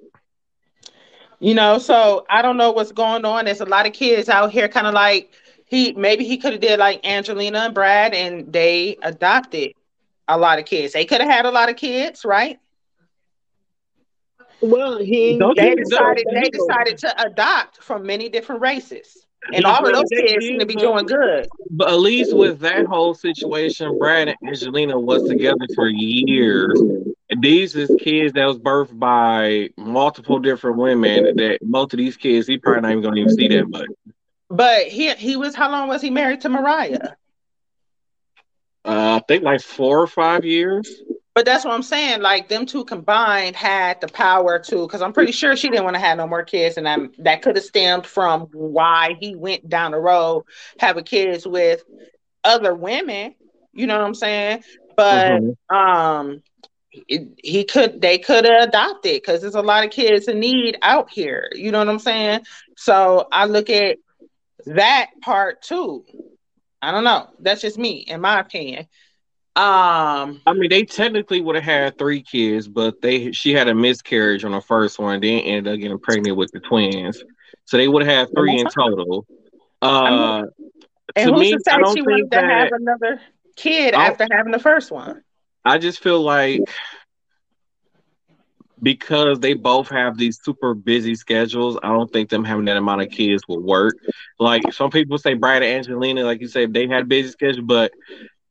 You 1.38 1.54
know, 1.54 1.78
so 1.78 2.26
I 2.28 2.42
don't 2.42 2.56
know 2.56 2.70
what's 2.72 2.92
going 2.92 3.24
on. 3.24 3.46
There's 3.46 3.60
a 3.60 3.66
lot 3.66 3.86
of 3.86 3.92
kids 3.92 4.28
out 4.28 4.50
here 4.50 4.68
kind 4.68 4.86
of 4.86 4.94
like 4.94 5.30
he 5.64 5.92
maybe 5.92 6.24
he 6.24 6.36
could 6.36 6.52
have 6.52 6.60
did 6.60 6.78
like 6.78 7.06
Angelina 7.06 7.60
and 7.60 7.74
Brad 7.74 8.12
and 8.12 8.52
they 8.52 8.96
adopted 9.02 9.72
a 10.28 10.36
lot 10.36 10.58
of 10.58 10.66
kids. 10.66 10.92
They 10.92 11.04
could 11.04 11.20
have 11.20 11.30
had 11.30 11.46
a 11.46 11.50
lot 11.50 11.70
of 11.70 11.76
kids, 11.76 12.24
right? 12.24 12.58
Well, 14.60 14.98
he 14.98 15.38
They 15.56 15.74
decided 15.74 16.26
they 16.30 16.50
decided 16.50 16.98
to 16.98 17.22
adopt 17.22 17.82
from 17.82 18.06
many 18.06 18.28
different 18.28 18.60
races. 18.60 19.26
And 19.52 19.64
all 19.64 19.86
of 19.86 19.92
those 19.92 20.08
kids 20.10 20.44
seem 20.44 20.58
to 20.58 20.66
be 20.66 20.74
doing 20.74 21.06
good. 21.06 21.48
But 21.70 21.88
at 21.88 21.98
least 21.98 22.36
with 22.36 22.60
that 22.60 22.86
whole 22.86 23.14
situation, 23.14 23.98
Brad 23.98 24.28
and 24.28 24.36
Angelina 24.46 24.98
was 24.98 25.26
together 25.28 25.66
for 25.74 25.88
years. 25.88 26.78
And 27.30 27.42
these 27.42 27.74
is 27.76 27.90
kids 28.00 28.34
that 28.34 28.44
was 28.44 28.58
birthed 28.58 28.98
by 28.98 29.70
multiple 29.76 30.38
different 30.38 30.76
women. 30.76 31.36
That 31.36 31.58
most 31.62 31.94
of 31.94 31.98
these 31.98 32.16
kids, 32.16 32.46
he 32.46 32.58
probably 32.58 32.82
not 32.82 32.90
even 32.90 33.02
gonna 33.02 33.16
even 33.20 33.34
see 33.34 33.48
that 33.48 33.68
much. 33.68 33.88
But 34.48 34.88
he 34.88 35.12
he 35.14 35.36
was 35.36 35.54
how 35.54 35.70
long 35.70 35.88
was 35.88 36.02
he 36.02 36.10
married 36.10 36.42
to 36.42 36.48
Mariah? 36.48 37.10
Uh, 38.84 39.20
I 39.20 39.22
think 39.26 39.44
like 39.44 39.60
four 39.60 40.00
or 40.00 40.06
five 40.06 40.44
years. 40.44 41.02
But 41.40 41.46
that's 41.46 41.64
what 41.64 41.72
I'm 41.72 41.82
saying. 41.82 42.20
Like 42.20 42.50
them 42.50 42.66
two 42.66 42.84
combined 42.84 43.56
had 43.56 43.98
the 44.02 44.08
power 44.08 44.58
to, 44.58 44.86
because 44.86 45.00
I'm 45.00 45.14
pretty 45.14 45.32
sure 45.32 45.56
she 45.56 45.70
didn't 45.70 45.84
want 45.84 45.96
to 45.96 46.00
have 46.00 46.18
no 46.18 46.26
more 46.26 46.42
kids, 46.42 46.76
and 46.76 46.86
I'm, 46.86 47.12
that 47.20 47.40
could 47.40 47.56
have 47.56 47.64
stemmed 47.64 48.04
from 48.04 48.48
why 48.52 49.16
he 49.18 49.34
went 49.36 49.66
down 49.66 49.92
the 49.92 49.98
road 49.98 50.44
having 50.78 51.04
kids 51.04 51.46
with 51.46 51.82
other 52.44 52.74
women. 52.74 53.34
You 53.72 53.86
know 53.86 53.96
what 53.96 54.06
I'm 54.06 54.14
saying? 54.14 54.64
But 54.98 55.40
Mhm. 55.40 55.74
um, 55.74 56.42
it, 57.08 57.28
he 57.42 57.64
could, 57.64 58.02
they 58.02 58.18
could 58.18 58.44
have 58.44 58.68
adopted 58.68 59.14
because 59.14 59.40
there's 59.40 59.54
a 59.54 59.62
lot 59.62 59.86
of 59.86 59.92
kids 59.92 60.28
in 60.28 60.40
need 60.40 60.76
out 60.82 61.08
here. 61.10 61.48
You 61.54 61.72
know 61.72 61.78
what 61.78 61.88
I'm 61.88 61.98
saying? 62.00 62.40
So 62.76 63.28
I 63.32 63.46
look 63.46 63.70
at 63.70 63.96
that 64.66 65.06
part 65.22 65.62
too. 65.62 66.04
I 66.82 66.92
don't 66.92 67.04
know. 67.04 67.30
That's 67.38 67.62
just 67.62 67.78
me, 67.78 68.04
in 68.06 68.20
my 68.20 68.40
opinion. 68.40 68.88
Um. 69.60 70.40
I 70.46 70.52
mean, 70.54 70.70
they 70.70 70.84
technically 70.84 71.40
would 71.40 71.56
have 71.56 71.64
had 71.64 71.98
three 71.98 72.22
kids, 72.22 72.68
but 72.68 73.00
they 73.02 73.32
she 73.32 73.52
had 73.52 73.68
a 73.68 73.74
miscarriage 73.74 74.44
on 74.44 74.52
the 74.52 74.60
first 74.60 74.98
one, 74.98 75.20
then 75.20 75.40
ended 75.40 75.74
up 75.74 75.80
getting 75.80 75.98
pregnant 75.98 76.36
with 76.36 76.50
the 76.52 76.60
twins. 76.60 77.22
So 77.66 77.76
they 77.76 77.88
would 77.88 78.06
have 78.06 78.28
had 78.28 78.34
three 78.34 78.58
in 78.58 78.66
total. 78.68 79.26
Uh, 79.82 80.44
And 81.16 81.28
to 81.28 81.32
who's 81.32 81.40
me, 81.40 81.52
to 81.52 81.60
say 81.60 81.72
I 81.72 81.78
don't 81.78 81.96
she 81.96 82.02
wanted 82.02 82.30
to 82.32 82.40
that. 82.40 82.44
have 82.44 82.68
another 82.72 83.20
kid 83.56 83.94
after 83.94 84.26
having 84.30 84.52
the 84.52 84.58
first 84.58 84.90
one? 84.90 85.22
I 85.64 85.78
just 85.78 86.00
feel 86.02 86.20
like 86.22 86.62
because 88.82 89.40
they 89.40 89.54
both 89.54 89.88
have 89.90 90.16
these 90.16 90.40
super 90.42 90.74
busy 90.74 91.14
schedules, 91.14 91.78
I 91.82 91.88
don't 91.88 92.10
think 92.10 92.30
them 92.30 92.44
having 92.44 92.64
that 92.66 92.76
amount 92.76 93.02
of 93.02 93.10
kids 93.10 93.42
will 93.46 93.60
work. 93.62 93.94
Like 94.38 94.72
some 94.72 94.90
people 94.90 95.18
say, 95.18 95.34
Brad 95.34 95.62
and 95.62 95.76
Angelina, 95.76 96.24
like 96.24 96.40
you 96.40 96.48
said, 96.48 96.72
they 96.72 96.86
had 96.86 97.08
busy 97.08 97.28
schedule, 97.30 97.64
but 97.64 97.92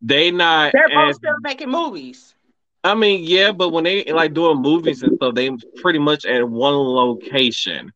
they 0.02 0.32
not. 0.32 0.74
They're 0.74 0.90
both 0.90 1.10
as- 1.10 1.16
still 1.18 1.40
making 1.42 1.70
movies. 1.70 2.36
I 2.84 2.96
mean, 2.96 3.26
yeah, 3.26 3.52
but 3.52 3.70
when 3.70 3.84
they 3.84 4.06
like 4.06 4.34
doing 4.34 4.62
movies 4.62 5.04
and 5.04 5.16
stuff, 5.18 5.36
they 5.36 5.52
pretty 5.82 6.00
much 6.00 6.26
at 6.26 6.48
one 6.48 6.76
location 6.76 7.92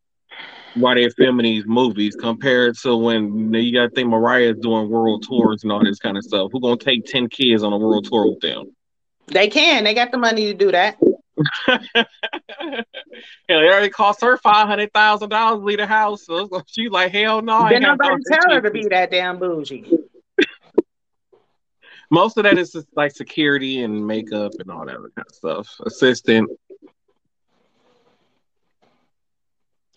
while 0.74 0.96
they're 0.96 1.10
filming 1.12 1.46
these 1.46 1.66
movies 1.66 2.16
compared 2.20 2.78
to 2.80 2.96
when 2.98 3.54
you 3.54 3.74
got 3.74 3.84
to 3.84 3.90
think 3.92 4.10
Mariah's 4.10 4.58
doing 4.60 4.90
world 4.90 5.24
tours 5.26 5.64
and 5.64 5.72
all 5.72 5.84
this 5.84 6.00
kind 6.00 6.18
of 6.18 6.24
stuff. 6.24 6.50
Who 6.52 6.60
gonna 6.60 6.78
take 6.78 7.06
ten 7.06 7.30
kids 7.30 7.64
on 7.64 7.72
a 7.72 7.78
world 7.78 8.06
tour 8.10 8.30
with 8.30 8.42
them? 8.42 8.76
They 9.28 9.48
can. 9.48 9.86
They 9.86 9.94
got 9.94 10.12
the 10.12 10.18
money 10.18 10.48
to 10.48 10.54
do 10.54 10.72
that. 10.72 10.98
Hell, 11.68 12.06
it 13.60 13.66
already 13.66 13.90
cost 13.90 14.22
her 14.22 14.38
five 14.38 14.68
hundred 14.68 14.92
thousand 14.94 15.30
dollars 15.30 15.60
to 15.60 15.66
leave 15.66 15.78
the 15.78 15.88
house. 15.88 16.26
So 16.26 16.50
she's 16.68 16.92
like, 16.92 17.12
hell 17.12 17.42
no. 17.42 17.60
I 17.60 17.74
Then 17.74 17.84
nobody 17.84 18.16
tell 18.28 18.54
her 18.54 18.62
to 18.62 18.72
be 18.72 18.88
that 18.90 19.12
damn 19.12 19.40
bougie. 19.40 19.86
Most 22.14 22.38
of 22.38 22.44
that 22.44 22.60
is 22.60 22.72
just 22.72 22.86
like 22.96 23.12
security 23.12 23.82
and 23.82 24.06
makeup 24.06 24.52
and 24.60 24.70
all 24.70 24.86
that 24.86 24.98
other 24.98 25.10
kind 25.16 25.26
of 25.28 25.34
stuff. 25.36 25.68
Assistant. 25.84 26.48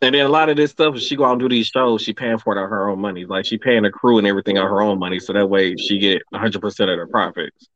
And 0.01 0.15
then 0.15 0.25
a 0.25 0.29
lot 0.31 0.49
of 0.49 0.57
this 0.57 0.71
stuff, 0.71 0.99
she 0.99 1.15
go 1.15 1.27
out 1.27 1.33
and 1.33 1.41
do 1.41 1.49
these 1.51 1.67
shows, 1.67 2.01
she 2.01 2.15
paying 2.15 2.39
for 2.39 2.57
it 2.57 2.59
out 2.59 2.71
her 2.71 2.89
own 2.89 3.01
money. 3.01 3.27
Like 3.27 3.45
she 3.45 3.59
paying 3.59 3.83
the 3.83 3.91
crew 3.91 4.17
and 4.17 4.27
everything 4.27 4.57
out 4.57 4.65
her 4.65 4.81
own 4.81 4.99
money, 4.99 5.19
so 5.19 5.35
that 5.35 5.47
way 5.47 5.77
she 5.77 5.99
get 5.99 6.23
100 6.31 6.59
percent 6.59 6.89
of 6.89 6.99
the 6.99 7.07
profits. 7.07 7.69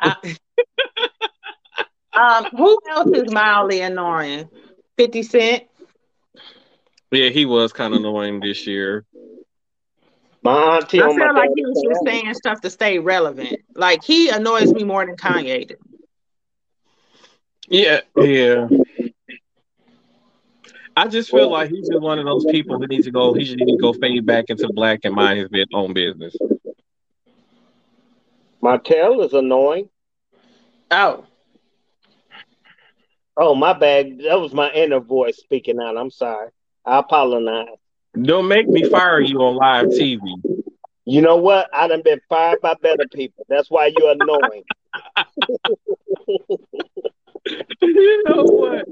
I- 0.00 0.36
um, 2.14 2.46
who 2.56 2.80
else 2.90 3.16
is 3.16 3.32
mildly 3.32 3.80
annoying? 3.80 4.48
Fifty 4.96 5.22
Cent. 5.22 5.68
Yeah, 7.12 7.28
he 7.28 7.44
was 7.44 7.72
kind 7.72 7.94
of 7.94 8.00
annoying 8.00 8.40
this 8.40 8.66
year. 8.66 9.04
My 10.42 10.76
auntie 10.76 11.00
I 11.00 11.04
on 11.04 11.18
my 11.18 11.26
feel 11.26 11.34
like 11.34 11.50
he 11.54 11.62
daddy's 11.62 11.76
was 11.76 11.82
just 11.88 12.04
saying 12.04 12.34
stuff 12.34 12.60
to 12.62 12.70
stay 12.70 12.98
relevant. 12.98 13.60
Like 13.74 14.02
he 14.02 14.28
annoys 14.28 14.72
me 14.72 14.84
more 14.84 15.06
than 15.06 15.16
Kanye 15.16 15.68
did. 15.68 15.78
Yeah, 17.68 18.00
yeah. 18.16 18.68
I 20.96 21.08
just 21.08 21.30
feel 21.30 21.48
like 21.48 21.70
he's 21.70 21.88
just 21.88 22.02
one 22.02 22.18
of 22.18 22.26
those 22.26 22.44
people 22.44 22.78
who 22.78 22.86
needs 22.86 23.04
to 23.06 23.10
go. 23.10 23.32
He 23.32 23.44
should 23.44 23.58
need 23.58 23.72
to 23.72 23.80
go 23.80 23.92
fade 23.92 24.26
back 24.26 24.46
into 24.48 24.68
black 24.68 25.00
and 25.04 25.14
mind 25.14 25.38
his 25.38 25.66
own 25.72 25.94
business. 25.94 26.36
Martell 28.60 29.22
is 29.22 29.32
annoying. 29.32 29.88
Oh, 30.90 31.24
Oh, 33.36 33.54
my 33.54 33.72
bad. 33.72 34.18
That 34.18 34.40
was 34.40 34.52
my 34.52 34.70
inner 34.72 35.00
voice 35.00 35.38
speaking 35.38 35.80
out. 35.80 35.96
I'm 35.96 36.10
sorry. 36.10 36.50
I 36.84 36.98
apologize. 36.98 37.78
Don't 38.20 38.48
make 38.48 38.68
me 38.68 38.88
fire 38.88 39.20
you 39.20 39.38
on 39.38 39.56
live 39.56 39.86
TV. 39.86 40.20
You 41.04 41.20
know 41.22 41.36
what? 41.36 41.68
I 41.74 41.88
done 41.88 42.02
been 42.02 42.20
fired 42.28 42.60
by 42.60 42.74
better 42.80 43.06
people. 43.12 43.44
That's 43.48 43.70
why 43.70 43.92
you're 43.96 44.12
annoying. 44.12 44.64
you 47.80 48.24
know 48.24 48.44
what? 48.44 48.86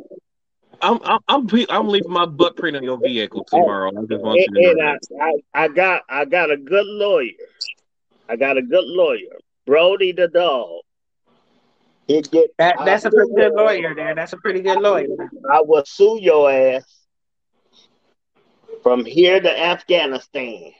I'm 0.82 0.98
I'm 1.04 1.20
I'm, 1.28 1.46
I'm 1.68 1.88
leaving 1.88 2.10
my 2.10 2.24
butt 2.24 2.56
print 2.56 2.76
on 2.76 2.82
your 2.82 2.98
vehicle 2.98 3.44
tomorrow. 3.44 3.90
I 3.90 4.04
just 4.06 4.22
want 4.22 4.38
you 4.38 4.46
and, 4.48 4.54
to 4.56 4.70
and 4.70 4.78
know. 4.78 4.98
I. 5.20 5.24
I, 5.24 5.64
I 5.64 5.68
got 5.68 6.02
I 6.08 6.24
got 6.24 6.50
a 6.50 6.56
good 6.56 6.86
lawyer. 6.86 7.32
I 8.28 8.36
got 8.36 8.56
a 8.56 8.62
good 8.62 8.86
lawyer. 8.86 9.38
Brody 9.66 10.12
the 10.12 10.28
dog. 10.28 10.80
He 12.06 12.22
get 12.22 12.50
that, 12.58 12.76
that's 12.84 13.04
a 13.04 13.10
pretty 13.10 13.32
good 13.34 13.52
lawyer 13.52 13.94
there. 13.94 14.14
That's 14.16 14.32
a 14.32 14.36
pretty 14.38 14.62
good 14.62 14.80
lawyer. 14.80 15.06
I 15.48 15.60
will 15.60 15.84
sue 15.84 16.18
your 16.20 16.50
ass 16.50 16.99
from 18.82 19.04
here 19.04 19.40
to 19.40 19.60
Afghanistan. 19.60 20.72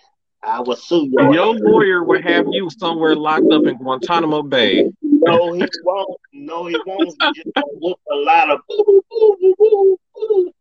I 0.42 0.60
will 0.60 0.76
sue 0.76 1.08
your 1.10 1.34
Your 1.34 1.54
lawyer 1.54 2.02
will 2.02 2.22
have 2.22 2.46
you 2.50 2.70
somewhere 2.70 3.14
locked 3.14 3.52
up 3.52 3.66
in 3.66 3.76
Guantanamo 3.76 4.42
Bay. 4.42 4.90
No, 5.02 5.52
he 5.52 5.66
won't. 5.84 6.18
No, 6.32 6.66
he 6.66 6.76
won't. 6.86 7.14
He 7.20 7.32
just 7.32 7.48
gonna 7.54 7.66
look 7.78 8.00
a 8.10 8.14
lot 8.14 8.50
of 8.50 8.60
boo, 8.66 9.02
boo, 9.10 9.36
boo, 9.40 9.54
boo, 9.58 9.98
boo. 10.14 10.52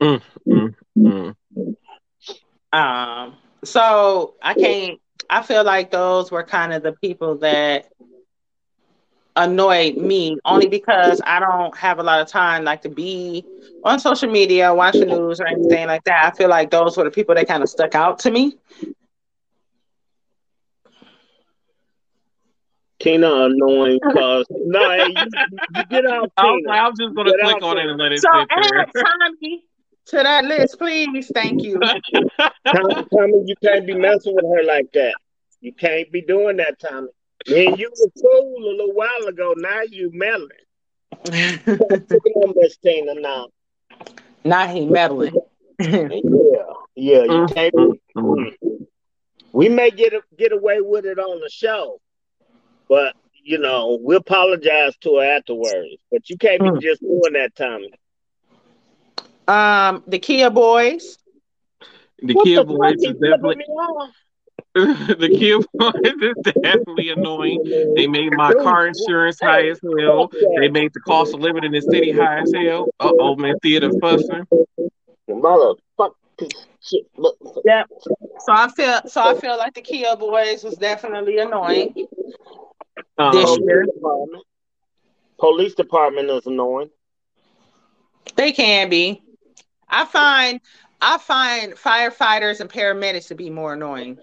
Mm, 0.00 0.22
mm, 0.46 1.34
mm. 1.54 2.76
Um, 2.78 3.36
so 3.64 4.34
I 4.42 4.54
can't. 4.54 5.00
I 5.30 5.42
feel 5.42 5.64
like 5.64 5.90
those 5.90 6.30
were 6.30 6.42
kind 6.42 6.74
of 6.74 6.82
the 6.82 6.92
people 6.92 7.36
that 7.38 7.90
annoyed 9.36 9.96
me 9.96 10.38
only 10.44 10.68
because 10.68 11.20
I 11.24 11.40
don't 11.40 11.76
have 11.76 11.98
a 11.98 12.02
lot 12.02 12.20
of 12.20 12.28
time 12.28 12.64
like 12.64 12.82
to 12.82 12.88
be 12.88 13.44
on 13.84 13.98
social 13.98 14.30
media, 14.30 14.72
watch 14.74 14.98
the 14.98 15.06
news 15.06 15.40
or 15.40 15.46
anything 15.46 15.86
like 15.86 16.04
that. 16.04 16.32
I 16.32 16.36
feel 16.36 16.48
like 16.48 16.70
those 16.70 16.96
were 16.96 17.04
the 17.04 17.10
people 17.10 17.34
that 17.34 17.46
kind 17.48 17.62
of 17.62 17.68
stuck 17.68 17.94
out 17.94 18.18
to 18.20 18.30
me. 18.30 18.56
Tina 23.00 23.46
annoying 23.46 24.00
cause 24.12 24.46
no, 24.50 24.94
you, 24.94 25.14
you 25.68 25.84
get 25.86 26.06
out 26.06 26.32
I 26.36 26.42
was, 26.46 26.62
Tina. 26.62 26.70
I 26.70 26.88
was 26.88 26.98
just 26.98 27.14
gonna 27.14 27.32
Get 27.32 27.40
click 27.40 27.62
on 27.62 27.76
there. 27.76 27.86
it 27.86 27.86
and 27.88 27.98
let 27.98 28.12
it 28.12 28.20
So 28.20 28.28
add 28.50 28.86
Tommy 28.94 29.64
to 30.06 30.16
that 30.16 30.44
list, 30.44 30.78
please. 30.78 31.30
Thank 31.34 31.62
you. 31.62 31.78
Tommy, 32.74 32.94
Tommy, 33.12 33.42
you 33.46 33.54
can't 33.62 33.86
be 33.86 33.94
messing 33.94 34.34
with 34.34 34.44
her 34.44 34.64
like 34.64 34.92
that. 34.92 35.14
You 35.60 35.72
can't 35.72 36.10
be 36.12 36.22
doing 36.22 36.56
that, 36.58 36.78
Tommy. 36.78 37.08
Man, 37.46 37.74
you 37.76 37.90
were 37.98 38.10
cool 38.20 38.56
a 38.58 38.70
little 38.70 38.92
while 38.94 39.26
ago. 39.28 39.54
Now 39.56 39.82
you 39.88 40.10
meddling. 40.12 40.48
Look 41.78 42.24
on 42.36 42.52
Miss 42.56 42.76
Tina 42.78 43.14
now. 43.14 43.48
Not 44.44 44.70
he 44.70 44.86
meddling. 44.86 45.40
Yeah, 46.22 46.72
yeah. 46.96 47.24
You 47.24 47.40
Mm, 47.40 47.48
can't. 47.52 47.74
mm, 47.74 47.98
mm. 48.16 48.50
We 49.52 49.68
may 49.68 49.90
get 49.90 50.12
a, 50.12 50.22
get 50.36 50.52
away 50.52 50.80
with 50.80 51.04
it 51.06 51.18
on 51.18 51.40
the 51.40 51.48
show, 51.50 52.00
but 52.88 53.14
you 53.42 53.58
know 53.58 53.98
we 54.04 54.16
apologize 54.16 54.96
to 54.98 55.16
her 55.16 55.36
afterwards. 55.36 55.96
But 56.10 56.28
you 56.30 56.36
can't 56.38 56.62
be 56.62 56.70
Mm. 56.70 56.80
just 56.80 57.00
doing 57.02 57.32
that, 57.34 57.54
Tommy. 57.56 57.92
um, 59.48 60.02
the 60.06 60.18
Kia 60.18 60.50
boys. 60.50 61.18
The 62.22 62.34
What 62.34 62.48
Kia 62.48 62.54
the 62.54 62.64
Boys 62.64 62.96
fuck 62.96 62.96
is 62.98 63.14
definitely 63.20 63.56
me 63.56 63.64
off? 63.64 64.14
the 64.74 65.28
Kia 65.38 65.58
Boys 65.74 65.92
is 66.22 66.52
definitely 66.62 67.10
annoying. 67.10 67.62
They 67.94 68.06
made 68.06 68.32
my 68.34 68.52
car 68.54 68.86
insurance 68.86 69.38
high 69.40 69.68
as 69.68 69.78
hell. 69.98 70.30
They 70.58 70.68
made 70.68 70.92
the 70.94 71.00
cost 71.00 71.34
of 71.34 71.40
living 71.40 71.64
in 71.64 71.72
the 71.72 71.82
city 71.82 72.12
high 72.12 72.40
as 72.40 72.52
hell. 72.54 72.88
Uh 72.98 73.12
oh, 73.18 73.36
man, 73.36 73.58
theater 73.62 73.90
fussing. 74.00 74.46
Motherfucker. 75.28 76.14
Shit. 76.80 77.06
Yeah. 77.64 77.84
So 78.00 78.52
I 78.52 78.68
feel 78.74 79.00
so 79.06 79.20
I 79.22 79.34
feel 79.38 79.56
like 79.58 79.74
the 79.74 79.82
Kia 79.82 80.16
boys 80.16 80.64
was 80.64 80.74
definitely 80.76 81.38
annoying 81.38 81.92
this 81.94 82.08
Um, 83.18 83.58
year. 83.62 83.84
Department. 83.84 84.44
Police 85.38 85.74
department 85.74 86.30
is 86.30 86.46
annoying. 86.46 86.90
They 88.36 88.52
can 88.52 88.88
be. 88.88 89.22
I 89.88 90.06
find 90.06 90.60
I 91.00 91.18
find 91.18 91.74
firefighters 91.74 92.60
and 92.60 92.70
paramedics 92.70 93.28
to 93.28 93.34
be 93.34 93.50
more 93.50 93.74
annoying. 93.74 94.18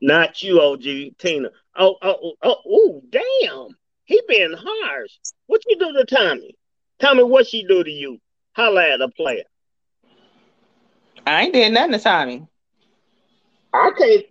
Not 0.00 0.42
you, 0.42 0.60
OG 0.60 0.82
Tina. 1.18 1.50
Oh, 1.76 1.96
oh, 2.02 2.32
oh, 2.42 2.56
oh, 2.66 3.02
damn. 3.10 3.76
He 4.04 4.20
been 4.28 4.54
harsh. 4.56 5.12
What 5.46 5.62
you 5.66 5.78
do 5.78 5.92
to 5.92 6.04
Tommy? 6.04 6.54
Tell 6.98 7.14
me 7.14 7.22
what 7.22 7.46
she 7.46 7.64
do 7.64 7.82
to 7.82 7.90
you. 7.90 8.18
Holla 8.52 8.88
at 8.94 9.00
a 9.00 9.08
player. 9.08 9.44
I 11.26 11.42
ain't 11.42 11.52
did 11.52 11.72
nothing 11.72 11.92
to 11.92 11.98
Tommy. 11.98 12.46
I 13.72 13.90
can't. 13.96 14.24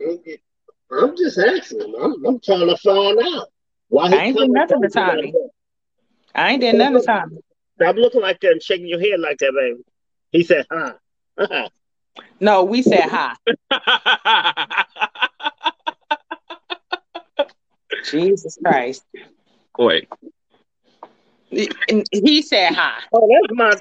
I'm 0.91 1.15
just 1.15 1.37
asking. 1.37 1.93
I'm, 2.01 2.25
I'm 2.25 2.39
trying 2.39 2.67
to 2.67 2.77
find 2.77 3.19
out 3.19 3.47
why 3.89 4.09
I 4.09 4.23
ain't 4.25 4.37
do 4.37 4.47
nothing 4.47 4.81
to 4.81 4.89
Tommy. 4.89 5.33
I 6.33 6.51
ain't 6.51 6.61
did 6.61 6.75
nothing 6.75 6.99
to 6.99 7.05
Tommy. 7.05 7.37
Stop 7.75 7.95
looking 7.97 8.21
like 8.21 8.39
that 8.41 8.53
and 8.53 8.63
shaking 8.63 8.87
your 8.87 8.99
head 8.99 9.19
like 9.19 9.37
that, 9.37 9.53
baby. 9.53 9.81
He 10.31 10.43
said, 10.43 10.65
"Huh." 10.71 10.93
No, 12.39 12.63
we 12.63 12.81
said 12.81 13.09
hi. 13.09 13.35
Jesus 18.09 18.57
Christ. 18.63 19.03
Wait, 19.77 20.07
And 21.89 22.05
He 22.11 22.41
said 22.41 22.73
hi. 22.73 22.99
oh, 23.13 23.27
that's 23.29 23.51
my. 23.51 23.75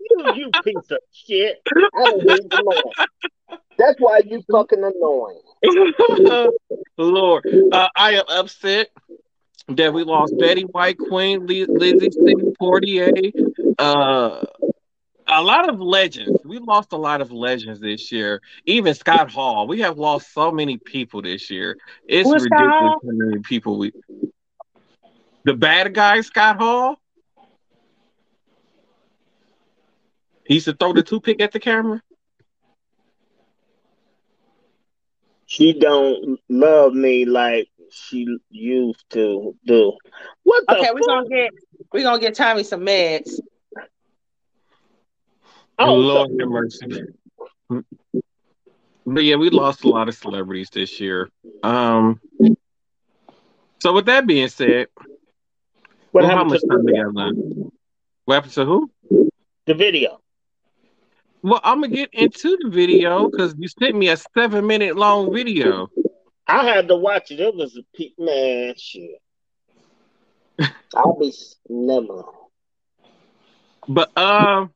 you, 0.00 0.32
you 0.34 0.52
piece 0.64 0.90
of 0.90 0.98
shit. 1.12 1.62
I 1.94 2.06
don't. 2.06 2.94
That's 3.78 3.98
why 3.98 4.20
you 4.24 4.42
fucking 4.50 4.82
annoying. 4.82 5.40
Lord, 6.98 7.44
uh, 7.72 7.88
I 7.96 8.12
am 8.14 8.24
upset 8.28 8.90
that 9.68 9.92
we 9.92 10.04
lost 10.04 10.36
Betty 10.38 10.62
White, 10.62 10.98
Queen, 10.98 11.46
Liz- 11.46 11.68
Lizzie 11.74 12.10
C. 12.10 12.34
Portier, 12.58 13.12
uh, 13.78 14.44
a 15.38 15.42
lot 15.42 15.68
of 15.68 15.80
legends. 15.80 16.40
We 16.44 16.58
lost 16.58 16.92
a 16.92 16.96
lot 16.96 17.20
of 17.20 17.32
legends 17.32 17.80
this 17.80 18.12
year. 18.12 18.40
Even 18.66 18.94
Scott 18.94 19.30
Hall. 19.30 19.66
We 19.66 19.80
have 19.80 19.98
lost 19.98 20.32
so 20.32 20.50
many 20.50 20.78
people 20.78 21.22
this 21.22 21.50
year. 21.50 21.76
It's 22.08 22.28
Who 22.28 22.34
is 22.36 22.44
ridiculous 22.44 22.72
how 22.78 23.00
many 23.04 23.40
people 23.40 23.78
we. 23.78 23.92
The 25.44 25.54
bad 25.54 25.94
guy, 25.94 26.20
Scott 26.20 26.58
Hall. 26.58 26.96
He 30.46 30.54
used 30.54 30.66
to 30.66 30.74
throw 30.74 30.92
the 30.92 31.02
toothpick 31.02 31.40
at 31.40 31.52
the 31.52 31.60
camera. 31.60 32.02
She 35.46 35.78
don't 35.78 36.40
love 36.48 36.94
me 36.94 37.24
like 37.26 37.68
she 37.90 38.38
used 38.50 39.04
to 39.10 39.54
do. 39.66 39.92
What 40.44 40.64
the 40.66 40.78
Okay, 40.78 40.88
we're 40.94 41.06
gonna 41.06 41.28
get 41.28 41.50
we're 41.92 42.02
gonna 42.02 42.20
get 42.20 42.34
Tommy 42.34 42.64
some 42.64 42.80
meds. 42.80 43.38
Oh, 45.82 45.94
Lord 45.94 46.30
have 46.38 46.48
mercy. 46.48 46.86
But 49.04 49.24
yeah, 49.24 49.36
we 49.36 49.50
lost 49.50 49.84
a 49.84 49.88
lot 49.88 50.08
of 50.08 50.14
celebrities 50.14 50.70
this 50.70 51.00
year. 51.00 51.28
Um. 51.62 52.20
So 53.80 53.92
with 53.92 54.06
that 54.06 54.26
being 54.26 54.48
said, 54.48 54.86
what 56.12 56.22
well, 56.22 56.26
how 56.30 56.36
happened 56.36 56.50
much 56.50 56.60
to 56.60 56.68
time 56.68 56.84
we 56.84 56.92
got 56.92 57.14
left? 57.14 57.36
What 58.24 58.34
happened 58.34 58.52
to 58.52 58.64
who? 58.64 58.90
the 59.66 59.74
video? 59.74 60.20
Well, 61.42 61.60
I'm 61.64 61.80
gonna 61.80 61.92
get 61.92 62.10
into 62.12 62.56
the 62.60 62.70
video 62.70 63.28
because 63.28 63.54
you 63.58 63.68
sent 63.68 63.96
me 63.96 64.08
a 64.08 64.16
seven 64.16 64.66
minute 64.66 64.96
long 64.96 65.32
video. 65.32 65.90
I 66.46 66.64
had 66.64 66.88
to 66.88 66.96
watch 66.96 67.30
it. 67.30 67.40
It 67.40 67.54
was 67.54 67.76
a 67.76 67.82
pe- 67.96 68.14
man 68.18 68.74
shit. 68.76 69.20
I'll 70.94 71.18
be 71.18 71.32
never. 71.68 72.22
But 73.88 74.16
um, 74.16 74.72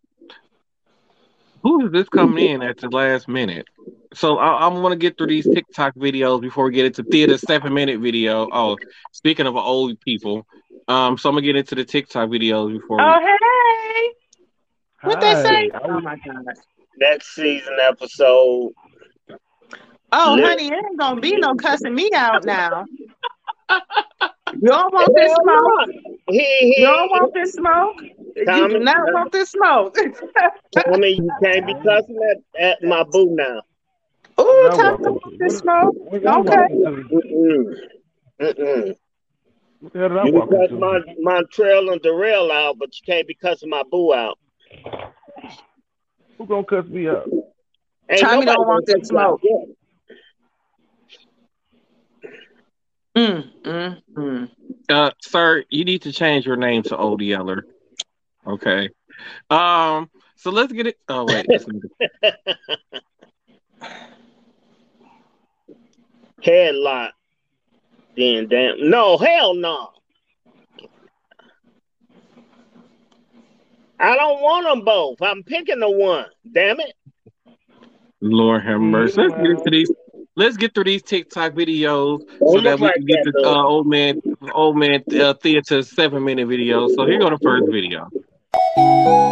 who 1.67 1.87
is 1.87 1.93
this 1.93 2.09
coming 2.09 2.49
in 2.49 2.63
at 2.63 2.79
the 2.79 2.89
last 2.89 3.27
minute? 3.27 3.67
So 4.15 4.39
I, 4.39 4.67
I'm 4.67 4.75
gonna 4.83 4.95
get 4.95 5.19
through 5.19 5.27
these 5.27 5.49
TikTok 5.49 5.97
videos 5.97 6.41
before 6.41 6.67
we 6.67 6.73
get 6.73 6.87
into 6.87 7.03
theater 7.03 7.37
seven 7.39 7.75
minute 7.75 8.01
video. 8.01 8.49
Oh, 8.53 8.77
speaking 9.13 9.47
of 9.47 9.57
old 9.57 10.01
people, 10.01 10.47
um, 10.87 11.19
so 11.19 11.29
I'm 11.29 11.35
gonna 11.35 11.45
get 11.45 11.57
into 11.57 11.75
the 11.75 11.85
TikTok 11.85 12.29
videos 12.29 12.73
before. 12.73 13.01
Oh 13.01 13.19
We, 13.19 13.27
hey. 13.27 15.09
What 15.09 15.21
they 15.21 15.35
say? 15.43 15.71
Oh 15.83 16.01
my 16.01 16.17
god. 16.25 16.45
Next 16.99 17.35
season 17.35 17.77
episode. 17.83 18.73
Oh 20.13 20.35
Lit. 20.37 20.47
honey, 20.47 20.69
it 20.69 20.75
ain't 20.75 20.99
gonna 20.99 21.21
be 21.21 21.37
no 21.37 21.57
cussing 21.57 21.95
me 21.95 22.11
out 22.15 22.45
now. 22.45 22.85
You 24.53 24.69
don't 24.69 24.95
want 24.95 25.13
this 25.15 25.35
smoke. 25.35 26.15
he, 26.31 26.39
he, 26.39 26.81
You 26.81 26.87
don't 26.87 27.11
want 27.11 27.35
this 27.35 27.53
smoke. 27.55 27.97
Tommy, 28.45 28.75
you 28.75 28.79
do 28.79 28.85
not 28.85 29.13
want 29.13 29.33
this 29.33 29.51
smoke. 29.51 29.97
I 29.99 30.97
mean, 30.99 31.25
you 31.25 31.33
can't 31.43 31.67
be 31.67 31.75
cussing 31.85 32.19
at, 32.31 32.63
at 32.63 32.83
my 32.83 33.03
boo 33.05 33.35
now. 33.35 33.63
Ooh, 34.39 34.69
Tommy 34.77 34.99
don't 35.03 35.15
want 35.15 35.39
this 35.39 35.59
smoke. 35.59 35.95
What 35.99 36.23
did 36.23 36.27
I 36.27 36.39
walk 36.39 36.49
Okay. 36.49 36.67
into? 36.71 37.77
Mm-mm. 38.41 38.97
You 39.81 39.91
can 39.91 40.33
walk 40.33 40.51
cuss 40.51 40.71
my 40.73 41.01
Montreal 41.19 41.91
and 41.91 42.03
Darrell 42.03 42.53
out, 42.53 42.79
but 42.79 42.89
you 42.95 43.01
can't 43.07 43.27
be 43.27 43.35
cussing 43.35 43.71
my 43.71 43.83
boo 43.91 44.13
out. 44.13 44.39
Who 46.39 46.47
gonna 46.47 46.65
cuss 46.65 46.87
me 46.87 47.09
out? 47.09 47.29
Ain't 48.11 48.21
Tommy 48.21 48.45
don't 48.45 48.67
want 48.67 48.87
that 48.87 49.01
cuss 49.01 49.11
you 49.11 49.19
out. 49.19 49.41
smoke. 49.41 49.69
Mm, 53.17 53.63
mm, 53.63 54.03
mm. 54.15 54.51
Uh, 54.91 55.11
sir, 55.23 55.65
you 55.71 55.85
need 55.85 56.03
to 56.03 56.13
change 56.13 56.45
your 56.45 56.57
name 56.57 56.83
to 56.85 56.97
Old 56.97 57.23
Yeller. 57.23 57.65
Okay. 58.47 58.89
Um. 59.51 60.11
So 60.37 60.51
let's 60.51 60.73
get 60.73 60.87
it. 60.87 60.99
Oh 61.09 61.25
wait. 61.25 61.47
Headlock. 66.43 67.11
Then 68.17 68.49
damn. 68.49 68.89
No, 68.89 69.19
hell 69.19 69.55
no. 69.55 69.91
I 73.99 74.15
don't 74.15 74.43
want 74.43 74.67
them 74.67 74.85
both. 74.85 75.23
I'm 75.23 75.43
picking 75.43 75.81
the 75.81 75.91
one. 75.91 76.27
Damn 76.53 76.81
it. 76.81 76.93
Lord 78.21 78.63
have 78.63 78.81
mercy. 78.81 79.23
Let's 79.23 79.35
get 79.35 79.47
into 79.47 79.71
these. 79.71 79.91
Let's 80.37 80.57
get 80.59 80.75
through 80.75 80.85
these 80.85 81.03
TikTok 81.03 81.53
videos 81.55 82.21
so 82.39 82.61
that 82.61 82.79
we 82.79 82.93
can 82.93 83.05
get 83.07 83.25
the 83.25 83.43
uh, 83.43 83.63
old 83.63 83.87
man, 83.87 84.21
old 84.53 84.77
man 84.77 85.03
uh, 85.19 85.33
theater 85.35 85.83
seven 85.83 86.25
minute 86.25 86.47
video. 86.47 86.89
So 86.89 87.07
here 87.07 87.19
go 87.19 87.31
the 87.31 87.39
first 87.39 87.65
video. 87.71 88.09
Huh? 88.77 89.23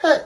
Hey. 0.00 0.18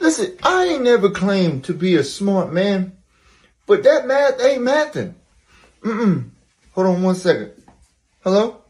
Listen, 0.00 0.36
I 0.42 0.64
ain't 0.64 0.82
never 0.82 1.10
claimed 1.10 1.64
to 1.64 1.74
be 1.74 1.94
a 1.94 2.02
smart 2.02 2.52
man, 2.52 2.96
but 3.66 3.84
that 3.84 4.06
math 4.06 4.40
ain't 4.40 4.62
mathing. 4.62 5.14
Mm-mm. 5.82 6.30
Hold 6.72 6.86
on 6.88 7.02
one 7.02 7.14
second. 7.14 7.52
Hello? 8.24 8.62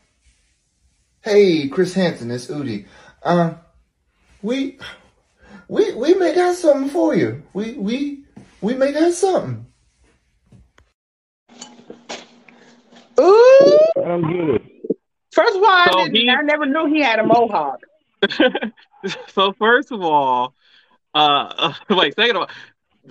Hey, 1.23 1.69
Chris 1.69 1.95
Hansen, 1.95 2.31
it's 2.31 2.49
Udi. 2.49 2.87
Um, 3.23 3.59
we, 4.43 4.79
we, 5.69 5.95
we 5.95 6.15
may 6.15 6.35
got 6.35 6.57
something 6.57 6.91
for 6.91 7.15
you. 7.15 7.43
We, 7.55 7.73
we, 7.73 8.25
we 8.61 8.75
may 8.75 8.93
got 8.93 9.15
something. 9.15 9.65
Ooh. 13.21 13.79
I 13.97 14.00
don't 14.11 14.31
get 14.33 14.55
it. 14.57 14.63
First 15.33 15.57
of 15.57 15.63
all, 15.63 15.71
I, 15.71 15.91
So 15.93 15.97
didn't, 15.97 16.17
he- 16.17 16.31
I 16.31 16.43
never 16.43 16.67
knew 16.67 16.87
he 16.87 17.01
had 17.01 17.19
a 17.19 17.25
mohawk. 17.25 17.81
so 19.29 19.53
first 19.53 19.93
of 19.93 20.03
all, 20.03 20.55
uh, 21.15 21.73
wait, 21.91 22.15
second 22.15 22.37
of 22.37 22.43
all, 22.43 22.49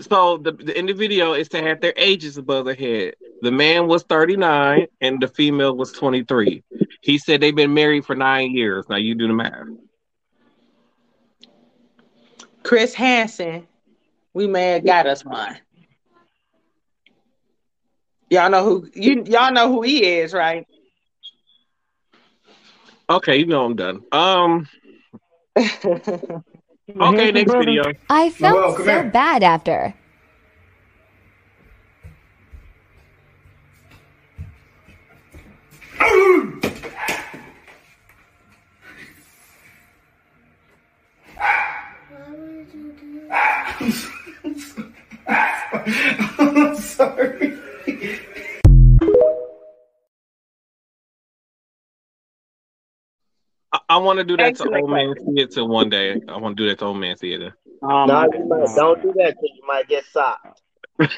so 0.02 0.38
the, 0.38 0.52
the 0.52 0.78
in 0.78 0.86
the 0.86 0.94
video 0.94 1.34
is 1.34 1.50
to 1.50 1.62
have 1.62 1.82
their 1.82 1.94
ages 1.98 2.38
above 2.38 2.66
their 2.66 2.76
head. 2.76 3.16
The 3.42 3.52
man 3.52 3.88
was 3.88 4.04
39 4.04 4.88
and 5.02 5.22
the 5.22 5.28
female 5.28 5.76
was 5.76 5.92
23. 5.94 6.64
He 7.02 7.18
said 7.18 7.42
they've 7.42 7.56
been 7.56 7.74
married 7.74 8.06
for 8.06 8.16
nine 8.16 8.52
years. 8.54 8.86
Now 8.90 8.98
you 8.98 9.16
do 9.16 9.28
the 9.28 9.34
math. 9.34 9.68
Chris 12.64 12.94
Hansen, 12.94 13.68
we 14.34 14.48
may 14.48 14.74
have 14.74 14.86
got 14.86 15.08
us 15.08 15.26
one. 15.26 15.58
Y'all 18.30 18.50
know 18.50 18.64
who 18.64 18.90
you 18.94 19.24
y'all 19.26 19.52
know 19.52 19.72
who 19.72 19.82
he 19.82 20.06
is, 20.06 20.34
right? 20.34 20.68
Okay, 23.10 23.38
you 23.38 23.48
know 23.48 23.66
I'm 23.66 23.76
done. 23.76 24.02
Um, 24.12 24.68
okay, 25.58 27.32
next 27.32 27.54
video. 27.54 27.92
I 28.08 28.30
felt 28.30 28.56
Noel, 28.56 28.76
come 28.76 28.86
so 28.86 28.92
here. 28.92 29.04
bad 29.06 29.42
after. 29.42 29.96
I'm 46.38 46.76
sorry. 46.76 47.58
I, 53.90 53.96
I 53.96 53.98
want 53.98 54.20
to 54.20 54.24
do 54.24 54.38
that 54.38 54.48
Excellent 54.48 54.74
to 54.74 54.82
old 54.82 54.92
man 54.92 55.16
theater 55.16 55.66
one 55.66 55.90
day. 55.90 56.22
I 56.28 56.38
want 56.38 56.56
to 56.58 56.64
do 56.64 56.70
that 56.70 56.80
to 56.80 56.86
old 56.86 56.98
man 56.98 57.16
theater. 57.18 57.56
Oh 57.82 58.06
no, 58.06 58.28
might, 58.28 58.76
don't 58.76 59.02
do 59.02 59.14
that 59.18 59.36
because 59.36 59.52
you 59.56 59.68
might 59.68 59.88
get 59.88 60.06
socked. 60.06 60.62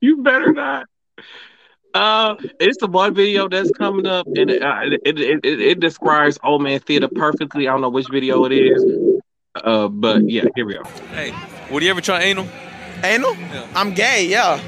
You 0.00 0.22
better 0.22 0.52
not. 0.52 0.86
Uh, 1.92 2.36
it's 2.58 2.78
the 2.78 2.86
one 2.86 3.14
video 3.14 3.48
that's 3.48 3.70
coming 3.72 4.06
up, 4.06 4.26
and 4.26 4.50
it, 4.50 4.62
uh, 4.62 4.80
it, 5.04 5.18
it, 5.18 5.44
it, 5.44 5.60
it 5.60 5.80
describes 5.80 6.38
old 6.42 6.62
man 6.62 6.80
theater 6.80 7.08
perfectly. 7.08 7.68
I 7.68 7.72
don't 7.72 7.80
know 7.80 7.90
which 7.90 8.08
video 8.08 8.44
it 8.44 8.52
is, 8.52 8.84
uh, 9.56 9.88
but 9.88 10.28
yeah, 10.28 10.44
here 10.54 10.64
we 10.64 10.74
go. 10.74 10.84
Hey, 11.12 11.34
would 11.70 11.82
you 11.82 11.90
ever 11.90 12.00
try 12.00 12.22
anal? 12.22 12.46
Anal? 13.02 13.34
Yeah. 13.34 13.66
I'm 13.74 13.92
gay, 13.92 14.26
yeah. 14.26 14.60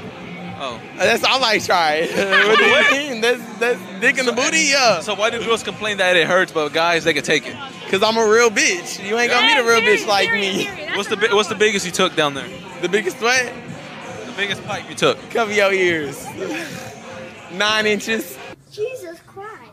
Oh. 0.59 0.79
That's 0.97 1.23
all 1.23 1.37
I 1.37 1.39
might 1.39 1.63
try 1.63 1.95
it. 1.95 2.47
what 2.47 2.57
do 2.57 2.95
you 2.95 3.11
mean? 3.11 3.21
That's 3.21 3.59
that's 3.59 3.79
dick 3.99 4.17
in 4.17 4.25
the 4.25 4.31
booty, 4.31 4.69
yeah. 4.71 4.99
So 5.01 5.15
why 5.15 5.29
do 5.29 5.43
girls 5.43 5.63
complain 5.63 5.97
that 5.97 6.15
it 6.15 6.27
hurts, 6.27 6.51
but 6.51 6.69
guys 6.69 7.03
they 7.03 7.13
can 7.13 7.23
take 7.23 7.47
it? 7.47 7.55
Cause 7.89 8.03
I'm 8.03 8.17
a 8.17 8.27
real 8.27 8.49
bitch. 8.49 9.05
You 9.07 9.17
ain't 9.17 9.31
gonna 9.31 9.47
meet 9.47 9.57
a 9.57 9.63
real 9.63 9.81
bitch 9.81 10.07
like 10.07 10.31
me. 10.31 10.67
What's 10.95 11.09
the 11.09 11.17
bi- 11.17 11.33
what's 11.33 11.49
the 11.49 11.55
biggest 11.55 11.85
you 11.85 11.91
took 11.91 12.15
down 12.15 12.33
there? 12.33 12.47
The 12.81 12.89
biggest 12.89 13.17
what? 13.21 13.51
The 14.25 14.33
biggest 14.37 14.63
pipe 14.65 14.89
you 14.89 14.95
took? 14.95 15.17
Cover 15.31 15.51
your 15.51 15.73
ears. 15.73 16.25
Nine 17.51 17.85
inches. 17.85 18.37
Jesus 18.71 19.19
Christ. 19.27 19.71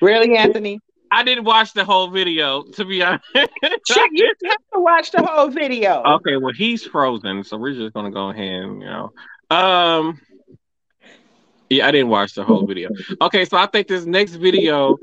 Really, 0.00 0.36
Anthony? 0.36 0.80
I 1.10 1.22
didn't 1.22 1.44
watch 1.44 1.72
the 1.72 1.84
whole 1.84 2.08
video 2.08 2.62
to 2.62 2.84
be 2.84 3.02
honest. 3.02 3.24
Check, 3.34 4.10
you 4.12 4.32
have 4.44 4.58
to 4.74 4.80
watch 4.80 5.10
the 5.10 5.22
whole 5.22 5.48
video. 5.48 6.02
okay, 6.04 6.36
well 6.36 6.52
he's 6.52 6.84
frozen, 6.84 7.44
so 7.44 7.56
we're 7.56 7.74
just 7.74 7.94
gonna 7.94 8.10
go 8.10 8.30
ahead 8.30 8.62
and 8.62 8.82
you 8.82 8.88
know. 8.88 9.12
Um, 9.50 10.20
yeah, 11.70 11.86
I 11.86 11.90
didn't 11.90 12.08
watch 12.08 12.34
the 12.34 12.44
whole 12.44 12.66
video. 12.66 12.90
Okay, 13.20 13.44
so 13.44 13.56
I 13.56 13.66
think 13.66 13.88
this 13.88 14.06
next 14.06 14.34
video 14.34 14.98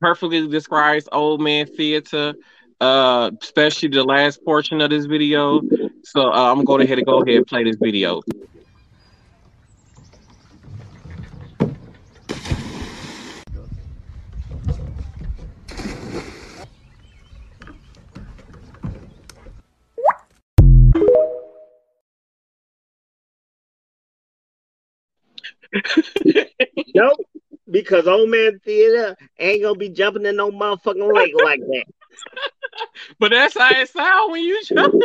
perfectly 0.00 0.46
describes 0.48 1.08
old 1.12 1.40
man 1.40 1.66
theater, 1.66 2.34
uh, 2.80 3.30
especially 3.40 3.88
the 3.88 4.04
last 4.04 4.44
portion 4.44 4.80
of 4.80 4.90
this 4.90 5.06
video. 5.06 5.60
So 6.04 6.32
uh, 6.32 6.52
I'm 6.52 6.64
going 6.64 6.82
ahead 6.82 6.98
and 6.98 7.06
go 7.06 7.22
ahead 7.22 7.36
and 7.36 7.46
play 7.46 7.64
this 7.64 7.76
video. 7.80 8.22
Nope. 26.94 27.18
Because 27.70 28.08
old 28.08 28.28
man 28.30 28.60
theater 28.64 29.16
ain't 29.38 29.62
gonna 29.62 29.78
be 29.78 29.90
jumping 29.90 30.26
in 30.26 30.36
no 30.36 30.50
motherfucking 30.50 31.14
lake 31.14 31.34
like 31.42 31.60
that. 31.60 31.84
But 33.18 33.30
that's 33.30 33.56
how 33.56 33.70
it 33.70 33.88
sounds 33.88 34.32
when 34.32 34.42
you 34.42 34.62
jump. 34.64 34.94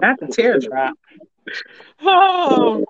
That's 0.00 0.22
a 0.22 0.26
teardrop. 0.28 0.94
Oh. 2.02 2.84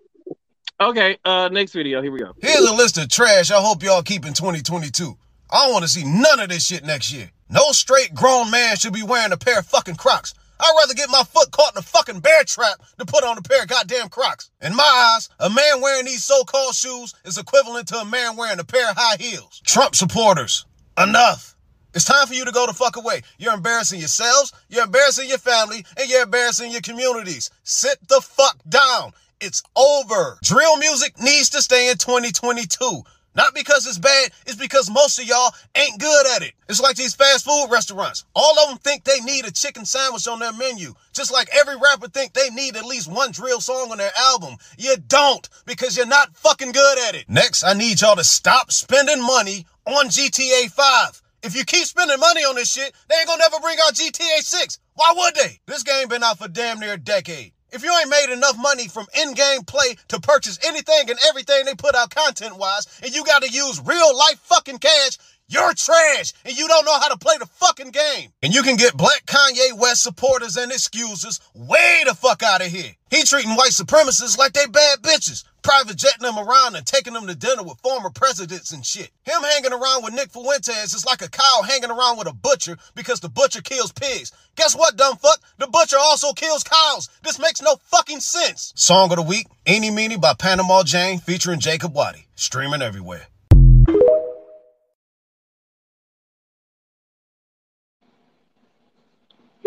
Okay, 0.81 1.17
uh, 1.25 1.49
next 1.51 1.73
video. 1.73 2.03
Here 2.03 2.13
we 2.13 2.21
go. 2.21 2.35
Here's 2.41 2.69
a 2.69 2.75
list 2.75 2.99
of 2.99 3.09
trash 3.09 3.51
I 3.51 3.61
hope 3.61 3.83
y'all 3.83 4.03
keep 4.03 4.25
in 4.27 4.35
2022. 4.35 5.17
I 5.51 5.65
don't 5.65 5.73
want 5.73 5.85
to 5.85 5.89
see 5.89 6.05
none 6.05 6.39
of 6.41 6.51
this 6.51 6.67
shit 6.67 6.85
next 6.85 7.13
year. 7.13 7.31
No 7.49 7.73
straight 7.73 8.15
grown 8.15 8.51
man 8.51 8.77
should 8.77 8.93
be 8.93 9.03
wearing 9.03 9.33
a 9.33 9.37
pair 9.37 9.59
of 9.59 9.67
fucking 9.67 9.97
Crocs. 9.97 10.35
I'd 10.61 10.75
rather 10.79 10.95
get 10.95 11.11
my 11.11 11.23
foot 11.23 11.51
caught 11.51 11.75
in 11.75 11.79
a 11.79 11.83
fucking 11.83 12.21
bear 12.21 12.45
trap 12.45 12.81
than 12.97 13.07
put 13.07 13.25
on 13.25 13.39
a 13.39 13.43
pair 13.43 13.63
of 13.63 13.69
goddamn 13.69 14.09
Crocs. 14.09 14.51
In 14.61 14.75
my 14.75 15.15
eyes, 15.15 15.29
a 15.39 15.49
man 15.49 15.81
wearing 15.81 16.07
these 16.07 16.25
so-called 16.25 16.75
shoes 16.75 17.15
is 17.25 17.39
equivalent 17.39 17.89
to 17.89 17.99
a 17.99 18.05
man 18.05 18.37
wearing 18.37 18.59
a 18.59 18.65
pair 18.65 18.91
of 18.91 18.97
high 18.97 19.17
heels. 19.19 19.61
Trump 19.65 19.95
supporters, 19.95 20.67
enough. 21.01 21.55
It's 21.95 22.05
time 22.05 22.27
for 22.27 22.35
you 22.35 22.45
to 22.45 22.53
go 22.53 22.67
the 22.67 22.75
fuck 22.75 22.97
away. 22.97 23.23
You're 23.39 23.55
embarrassing 23.55 23.99
yourselves, 23.99 24.53
you're 24.69 24.85
embarrassing 24.85 25.29
your 25.29 25.39
family, 25.39 25.85
and 25.99 26.09
you're 26.09 26.23
embarrassing 26.23 26.71
your 26.71 26.83
communities. 26.83 27.51
Sit 27.63 27.97
the 28.09 28.21
fuck 28.21 28.59
down. 28.69 29.13
It's 29.41 29.63
over. 29.77 30.39
Drill 30.43 30.77
music 30.79 31.19
needs 31.21 31.51
to 31.51 31.63
stay 31.63 31.91
in 31.91 31.97
2022. 31.97 33.03
Not 33.39 33.55
because 33.55 33.87
it's 33.87 33.99
bad, 33.99 34.33
it's 34.47 34.57
because 34.57 34.91
most 34.91 35.21
of 35.21 35.25
y'all 35.25 35.55
ain't 35.77 36.01
good 36.01 36.27
at 36.35 36.43
it. 36.43 36.55
It's 36.69 36.81
like 36.81 36.97
these 36.97 37.15
fast 37.15 37.45
food 37.45 37.69
restaurants. 37.71 38.25
All 38.35 38.59
of 38.59 38.69
them 38.69 38.79
think 38.79 39.05
they 39.05 39.21
need 39.21 39.47
a 39.47 39.53
chicken 39.53 39.85
sandwich 39.85 40.27
on 40.27 40.41
their 40.41 40.53
menu. 40.53 40.93
Just 41.13 41.33
like 41.33 41.49
every 41.57 41.77
rapper 41.77 42.09
think 42.09 42.33
they 42.33 42.51
need 42.51 42.77
at 42.77 42.85
least 42.85 43.09
one 43.09 43.31
drill 43.31 43.61
song 43.61 43.93
on 43.93 43.99
their 43.99 44.11
album. 44.19 44.57
You 44.77 44.97
don't, 45.07 45.49
because 45.67 45.97
you're 45.97 46.05
not 46.05 46.37
fucking 46.37 46.73
good 46.73 46.99
at 47.09 47.15
it. 47.15 47.29
Next, 47.29 47.63
I 47.63 47.75
need 47.75 48.01
y'all 48.01 48.17
to 48.17 48.25
stop 48.25 48.73
spending 48.73 49.25
money 49.25 49.67
on 49.87 50.09
GTA 50.09 50.73
5. 50.73 51.23
If 51.45 51.55
you 51.55 51.65
keep 51.65 51.85
spending 51.85 52.19
money 52.19 52.41
on 52.41 52.57
this 52.57 52.73
shit, 52.73 52.93
they 53.09 53.15
ain't 53.15 53.29
gonna 53.29 53.39
never 53.39 53.61
bring 53.61 53.79
out 53.87 53.95
GTA 53.95 54.41
6. 54.41 54.81
Why 54.95 55.13
would 55.15 55.37
they? 55.37 55.61
This 55.67 55.85
game 55.85 56.09
been 56.09 56.25
out 56.25 56.39
for 56.39 56.49
damn 56.49 56.81
near 56.81 56.95
a 56.95 56.99
decade. 56.99 57.53
If 57.71 57.83
you 57.83 57.95
ain't 57.99 58.09
made 58.09 58.33
enough 58.33 58.57
money 58.57 58.89
from 58.89 59.07
in-game 59.21 59.65
play 59.65 59.97
to 60.09 60.21
purchase 60.21 60.59
anything 60.65 61.11
and 61.11 61.19
everything 61.29 61.67
they 61.67 61.75
put 61.75 61.95
out 61.95 62.15
content-wise, 62.15 62.87
and 63.03 63.15
you 63.15 63.25
gotta 63.25 63.51
use 63.51 63.81
real 63.85 64.17
life 64.17 64.39
fucking 64.43 64.79
cash, 64.79 65.19
you're 65.49 65.73
trash, 65.75 66.33
and 66.45 66.57
you 66.57 66.69
don't 66.69 66.85
know 66.85 66.99
how 67.01 67.09
to 67.09 67.17
play 67.17 67.37
the 67.39 67.47
fucking 67.47 67.91
game. 67.91 68.33
And 68.43 68.55
you 68.55 68.63
can 68.63 68.77
get 68.77 68.97
black 68.97 69.25
Kanye 69.27 69.73
West 69.79 70.03
supporters 70.03 70.57
and 70.57 70.71
excuses 70.71 71.41
way 71.55 72.03
the 72.07 72.15
fuck 72.15 72.43
out 72.43 72.61
of 72.61 72.69
here. 72.69 72.93
He 73.11 73.23
treating 73.25 73.57
white 73.57 73.71
supremacists 73.71 74.37
like 74.37 74.53
they 74.53 74.67
bad 74.67 75.01
bitches, 75.01 75.45
private 75.63 75.97
jetting 75.97 76.23
them 76.23 76.39
around 76.39 76.77
and 76.77 76.85
taking 76.85 77.15
them 77.15 77.27
to 77.27 77.35
dinner 77.35 77.63
with 77.63 77.81
former 77.81 78.11
presidents 78.11 78.73
and 78.73 78.85
shit. 78.85 79.11
Him 79.25 79.43
hanging 79.43 79.73
around 79.73 80.05
with 80.05 80.13
Nick 80.13 80.31
Fuentes 80.31 80.93
is 80.93 81.07
like 81.07 81.23
a 81.23 81.31
cow 81.31 81.63
hanging 81.67 81.91
around 81.91 82.19
with 82.19 82.29
a 82.29 82.35
butcher 82.35 82.77
because 82.95 83.21
the 83.21 83.31
butcher 83.31 83.63
kills 83.63 83.93
pigs. 83.93 84.33
Guess 84.57 84.77
what, 84.77 84.97
dumb 84.97 85.17
fuck? 85.17 85.41
The 85.57 85.67
butcher 85.69 85.97
also 85.99 86.33
kills 86.35 86.63
cows. 86.63 87.09
This 87.23 87.39
makes 87.39 87.63
no 87.63 87.77
fucking 87.85 88.21
sense. 88.21 88.75
Song 88.77 89.11
of 89.11 89.17
the 89.17 89.23
week, 89.23 89.47
Eeny 89.67 89.91
Meeny 89.91 90.19
by 90.19 90.35
Panama 90.35 90.83
Jane 90.83 91.19
featuring 91.19 91.61
Jacob 91.61 91.95
Waddy. 91.95 92.27
Streaming 92.35 92.83
everywhere. 92.83 93.29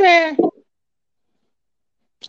Man, 0.02 0.38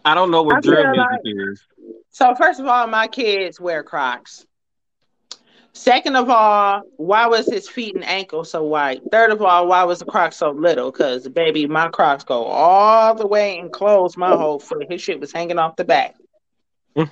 I 0.05 0.15
don't 0.15 0.31
know 0.31 0.43
what 0.43 0.63
feel 0.65 0.75
drill 0.75 0.91
music 0.91 0.99
like- 1.11 1.21
is. 1.25 1.65
so 2.11 2.35
first 2.35 2.61
of 2.61 2.67
all, 2.67 2.87
my 2.87 3.07
kids 3.09 3.59
wear 3.61 3.83
Crocs. 3.83 4.47
Second 5.75 6.17
of 6.17 6.29
all, 6.29 6.83
why 6.99 7.27
was 7.27 7.47
his 7.47 7.67
feet 7.67 7.95
and 7.95 8.05
ankles 8.05 8.51
so 8.51 8.63
white? 8.63 9.01
Third 9.11 9.31
of 9.31 9.41
all, 9.41 9.67
why 9.69 9.85
was 9.85 10.01
the 10.01 10.05
Crocs 10.05 10.37
so 10.37 10.51
little? 10.51 10.93
Because 10.93 11.27
baby, 11.29 11.67
my 11.67 11.89
Crocs 11.89 12.25
go 12.25 12.45
all 12.45 13.15
the 13.15 13.27
way 13.27 13.59
and 13.59 13.73
close 13.73 14.15
my 14.19 14.37
whole 14.37 14.59
foot. 14.59 14.85
His 14.91 15.01
shit 15.01 15.19
was 15.19 15.33
hanging 15.33 15.59
off 15.59 15.77
the 15.77 15.85
back. 15.85 16.15
I 16.97 17.07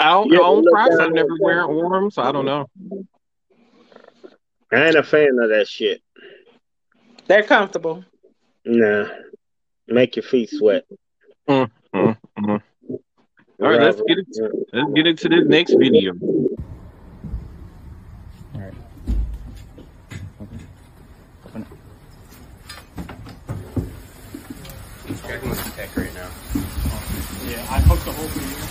don't 0.00 0.32
Yeah, 0.32 0.38
own 0.40 0.62
look 0.62 0.72
Crocs. 0.72 0.96
down 0.96 1.00
I've 1.08 1.12
never 1.12 1.28
there. 1.38 1.68
wear 1.68 1.90
them, 2.00 2.10
so 2.10 2.22
I 2.22 2.32
don't 2.32 2.46
know. 2.46 2.66
I 4.72 4.86
ain't 4.86 4.96
a 4.96 5.02
fan 5.02 5.38
of 5.42 5.50
that 5.50 5.68
shit. 5.68 6.00
They're 7.26 7.42
comfortable. 7.42 8.02
Nah. 8.64 9.08
Make 9.88 10.16
your 10.16 10.22
feet 10.22 10.50
sweat. 10.50 10.84
Mm, 11.48 11.70
mm, 11.94 12.16
mm. 12.38 12.62
All 13.60 13.68
right, 13.68 13.80
let's 13.80 14.00
get 14.06 14.18
it. 14.18 14.26
Let's 14.72 14.92
get 14.92 15.06
into 15.06 15.28
this 15.28 15.46
next 15.46 15.74
video. 15.74 16.14
right 25.96 26.14
now. 26.14 26.30
Yeah, 27.44 27.66
I 27.68 27.80
hooked 27.80 28.04
the 28.04 28.12
whole 28.12 28.28
thing. 28.28 28.61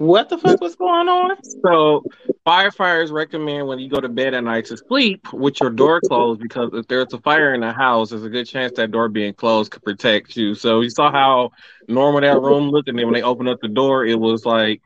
What 0.00 0.30
the 0.30 0.38
fuck 0.38 0.62
was 0.62 0.76
going 0.76 1.10
on? 1.10 1.36
So, 1.44 2.02
firefighters 2.46 3.12
recommend 3.12 3.68
when 3.68 3.78
you 3.78 3.90
go 3.90 4.00
to 4.00 4.08
bed 4.08 4.32
at 4.32 4.42
night 4.42 4.64
to 4.66 4.78
sleep 4.78 5.30
with 5.30 5.60
your 5.60 5.68
door 5.68 6.00
closed 6.00 6.40
because 6.40 6.70
if 6.72 6.88
there's 6.88 7.12
a 7.12 7.18
fire 7.18 7.52
in 7.52 7.60
the 7.60 7.74
house, 7.74 8.08
there's 8.08 8.24
a 8.24 8.30
good 8.30 8.46
chance 8.46 8.72
that 8.76 8.92
door 8.92 9.10
being 9.10 9.34
closed 9.34 9.72
could 9.72 9.82
protect 9.82 10.38
you. 10.38 10.54
So, 10.54 10.80
you 10.80 10.88
saw 10.88 11.12
how 11.12 11.50
normal 11.86 12.22
that 12.22 12.40
room 12.40 12.70
looked, 12.70 12.88
and 12.88 12.98
then 12.98 13.04
when 13.04 13.12
they 13.12 13.20
opened 13.20 13.50
up 13.50 13.60
the 13.60 13.68
door, 13.68 14.06
it 14.06 14.18
was 14.18 14.46
like. 14.46 14.80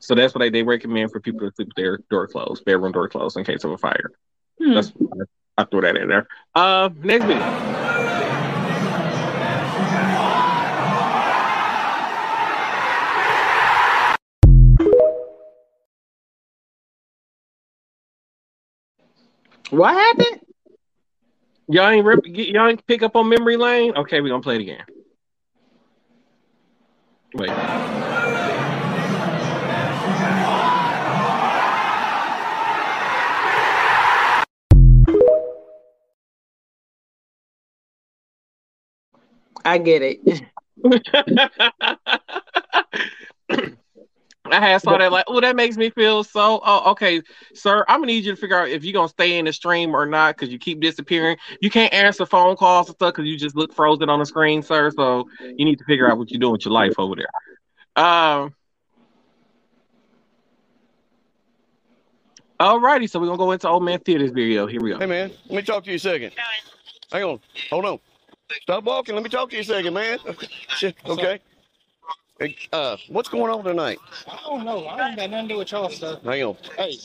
So 0.00 0.14
that's 0.14 0.34
what 0.34 0.40
they, 0.40 0.50
they 0.50 0.62
recommend 0.62 1.10
for 1.10 1.20
people 1.20 1.40
to 1.40 1.54
sleep 1.54 1.68
with 1.68 1.76
their 1.76 1.98
door 2.10 2.28
closed, 2.28 2.66
bedroom 2.66 2.92
door 2.92 3.08
closed, 3.08 3.38
in 3.38 3.44
case 3.44 3.64
of 3.64 3.70
a 3.70 3.78
fire. 3.78 4.10
Hmm. 4.60 4.74
That's 4.74 4.92
I 5.56 5.64
threw 5.64 5.80
that 5.80 5.96
in 5.96 6.06
there. 6.06 6.28
Uh, 6.54 6.90
next 7.02 7.24
video. 7.24 7.87
What 19.70 19.92
happened? 19.92 20.40
Y'all 21.68 21.88
ain't 21.88 22.06
rip, 22.06 22.20
y'all 22.24 22.68
ain't 22.68 22.86
pick 22.86 23.02
up 23.02 23.14
on 23.16 23.28
memory 23.28 23.58
lane. 23.58 23.94
Okay, 23.94 24.22
we're 24.22 24.30
gonna 24.30 24.42
play 24.42 24.56
it 24.56 24.62
again. 24.62 24.84
Wait. 27.34 27.50
I 39.64 39.76
get 39.76 40.00
it. 40.02 40.20
I 44.52 44.60
had 44.60 44.82
saw 44.82 44.96
that 44.98 45.12
like, 45.12 45.24
oh, 45.28 45.40
that 45.40 45.56
makes 45.56 45.76
me 45.76 45.90
feel 45.90 46.24
so. 46.24 46.60
Oh, 46.64 46.90
okay, 46.92 47.22
sir. 47.54 47.84
I'm 47.88 48.00
gonna 48.00 48.12
need 48.12 48.24
you 48.24 48.32
to 48.32 48.40
figure 48.40 48.58
out 48.58 48.68
if 48.68 48.84
you're 48.84 48.92
gonna 48.92 49.08
stay 49.08 49.38
in 49.38 49.44
the 49.44 49.52
stream 49.52 49.94
or 49.94 50.06
not 50.06 50.36
because 50.36 50.52
you 50.52 50.58
keep 50.58 50.80
disappearing. 50.80 51.36
You 51.60 51.70
can't 51.70 51.92
answer 51.92 52.26
phone 52.26 52.56
calls 52.56 52.88
and 52.88 52.96
stuff 52.96 53.14
because 53.14 53.28
you 53.28 53.38
just 53.38 53.56
look 53.56 53.72
frozen 53.72 54.08
on 54.08 54.18
the 54.18 54.26
screen, 54.26 54.62
sir. 54.62 54.90
So 54.90 55.28
you 55.40 55.64
need 55.64 55.78
to 55.78 55.84
figure 55.84 56.10
out 56.10 56.18
what 56.18 56.30
you're 56.30 56.40
doing 56.40 56.52
with 56.52 56.64
your 56.64 56.72
life 56.72 56.94
over 56.98 57.14
there. 57.16 58.04
Um. 58.04 58.54
Alrighty, 62.60 63.08
so 63.08 63.20
we're 63.20 63.26
gonna 63.26 63.38
go 63.38 63.52
into 63.52 63.68
old 63.68 63.84
man 63.84 64.00
theaters 64.00 64.32
video. 64.32 64.66
Here 64.66 64.80
we 64.80 64.90
go. 64.90 64.98
Hey 64.98 65.06
man, 65.06 65.30
let 65.46 65.56
me 65.56 65.62
talk 65.62 65.84
to 65.84 65.90
you 65.90 65.96
a 65.96 65.98
second. 66.00 66.32
Hang 67.12 67.22
on, 67.22 67.40
hold 67.70 67.84
on. 67.84 68.00
Stop 68.62 68.84
walking. 68.84 69.14
Let 69.14 69.22
me 69.22 69.30
talk 69.30 69.50
to 69.50 69.56
you 69.56 69.62
a 69.62 69.64
second, 69.64 69.94
man. 69.94 70.18
Shit, 70.76 70.96
Okay. 71.06 71.38
Hey, 72.38 72.54
uh, 72.72 72.96
what's 73.08 73.28
going 73.28 73.50
on 73.50 73.64
tonight? 73.64 73.98
I 74.30 74.38
don't 74.46 74.64
know. 74.64 74.84
I 74.84 75.08
ain't 75.08 75.16
got 75.16 75.30
nothing 75.30 75.48
to 75.48 75.54
do 75.54 75.58
with 75.58 75.72
y'all 75.72 75.90
stuff. 75.90 76.22
Hang 76.22 76.44
on. 76.44 76.56
Hey, 76.76 76.96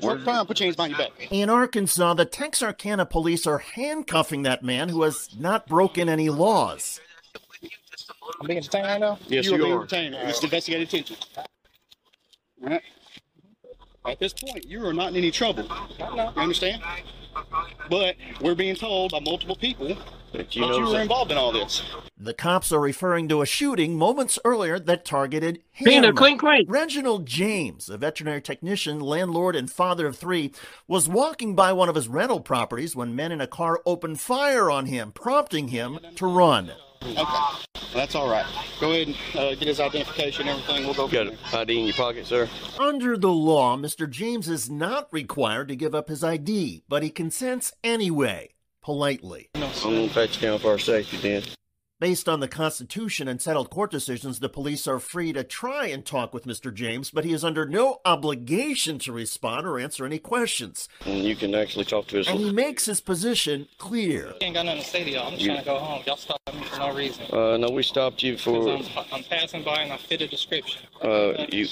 what 0.00 0.24
time? 0.24 0.44
Put 0.44 0.58
your 0.58 0.66
hands 0.66 0.76
behind 0.76 0.90
your 0.92 0.98
back. 0.98 1.28
In 1.30 1.48
Arkansas, 1.48 2.14
the 2.14 2.24
Texarkana 2.24 3.06
police 3.06 3.46
are 3.46 3.58
handcuffing 3.58 4.42
that 4.42 4.64
man 4.64 4.88
who 4.88 5.02
has 5.02 5.28
not 5.38 5.68
broken 5.68 6.08
any 6.08 6.30
laws. 6.30 7.00
I'm 8.40 8.48
being 8.48 8.60
detained 8.60 8.86
right 8.86 9.00
now? 9.00 9.18
Yes, 9.28 9.46
you, 9.46 9.56
you 9.56 9.66
are. 9.66 9.82
are. 9.82 9.86
being 9.86 10.10
detained. 10.10 10.14
It's 10.28 10.42
investigative 10.42 10.88
detention. 10.88 11.16
All 12.64 12.70
right. 12.70 12.82
At 14.04 14.18
this 14.18 14.32
point, 14.32 14.66
you 14.66 14.84
are 14.84 14.92
not 14.92 15.10
in 15.10 15.16
any 15.16 15.30
trouble. 15.30 15.62
You 15.96 16.04
understand? 16.36 16.82
But 17.88 18.16
we're 18.40 18.54
being 18.54 18.76
told 18.76 19.12
by 19.12 19.20
multiple 19.20 19.56
people 19.56 19.96
that 20.32 20.54
you 20.56 20.64
you, 20.64 20.86
were 20.86 21.00
involved 21.00 21.30
in 21.30 21.38
all 21.38 21.52
this. 21.52 21.82
The 22.16 22.34
cops 22.34 22.72
are 22.72 22.80
referring 22.80 23.28
to 23.28 23.42
a 23.42 23.46
shooting 23.46 23.98
moments 23.98 24.38
earlier 24.44 24.78
that 24.78 25.04
targeted 25.04 25.60
him. 25.70 25.84
Peanut, 25.86 26.16
clink, 26.16 26.40
clink. 26.40 26.70
Reginald 26.70 27.26
James, 27.26 27.88
a 27.88 27.98
veterinary 27.98 28.40
technician, 28.40 29.00
landlord, 29.00 29.56
and 29.56 29.70
father 29.70 30.06
of 30.06 30.16
three, 30.16 30.52
was 30.86 31.08
walking 31.08 31.54
by 31.54 31.72
one 31.72 31.88
of 31.88 31.96
his 31.96 32.08
rental 32.08 32.40
properties 32.40 32.96
when 32.96 33.16
men 33.16 33.32
in 33.32 33.40
a 33.40 33.46
car 33.46 33.80
opened 33.84 34.20
fire 34.20 34.70
on 34.70 34.86
him, 34.86 35.12
prompting 35.12 35.68
him 35.68 35.98
to 36.16 36.26
run. 36.26 36.72
Okay. 37.06 37.64
That's 37.94 38.14
all 38.14 38.28
right. 38.30 38.46
Go 38.80 38.92
ahead 38.92 39.08
and 39.08 39.16
uh, 39.38 39.54
get 39.54 39.68
his 39.68 39.80
identification 39.80 40.48
and 40.48 40.58
everything. 40.60 40.84
We'll 40.84 40.94
go 40.94 41.08
Got 41.08 41.26
from 41.26 41.60
an. 41.60 41.68
ID 41.68 41.78
in 41.80 41.84
your 41.86 41.94
pocket, 41.94 42.26
sir? 42.26 42.48
Under 42.78 43.16
the 43.18 43.30
law, 43.30 43.76
Mr. 43.76 44.08
James 44.08 44.48
is 44.48 44.70
not 44.70 45.08
required 45.12 45.68
to 45.68 45.76
give 45.76 45.94
up 45.94 46.08
his 46.08 46.24
ID, 46.24 46.84
but 46.88 47.02
he 47.02 47.10
consents 47.10 47.72
anyway, 47.84 48.54
politely. 48.82 49.50
No, 49.56 49.66
I'm 49.84 49.94
gonna 49.94 50.08
pat 50.08 50.34
you 50.36 50.42
down 50.48 50.58
for 50.58 50.70
our 50.70 50.78
safety 50.78 51.16
then. 51.18 51.42
Based 52.02 52.28
on 52.28 52.40
the 52.40 52.48
Constitution 52.48 53.28
and 53.28 53.40
settled 53.40 53.70
court 53.70 53.92
decisions, 53.92 54.40
the 54.40 54.48
police 54.48 54.88
are 54.88 54.98
free 54.98 55.32
to 55.34 55.44
try 55.44 55.86
and 55.86 56.04
talk 56.04 56.34
with 56.34 56.46
Mr. 56.46 56.74
James, 56.74 57.12
but 57.12 57.24
he 57.24 57.32
is 57.32 57.44
under 57.44 57.64
no 57.64 58.00
obligation 58.04 58.98
to 58.98 59.12
respond 59.12 59.68
or 59.68 59.78
answer 59.78 60.04
any 60.04 60.18
questions. 60.18 60.88
And 61.06 61.22
you 61.22 61.36
can 61.36 61.54
actually 61.54 61.84
talk 61.84 62.08
to 62.08 62.18
us. 62.18 62.26
And 62.28 62.40
he 62.40 62.50
makes 62.50 62.86
his 62.86 63.00
position 63.00 63.68
clear. 63.78 64.34
ain't 64.40 64.54
got 64.56 64.66
nothing 64.66 64.82
to 64.82 64.88
say 64.88 65.04
to 65.04 65.10
y'all. 65.12 65.26
I'm 65.28 65.34
just 65.34 65.42
You- 65.44 65.50
trying 65.52 65.60
to 65.60 65.64
go 65.64 65.78
home. 65.78 66.02
Y'all 66.04 66.16
stopped 66.16 66.52
me 66.52 66.64
for 66.64 66.78
no 66.80 66.92
reason. 66.92 67.24
Uh, 67.32 67.56
no, 67.58 67.68
we 67.70 67.84
stopped 67.84 68.20
you 68.20 68.36
for, 68.36 68.68
I'm, 68.78 68.84
I'm 69.12 69.22
passing 69.22 69.62
by 69.62 69.82
and 69.82 69.92
I 69.92 69.96
fit 69.96 70.22
a 70.22 70.26
description. 70.26 70.82
uh, 71.02 71.46
you, 71.52 71.68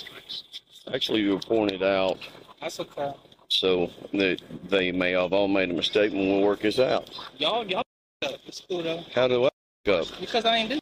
actually 0.94 1.22
you 1.22 1.32
were 1.32 1.40
pointed 1.40 1.82
out, 1.82 2.18
That's 2.60 2.78
okay. 2.78 3.14
so 3.48 3.90
that 4.12 4.40
they 4.68 4.92
may 4.92 5.10
have 5.10 5.32
all 5.32 5.48
made 5.48 5.70
a 5.70 5.74
mistake 5.74 6.12
when 6.12 6.28
we'll 6.28 6.42
work 6.46 6.60
this 6.60 6.78
out. 6.78 7.10
Y'all, 7.38 7.66
y'all, 7.66 7.82
it's 8.22 8.60
cool 8.68 8.84
though. 8.84 9.02
How 9.12 9.26
do 9.26 9.46
I 9.46 9.50
up? 9.88 10.06
Because 10.20 10.44
I 10.44 10.56
ain't 10.58 10.70
do. 10.70 10.78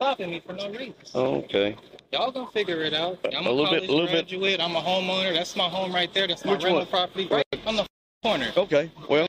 stopping 0.00 0.30
me 0.30 0.40
for 0.44 0.52
no 0.52 0.70
reason. 0.70 0.94
Okay. 1.14 1.76
Y'all 2.12 2.30
gonna 2.30 2.50
figure 2.52 2.82
it 2.82 2.94
out. 2.94 3.18
I'm 3.36 3.46
A 3.46 3.50
a, 3.50 3.52
little 3.52 3.66
college 3.66 3.80
bit- 3.82 3.90
a 3.90 3.92
little 3.92 4.40
bit- 4.40 4.60
I'm 4.60 4.76
a 4.76 4.80
homeowner. 4.80 5.32
That's 5.34 5.54
my 5.56 5.68
home 5.68 5.92
right 5.94 6.12
there. 6.14 6.26
That's 6.26 6.44
my 6.44 6.52
Which 6.52 6.62
rental 6.64 6.80
one? 6.80 6.86
property 6.88 7.26
right 7.30 7.44
on 7.66 7.76
the 7.76 7.86
corner. 8.22 8.50
Okay. 8.56 8.90
Well, 9.08 9.26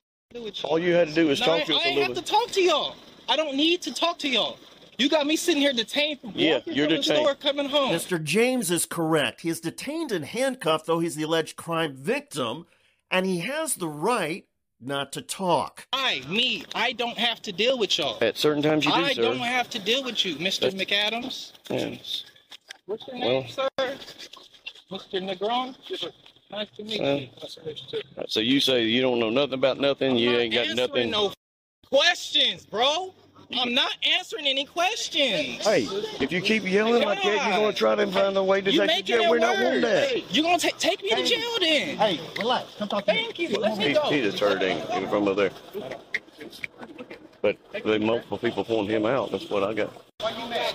all 0.63 0.79
you 0.79 0.93
had 0.93 1.09
to 1.09 1.13
do 1.13 1.27
was 1.27 1.39
No, 1.41 1.45
talk 1.47 1.61
I, 1.61 1.63
to 1.65 1.75
us 1.75 1.81
I 1.81 1.83
a 1.83 1.87
ain't 1.89 1.97
little 1.99 2.15
have 2.15 2.23
to 2.25 2.31
talk 2.31 2.47
to 2.51 2.61
y'all. 2.61 2.95
I 3.27 3.35
don't 3.35 3.55
need 3.55 3.81
to 3.83 3.93
talk 3.93 4.17
to 4.19 4.29
y'all. 4.29 4.57
You 4.97 5.09
got 5.09 5.25
me 5.27 5.35
sitting 5.35 5.61
here 5.61 5.73
detained 5.73 6.21
from 6.21 6.31
Yeah, 6.35 6.55
walking 6.55 6.73
you're 6.75 6.85
from 6.87 6.95
the 6.97 7.01
detained. 7.01 7.19
store 7.23 7.35
coming 7.35 7.69
home. 7.69 7.91
Mr. 7.91 8.23
James 8.23 8.71
is 8.71 8.85
correct. 8.85 9.41
He 9.41 9.49
is 9.49 9.59
detained 9.59 10.11
and 10.11 10.25
handcuffed, 10.25 10.85
though 10.85 10.99
he's 10.99 11.15
the 11.15 11.23
alleged 11.23 11.55
crime 11.55 11.95
victim, 11.95 12.65
and 13.09 13.25
he 13.25 13.39
has 13.39 13.75
the 13.75 13.87
right 13.89 14.45
not 14.81 15.11
to 15.13 15.21
talk. 15.21 15.85
I, 15.93 16.21
me, 16.27 16.65
I 16.75 16.93
don't 16.93 17.17
have 17.17 17.41
to 17.43 17.51
deal 17.51 17.77
with 17.77 17.97
y'all. 17.97 18.17
At 18.21 18.37
certain 18.37 18.63
times 18.63 18.85
you 18.85 18.91
do, 18.91 18.97
I 18.97 19.13
sir. 19.13 19.21
don't 19.21 19.37
have 19.39 19.69
to 19.71 19.79
deal 19.79 20.03
with 20.03 20.25
you, 20.25 20.35
Mr. 20.35 20.71
That's- 20.71 20.73
McAdams. 20.73 21.51
Yes. 21.69 22.23
What's 22.85 23.07
your 23.07 23.19
Well- 23.19 23.41
name, 23.41 23.49
sir? 23.49 23.67
Mr. 24.91 25.21
Negron? 25.21 25.75
Nice 26.51 26.67
to 26.75 26.83
meet 26.83 26.99
Well, 27.01 27.17
you. 27.17 27.29
Nice 27.41 27.55
to 27.55 27.65
meet 27.65 27.81
you 27.93 28.01
too. 28.01 28.23
So 28.27 28.39
you 28.41 28.59
say 28.59 28.83
you 28.83 29.01
don't 29.01 29.19
know 29.19 29.29
nothing 29.29 29.53
about 29.53 29.79
nothing. 29.79 30.17
You 30.17 30.31
ain't 30.37 30.53
got 30.53 30.67
nothing. 30.75 31.09
no 31.09 31.31
questions, 31.89 32.65
bro. 32.65 33.13
I'm 33.59 33.73
not 33.73 33.91
answering 34.17 34.47
any 34.47 34.65
questions. 34.65 35.63
Hey, 35.65 35.87
if 36.19 36.31
you 36.31 36.41
keep 36.41 36.63
yelling 36.63 37.03
like 37.03 37.21
that, 37.23 37.47
you're 37.47 37.57
gonna 37.57 37.73
try 37.73 37.95
to 37.95 38.07
find 38.11 38.35
a 38.37 38.43
way 38.43 38.61
to 38.61 38.71
You 38.71 38.79
take 38.85 39.09
you 39.09 39.15
making 39.17 39.21
jail. 39.23 39.29
We're 39.31 39.39
not 39.39 39.55
wanting 39.61 39.81
worse. 39.81 40.11
that. 40.11 40.33
You're 40.35 40.43
gonna 40.43 40.57
ta- 40.59 40.69
take 40.79 41.03
me 41.03 41.09
to 41.09 41.23
jail 41.23 41.49
then? 41.59 41.97
Hey, 41.97 42.19
relax. 42.37 42.75
Come 42.77 42.87
talk 42.89 43.05
to 43.05 43.11
Thank 43.13 43.39
you. 43.39 43.49
Let 43.57 43.77
me 43.77 43.87
He, 43.89 43.93
go. 43.93 44.01
he 44.03 44.21
just 44.21 44.39
heard 44.39 44.61
him 44.61 45.09
from 45.09 45.27
over 45.27 45.49
there. 45.49 45.51
But 47.41 47.57
the 47.83 47.99
multiple 47.99 48.37
people 48.37 48.63
pointing 48.63 48.95
him 48.95 49.05
out. 49.05 49.31
That's 49.31 49.49
what 49.49 49.63
I 49.63 49.73
got. 49.73 49.91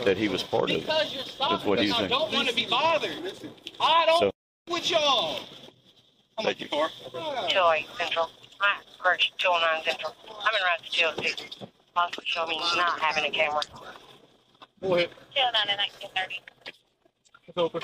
That 0.04 0.16
he 0.16 0.28
was 0.28 0.42
part 0.42 0.70
of. 0.70 0.80
Because 0.80 1.14
you're 1.14 1.22
That's 1.48 1.64
what 1.64 1.78
stopping 1.78 1.84
he's 1.84 1.92
I 1.94 2.06
don't 2.08 2.32
want 2.32 2.48
to 2.48 2.54
be 2.54 2.66
bothered. 2.68 3.12
I 3.80 4.04
don't 4.06 4.18
So- 4.20 4.30
with 4.68 4.90
y'all. 4.90 5.40
Thank 6.42 6.60
you. 6.60 6.68
Joy 7.48 7.86
Central. 7.98 8.28
My 8.60 8.74
first 9.02 9.32
209 9.38 9.84
Central. 9.84 10.14
I'm 10.42 10.54
in 10.54 10.62
route 10.62 10.82
to 10.84 10.90
jail 10.90 11.12
six. 11.22 11.42
Also 11.96 12.20
show 12.24 12.46
me 12.46 12.58
not 12.76 12.98
having 13.00 13.24
a 13.24 13.30
camera. 13.30 13.60
Go 14.82 14.94
ahead. 14.96 15.08
Jail 15.34 15.46
9 15.52 15.68
in 15.70 15.76
1930. 15.78 16.40
It's 17.48 17.58
over. 17.58 17.80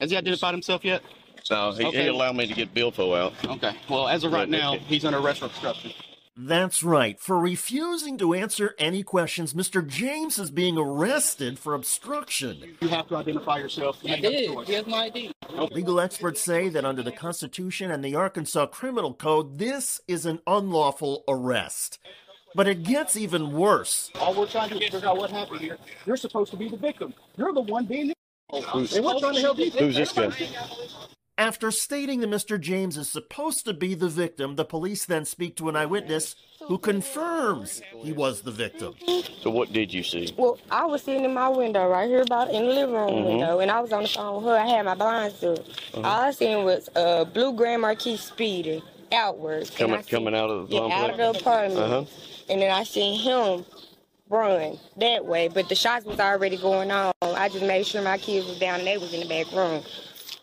Has 0.00 0.10
he 0.10 0.16
identified 0.16 0.54
himself 0.54 0.84
yet? 0.84 1.02
No, 1.50 1.72
he, 1.72 1.84
Okay. 1.84 2.02
he 2.02 2.08
allowed 2.08 2.36
me 2.36 2.46
to 2.46 2.54
get 2.54 2.72
Billfo 2.74 3.16
out. 3.18 3.32
Okay. 3.44 3.76
Well, 3.88 4.08
as 4.08 4.24
of 4.24 4.32
right 4.32 4.48
Yeah, 4.48 4.58
now, 4.58 4.74
okay. 4.76 4.84
he's 4.84 5.04
under 5.04 5.18
arrest 5.18 5.40
for 5.40 5.46
obstruction. 5.46 5.92
That's 6.36 6.82
right. 6.82 7.20
For 7.20 7.38
refusing 7.38 8.18
to 8.18 8.34
answer 8.34 8.74
any 8.76 9.04
questions, 9.04 9.52
Mr. 9.54 9.86
James 9.86 10.36
is 10.38 10.50
being 10.50 10.76
arrested 10.76 11.60
for 11.60 11.74
obstruction. 11.74 12.76
You 12.80 12.88
have 12.88 13.06
to 13.08 13.16
identify 13.16 13.58
yourself. 13.58 13.98
You 14.02 14.10
I 14.10 14.14
ain't 14.14 14.22
got 14.24 14.32
a 14.32 14.36
did. 14.36 14.50
choice. 14.52 14.66
Here's 14.66 14.86
my 14.88 15.04
ID. 15.04 15.32
Legal 15.70 16.00
experts 16.00 16.40
say 16.42 16.68
that 16.70 16.84
under 16.84 17.04
the 17.04 17.12
Constitution 17.12 17.92
and 17.92 18.04
the 18.04 18.16
Arkansas 18.16 18.66
Criminal 18.66 19.14
Code, 19.14 19.58
this 19.58 20.00
is 20.08 20.26
an 20.26 20.40
unlawful 20.44 21.22
arrest. 21.28 22.00
But 22.54 22.68
it 22.68 22.82
gets 22.84 23.16
even 23.16 23.52
worse. 23.52 24.10
All 24.20 24.34
we're 24.34 24.46
trying 24.46 24.68
to 24.70 24.78
do 24.78 24.84
is 24.84 24.90
figure 24.92 25.08
out 25.08 25.16
what 25.16 25.30
happened 25.30 25.60
here. 25.60 25.76
You're 26.06 26.16
supposed 26.16 26.50
to 26.52 26.56
be 26.56 26.68
the 26.68 26.76
victim. 26.76 27.12
You're 27.36 27.52
the 27.52 27.60
one 27.60 27.84
being 27.86 28.08
the 28.08 28.14
Who's- 28.72 28.94
and 28.94 29.04
we're 29.04 29.18
trying 29.18 29.34
to 29.34 29.40
help 29.40 29.58
you. 29.58 29.70
Who's 29.70 29.96
this 29.96 30.12
guy? 30.12 30.30
After 31.36 31.72
stating 31.72 32.20
that 32.20 32.30
Mr. 32.30 32.60
James 32.60 32.96
is 32.96 33.08
supposed 33.10 33.64
to 33.64 33.74
be 33.74 33.94
the 33.96 34.08
victim, 34.08 34.54
the 34.54 34.64
police 34.64 35.04
then 35.04 35.24
speak 35.24 35.56
to 35.56 35.68
an 35.68 35.74
eyewitness 35.74 36.36
who 36.68 36.78
confirms 36.78 37.82
he 37.96 38.12
was 38.12 38.42
the 38.42 38.52
victim. 38.52 38.94
So 39.42 39.50
what 39.50 39.72
did 39.72 39.92
you 39.92 40.04
see? 40.04 40.32
Well, 40.36 40.58
I 40.70 40.84
was 40.84 41.02
sitting 41.02 41.24
in 41.24 41.34
my 41.34 41.48
window 41.48 41.88
right 41.88 42.08
here 42.08 42.22
about 42.22 42.50
in 42.54 42.62
the 42.64 42.72
living 42.72 42.94
room 42.94 43.10
Mhm. 43.10 43.24
window, 43.26 43.58
and 43.58 43.68
I 43.72 43.80
was 43.80 43.92
on 43.92 44.04
the 44.04 44.08
phone 44.08 44.36
with 44.36 44.44
her. 44.52 44.58
I 44.60 44.66
had 44.68 44.84
my 44.84 44.94
blinds 44.94 45.42
up. 45.42 45.58
Uh-huh. 45.58 45.96
All 46.02 46.04
I 46.20 46.30
seen 46.30 46.64
was 46.64 46.88
a 46.94 47.24
blue 47.24 47.52
Grand 47.54 47.82
Marquis 47.82 48.16
speeding 48.18 48.82
outwards. 49.10 49.70
Coming 49.70 50.04
coming 50.04 50.36
out 50.36 50.50
of 50.50 50.68
the 50.70 50.76
yeah, 50.76 50.82
out 51.02 51.10
of 51.10 51.16
the 51.16 51.30
apartment. 51.30 51.80
Uh 51.80 51.88
huh. 51.88 52.04
And 52.48 52.60
then 52.60 52.70
I 52.70 52.84
seen 52.84 53.18
him 53.20 53.64
run 54.28 54.78
that 54.98 55.24
way, 55.24 55.48
but 55.48 55.68
the 55.68 55.74
shots 55.74 56.04
was 56.04 56.20
already 56.20 56.56
going 56.56 56.90
on. 56.90 57.12
I 57.22 57.48
just 57.48 57.64
made 57.64 57.86
sure 57.86 58.02
my 58.02 58.18
kids 58.18 58.46
was 58.46 58.58
down 58.58 58.80
and 58.80 58.86
they 58.86 58.98
was 58.98 59.12
in 59.14 59.20
the 59.20 59.28
back 59.28 59.50
room. 59.52 59.82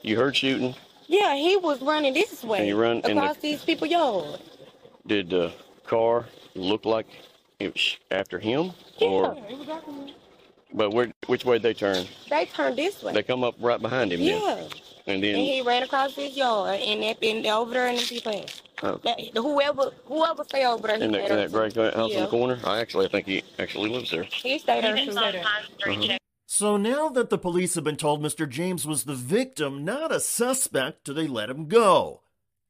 You 0.02 0.18
heard 0.18 0.36
shooting. 0.36 0.76
Yeah, 1.08 1.36
he 1.36 1.58
was 1.58 1.82
running 1.82 2.14
this 2.14 2.44
way 2.44 2.60
And 2.60 2.68
you 2.68 2.80
run 2.80 2.98
in 2.98 3.02
the- 3.02 3.22
across 3.22 3.38
these 3.38 3.64
people 3.64 3.88
yard. 3.88 4.40
Did 5.06 5.30
the 5.30 5.52
car 5.86 6.26
look 6.56 6.86
like 6.86 7.08
it 7.60 7.74
was 7.74 7.98
after 8.12 8.40
him, 8.40 8.72
or 9.02 9.36
Yeah, 9.36 9.44
it 9.54 9.58
was 9.58 9.70
after 9.70 9.92
me. 9.92 10.16
but 10.74 10.92
where 10.92 11.12
which 11.28 11.44
way 11.44 11.56
did 11.58 11.64
they 11.64 11.74
turn? 11.74 12.06
They 12.30 12.46
turned 12.46 12.78
this 12.78 13.04
way. 13.04 13.14
They 13.14 13.24
come 13.24 13.44
up 13.44 13.56
right 13.60 13.82
behind 13.82 14.14
him. 14.14 14.22
yeah. 14.22 14.58
And 14.58 14.74
And 15.08 15.24
then 15.24 15.36
he 15.36 15.62
ran 15.62 15.84
across 15.84 16.16
his 16.16 16.36
yard 16.36 16.80
and 16.80 17.02
that 17.04 17.18
and 17.24 17.46
over 17.48 17.74
there 17.74 17.88
in 17.88 17.96
the 17.96 18.02
people. 18.04 18.46
oh, 18.84 19.00
That, 19.04 19.20
whoever 19.36 19.92
whoever 20.06 20.44
stay 20.44 20.66
over 20.66 20.88
there, 20.88 20.98
he 20.98 21.04
in 21.04 21.12
that, 21.14 21.26
stayed 21.26 21.32
in 21.32 21.38
that 21.38 21.52
gray 21.52 21.70
too. 21.70 21.92
house 21.98 22.12
in 22.12 22.22
the 22.24 22.28
corner. 22.28 22.60
I 22.64 22.80
actually 22.80 23.08
think 23.08 23.26
he 23.28 23.44
actually 23.60 23.90
lives 23.90 24.12
there. 24.12 24.24
He 24.24 24.60
stayed 24.60 24.84
there 24.84 24.96
too. 24.96 25.12
Uh-huh. 25.12 26.18
So 26.46 26.78
now 26.78 27.10
that 27.10 27.30
the 27.30 27.38
police 27.38 27.76
have 27.76 27.84
been 27.84 27.96
told 27.96 28.22
Mr. 28.22 28.48
James 28.48 28.86
was 28.86 29.06
the 29.06 29.16
victim, 29.16 29.86
not 29.86 30.12
a 30.12 30.20
suspect, 30.20 31.06
do 31.06 31.14
they 31.14 31.28
let 31.28 31.50
him 31.50 31.68
go? 31.68 32.22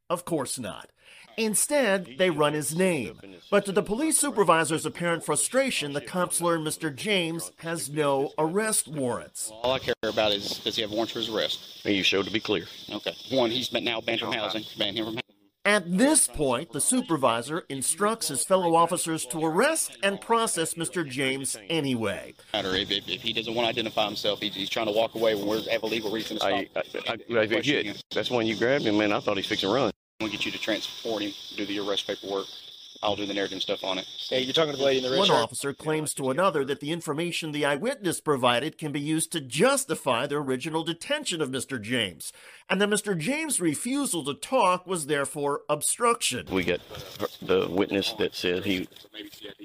Of 0.09 0.23
course 0.23 0.59
not. 0.59 0.91
Instead, 1.37 2.15
they 2.17 2.29
run 2.29 2.53
his 2.53 2.75
name. 2.75 3.19
But 3.49 3.65
to 3.65 3.71
the 3.71 3.83
police 3.83 4.17
supervisor's 4.17 4.85
apparent 4.85 5.23
frustration, 5.23 5.93
the 5.93 6.01
cops 6.01 6.41
learn 6.41 6.63
Mr. 6.63 6.93
James 6.93 7.51
has 7.57 7.89
no 7.89 8.31
arrest 8.37 8.87
warrants. 8.87 9.51
All 9.63 9.73
I 9.73 9.79
care 9.79 9.95
about 10.03 10.31
is 10.31 10.59
does 10.59 10.75
he 10.75 10.81
have 10.81 10.91
warrants 10.91 11.13
for 11.13 11.19
his 11.19 11.29
arrest? 11.29 11.81
And 11.85 11.95
you 11.95 12.03
showed 12.03 12.25
to 12.25 12.31
be 12.31 12.39
clear. 12.39 12.65
Okay. 12.89 13.15
One, 13.31 13.51
he's 13.51 13.69
been 13.69 13.83
now 13.83 14.01
banned 14.01 14.21
from 14.21 14.33
housing. 14.33 14.63
Banned 14.77 14.97
him 14.97 15.05
from 15.05 15.13
housing. 15.15 15.21
At 15.63 15.95
this 15.95 16.27
point, 16.27 16.71
the 16.71 16.81
supervisor 16.81 17.65
instructs 17.69 18.29
his 18.29 18.43
fellow 18.43 18.73
officers 18.73 19.27
to 19.27 19.45
arrest 19.45 19.95
and 20.01 20.19
process 20.19 20.73
Mr. 20.73 21.07
James 21.07 21.55
anyway. 21.69 22.33
Matter 22.51 22.73
if, 22.73 22.89
if, 22.89 23.07
if 23.07 23.21
he 23.21 23.31
doesn't 23.31 23.53
want 23.53 23.65
to 23.65 23.69
identify 23.69 24.05
himself, 24.05 24.39
he's, 24.39 24.55
he's 24.55 24.69
trying 24.69 24.87
to 24.87 24.91
walk 24.91 25.13
away 25.13 25.35
when 25.35 25.47
we 25.47 25.61
have 25.65 25.83
a 25.83 25.85
legal 25.85 26.11
reason 26.11 26.37
to 26.37 26.39
stop. 26.39 26.51
I, 26.51 26.67
I, 26.75 26.81
I, 27.09 27.41
I, 27.41 27.45
yeah, 27.61 27.93
that's 28.11 28.31
when 28.31 28.47
you 28.47 28.55
grabbed 28.55 28.85
him, 28.85 28.97
man. 28.97 29.11
I 29.11 29.19
thought 29.19 29.37
he's 29.37 29.45
fixing 29.45 29.69
to 29.69 29.75
run. 29.75 29.91
We'll 30.21 30.29
get 30.29 30.45
you 30.45 30.51
to 30.51 30.59
transport 30.59 31.23
him, 31.23 31.33
do 31.55 31.65
the 31.65 31.79
arrest 31.79 32.05
paperwork. 32.05 32.45
I'll 33.03 33.15
do 33.15 33.25
the 33.25 33.33
narrative 33.33 33.59
stuff 33.63 33.83
on 33.83 33.97
it. 33.97 34.05
Hey, 34.29 34.41
you're 34.41 34.53
talking 34.53 34.73
to 34.73 34.77
the 34.77 34.83
lady 34.83 34.99
in 34.99 35.03
the 35.03 35.09
red 35.09 35.17
One 35.17 35.27
shirt? 35.27 35.35
officer 35.37 35.73
claims 35.73 36.13
to 36.13 36.29
another 36.29 36.63
that 36.65 36.81
the 36.81 36.91
information 36.91 37.51
the 37.51 37.65
eyewitness 37.65 38.21
provided 38.21 38.77
can 38.77 38.91
be 38.91 38.99
used 38.99 39.31
to 39.31 39.41
justify 39.41 40.27
the 40.27 40.35
original 40.35 40.83
detention 40.83 41.41
of 41.41 41.49
Mr. 41.49 41.81
James, 41.81 42.31
and 42.69 42.79
that 42.79 42.89
Mr. 42.89 43.17
James' 43.17 43.59
refusal 43.59 44.23
to 44.25 44.35
talk 44.35 44.85
was 44.85 45.07
therefore 45.07 45.61
obstruction. 45.67 46.45
We 46.51 46.63
got 46.63 46.81
the 47.41 47.67
witness 47.67 48.13
that 48.19 48.35
said 48.35 48.65
he 48.65 48.87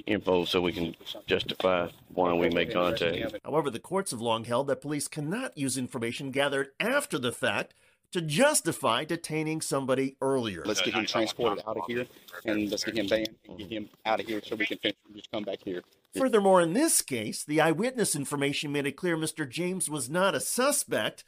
info 0.06 0.46
so 0.46 0.62
we 0.62 0.72
can 0.72 0.96
justify 1.26 1.90
why 2.14 2.32
we 2.32 2.48
made 2.48 2.72
contact. 2.72 3.36
However, 3.44 3.68
the 3.68 3.78
courts 3.80 4.12
have 4.12 4.22
long 4.22 4.44
held 4.44 4.68
that 4.68 4.80
police 4.80 5.08
cannot 5.08 5.58
use 5.58 5.76
information 5.76 6.30
gathered 6.30 6.68
after 6.80 7.18
the 7.18 7.32
fact 7.32 7.74
to 8.16 8.22
justify 8.22 9.04
detaining 9.04 9.60
somebody 9.60 10.16
earlier. 10.22 10.62
Let's 10.64 10.80
get 10.80 10.94
him 10.94 11.04
transported 11.04 11.62
out 11.68 11.76
of 11.76 11.82
here, 11.86 12.06
and 12.46 12.70
let's 12.70 12.82
get 12.82 12.96
him 12.96 13.08
banned 13.08 13.36
and 13.46 13.58
get 13.58 13.68
him 13.68 13.90
out 14.06 14.20
of 14.20 14.26
here 14.26 14.40
so 14.42 14.56
we 14.56 14.64
can 14.64 14.78
finish. 14.78 14.96
Just 15.14 15.30
come 15.30 15.42
back 15.42 15.58
here. 15.62 15.82
Furthermore, 16.16 16.62
in 16.62 16.72
this 16.72 17.02
case, 17.02 17.44
the 17.44 17.60
eyewitness 17.60 18.16
information 18.16 18.72
made 18.72 18.86
it 18.86 18.96
clear 18.96 19.18
Mr. 19.18 19.46
James 19.46 19.90
was 19.90 20.08
not 20.08 20.34
a 20.34 20.40
suspect, 20.40 21.24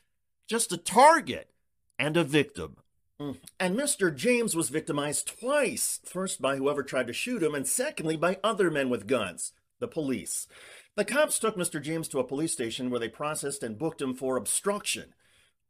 just 0.47 0.73
a 0.73 0.79
target 0.79 1.51
and 1.99 2.17
a 2.17 2.25
victim. 2.25 2.79
Hmm. 3.21 3.33
And 3.61 3.77
Mr. 3.77 4.15
James 4.15 4.57
was 4.57 4.71
victimized 4.71 5.39
twice 5.39 6.01
first 6.07 6.41
by 6.41 6.57
whoever 6.57 6.83
tried 6.83 7.09
to 7.09 7.13
shoot 7.13 7.43
him, 7.43 7.55
and 7.55 7.69
secondly 7.69 8.17
by 8.17 8.39
other 8.43 8.71
men 8.71 8.89
with 8.89 9.07
guns, 9.07 9.53
the 9.79 9.89
police. 9.89 10.49
The 10.97 11.05
cops 11.05 11.39
took 11.39 11.55
Mr. 11.55 11.83
James 11.83 12.09
to 12.09 12.19
a 12.19 12.25
police 12.25 12.55
station 12.55 12.89
where 12.89 12.99
they 12.99 13.11
processed 13.11 13.63
and 13.63 13.79
booked 13.79 14.01
him 14.01 14.15
for 14.15 14.39
obstruction. 14.39 15.13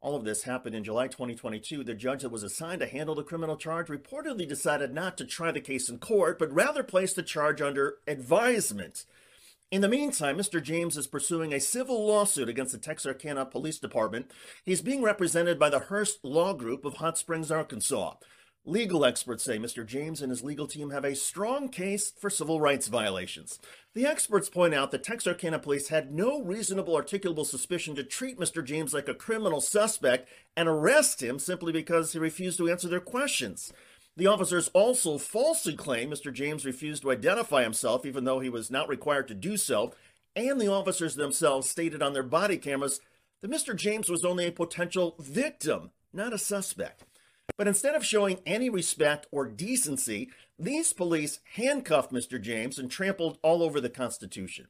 All 0.01 0.15
of 0.15 0.23
this 0.23 0.43
happened 0.43 0.75
in 0.75 0.85
July 0.85 1.07
2022. 1.07 1.83
The 1.83 1.93
judge 1.93 2.21
that 2.21 2.29
was 2.29 2.43
assigned 2.43 2.79
to 2.79 2.87
handle 2.87 3.15
the 3.15 3.23
criminal 3.23 3.57
charge 3.57 3.87
reportedly 3.87 4.47
decided 4.47 4.93
not 4.93 5.17
to 5.17 5.25
try 5.25 5.51
the 5.51 5.59
case 5.59 5.89
in 5.89 5.99
court, 5.99 6.39
but 6.39 6.53
rather 6.53 6.83
place 6.83 7.13
the 7.13 7.21
charge 7.21 7.61
under 7.61 7.97
advisement. 8.07 9.03
In 9.71 9.81
the 9.81 9.89
meantime, 9.89 10.37
Mr. 10.37 10.63
James 10.63 10.95
is 10.95 11.05
pursuing 11.05 11.53
a 11.53 11.59
civil 11.59 12.07
lawsuit 12.07 12.47
against 12.47 12.71
the 12.71 12.77
Texarkana 12.77 13.45
Police 13.45 13.77
Department. 13.77 14.31
He's 14.63 14.81
being 14.81 15.03
represented 15.03 15.59
by 15.59 15.69
the 15.69 15.79
Hearst 15.79 16.23
Law 16.23 16.53
Group 16.53 16.85
of 16.85 16.95
Hot 16.95 17.17
Springs, 17.17 17.51
Arkansas. 17.51 18.13
Legal 18.65 19.05
experts 19.05 19.43
say 19.43 19.57
Mr. 19.57 19.85
James 19.85 20.21
and 20.21 20.29
his 20.29 20.43
legal 20.43 20.67
team 20.67 20.89
have 20.89 21.05
a 21.05 21.15
strong 21.15 21.69
case 21.69 22.11
for 22.11 22.29
civil 22.29 22.59
rights 22.59 22.87
violations. 22.87 23.57
The 23.95 24.05
experts 24.05 24.49
point 24.49 24.73
out 24.73 24.91
that 24.91 25.03
Texarkana 25.03 25.59
police 25.59 25.87
had 25.87 26.13
no 26.13 26.41
reasonable 26.43 26.93
articulable 26.93 27.45
suspicion 27.45 27.95
to 27.95 28.03
treat 28.03 28.37
Mr. 28.37 28.63
James 28.63 28.93
like 28.93 29.07
a 29.07 29.15
criminal 29.15 29.61
suspect 29.61 30.27
and 30.57 30.67
arrest 30.67 31.23
him 31.23 31.39
simply 31.39 31.71
because 31.71 32.11
he 32.11 32.19
refused 32.19 32.57
to 32.57 32.69
answer 32.69 32.89
their 32.89 32.99
questions. 32.99 33.71
The 34.17 34.27
officers 34.27 34.67
also 34.73 35.17
falsely 35.17 35.75
claim 35.75 36.11
Mr. 36.11 36.31
James 36.31 36.65
refused 36.65 37.03
to 37.03 37.11
identify 37.11 37.63
himself, 37.63 38.05
even 38.05 38.25
though 38.25 38.41
he 38.41 38.49
was 38.49 38.69
not 38.69 38.89
required 38.89 39.29
to 39.29 39.33
do 39.33 39.55
so, 39.55 39.93
and 40.35 40.59
the 40.59 40.71
officers 40.71 41.15
themselves 41.15 41.69
stated 41.69 42.03
on 42.03 42.11
their 42.11 42.23
body 42.23 42.57
cameras 42.57 42.99
that 43.41 43.49
Mr. 43.49 43.73
James 43.73 44.09
was 44.09 44.25
only 44.25 44.45
a 44.45 44.51
potential 44.51 45.15
victim, 45.17 45.91
not 46.11 46.33
a 46.33 46.37
suspect. 46.37 47.05
But 47.57 47.67
instead 47.67 47.95
of 47.95 48.05
showing 48.05 48.39
any 48.45 48.69
respect 48.69 49.27
or 49.31 49.45
decency, 49.47 50.29
these 50.57 50.93
police 50.93 51.39
handcuffed 51.55 52.11
Mr. 52.11 52.41
James 52.41 52.79
and 52.79 52.89
trampled 52.89 53.37
all 53.41 53.63
over 53.63 53.79
the 53.79 53.89
Constitution. 53.89 54.67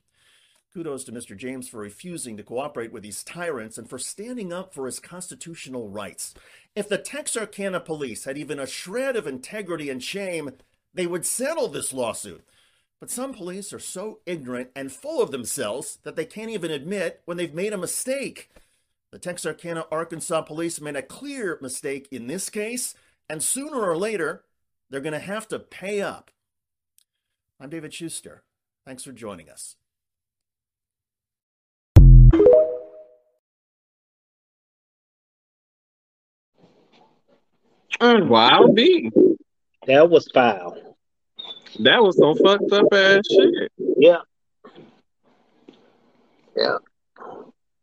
Kudos 0.74 1.04
to 1.06 1.12
Mr. 1.12 1.36
James 1.36 1.68
for 1.68 1.80
refusing 1.80 2.38
to 2.38 2.44
cooperate 2.44 2.92
with 2.92 3.02
these 3.02 3.24
tyrants 3.24 3.78
and 3.78 3.90
for 3.90 3.98
standing 3.98 4.54
up 4.54 4.74
for 4.74 4.86
his 4.86 5.00
constitutional 5.00 5.90
rights. 5.90 6.36
If 6.76 6.88
the 6.88 7.00
Texarkana 7.00 7.80
police 7.80 8.26
had 8.26 8.38
even 8.38 8.60
a 8.60 8.68
shred 8.68 9.16
of 9.16 9.26
integrity 9.26 9.90
and 9.90 10.04
shame, 10.04 10.52
they 10.94 11.08
would 11.08 11.26
settle 11.26 11.70
this 11.70 11.92
lawsuit. 11.92 12.44
But 13.00 13.10
some 13.10 13.34
police 13.34 13.74
are 13.74 13.80
so 13.80 14.20
ignorant 14.26 14.70
and 14.76 14.92
full 14.92 15.24
of 15.24 15.32
themselves 15.32 15.98
that 16.04 16.16
they 16.16 16.26
can't 16.26 16.52
even 16.52 16.70
admit 16.70 17.22
when 17.26 17.38
they've 17.38 17.54
made 17.54 17.74
a 17.74 17.78
mistake. 17.78 18.50
The 19.12 19.18
Texarkana, 19.18 19.86
Arkansas 19.92 20.42
police 20.44 20.80
made 20.80 20.96
a 20.96 21.02
clear 21.02 21.58
mistake 21.62 22.08
in 22.12 22.28
this 22.28 22.50
case, 22.50 22.94
and 23.28 23.42
sooner 23.42 23.82
or 23.82 23.98
later, 23.98 24.44
they're 24.90 25.02
going 25.02 25.14
to 25.14 25.20
have 25.20 25.48
to 25.48 25.58
pay 25.58 26.02
up. 26.02 26.30
I'm 27.60 27.70
David 27.70 27.92
Schuster. 27.92 28.44
Thanks 28.86 29.04
for 29.04 29.12
joining 29.12 29.50
us. 29.50 29.76
Wow, 38.00 38.68
B. 38.74 39.12
That 39.88 40.10
was 40.10 40.30
foul. 40.34 40.98
That 41.80 42.02
was 42.04 42.18
some 42.18 42.38
fucked 42.38 42.72
up 42.72 42.94
ass 42.94 43.24
shit. 43.30 43.72
Yeah. 43.98 44.22
Yeah. 46.56 46.78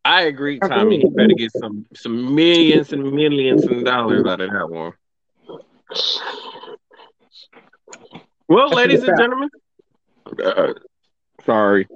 I 0.06 0.22
agree, 0.22 0.58
Tommy. 0.60 1.00
You 1.00 1.10
better 1.10 1.34
get 1.34 1.52
some 1.52 1.84
some 1.94 2.34
millions 2.34 2.92
and 2.92 3.12
millions 3.12 3.66
of 3.66 3.84
dollars 3.84 4.24
out 4.24 4.40
of 4.40 4.50
that 4.52 4.70
one. 4.70 4.92
Well, 8.48 8.68
That's 8.68 8.76
ladies 8.76 9.02
and 9.02 9.18
gentlemen, 9.18 9.50
uh, 10.44 10.74
sorry. 11.44 11.88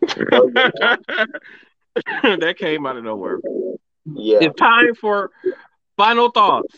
that 0.06 1.04
came 2.58 2.86
out 2.86 2.96
of 2.96 3.04
nowhere. 3.04 3.40
Yeah. 4.06 4.38
It's 4.40 4.58
time 4.58 4.94
for 4.94 5.30
final 5.98 6.30
thoughts. 6.30 6.74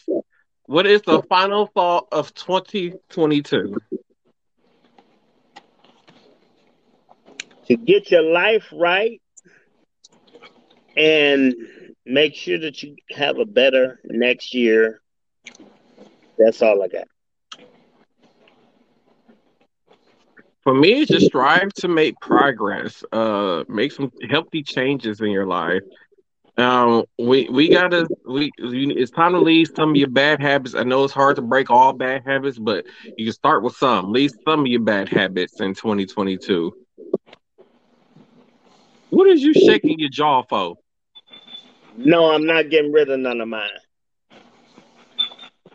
What 0.66 0.86
is 0.86 1.02
the 1.02 1.22
final 1.22 1.68
thought 1.68 2.08
of 2.10 2.34
2022? 2.34 3.76
to 7.66 7.76
get 7.76 8.10
your 8.10 8.22
life 8.22 8.64
right 8.72 9.20
and 10.96 11.54
make 12.06 12.34
sure 12.34 12.58
that 12.58 12.82
you 12.82 12.96
have 13.10 13.38
a 13.38 13.44
better 13.44 14.00
next 14.04 14.54
year. 14.54 15.00
That's 16.38 16.62
all 16.62 16.82
I 16.82 16.88
got. 16.88 17.06
For 20.62 20.74
me, 20.74 21.04
just 21.04 21.26
strive 21.26 21.72
to 21.74 21.88
make 21.88 22.18
progress. 22.20 23.04
Uh, 23.12 23.64
make 23.68 23.92
some 23.92 24.10
healthy 24.30 24.62
changes 24.62 25.20
in 25.20 25.30
your 25.30 25.46
life. 25.46 25.82
Um, 26.56 27.04
we 27.18 27.48
we 27.50 27.68
gotta 27.68 28.08
we 28.26 28.50
it's 28.58 29.10
time 29.10 29.32
to 29.32 29.40
leave 29.40 29.68
some 29.74 29.90
of 29.90 29.96
your 29.96 30.08
bad 30.08 30.40
habits. 30.40 30.74
I 30.74 30.84
know 30.84 31.04
it's 31.04 31.12
hard 31.12 31.36
to 31.36 31.42
break 31.42 31.70
all 31.70 31.92
bad 31.92 32.22
habits, 32.24 32.58
but 32.58 32.86
you 33.16 33.26
can 33.26 33.32
start 33.32 33.62
with 33.62 33.76
some. 33.76 34.12
Leave 34.12 34.30
some 34.48 34.60
of 34.60 34.66
your 34.68 34.80
bad 34.80 35.08
habits 35.08 35.60
in 35.60 35.74
2022. 35.74 36.72
What 39.10 39.28
is 39.28 39.42
you 39.42 39.52
shaking 39.52 39.98
your 39.98 40.10
jaw 40.10 40.44
for? 40.48 40.76
No, 41.96 42.30
I'm 42.30 42.46
not 42.46 42.70
getting 42.70 42.92
rid 42.92 43.08
of 43.10 43.20
none 43.20 43.40
of 43.40 43.48
mine. 43.48 43.68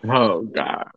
Oh 0.08 0.44
God. 0.44 0.88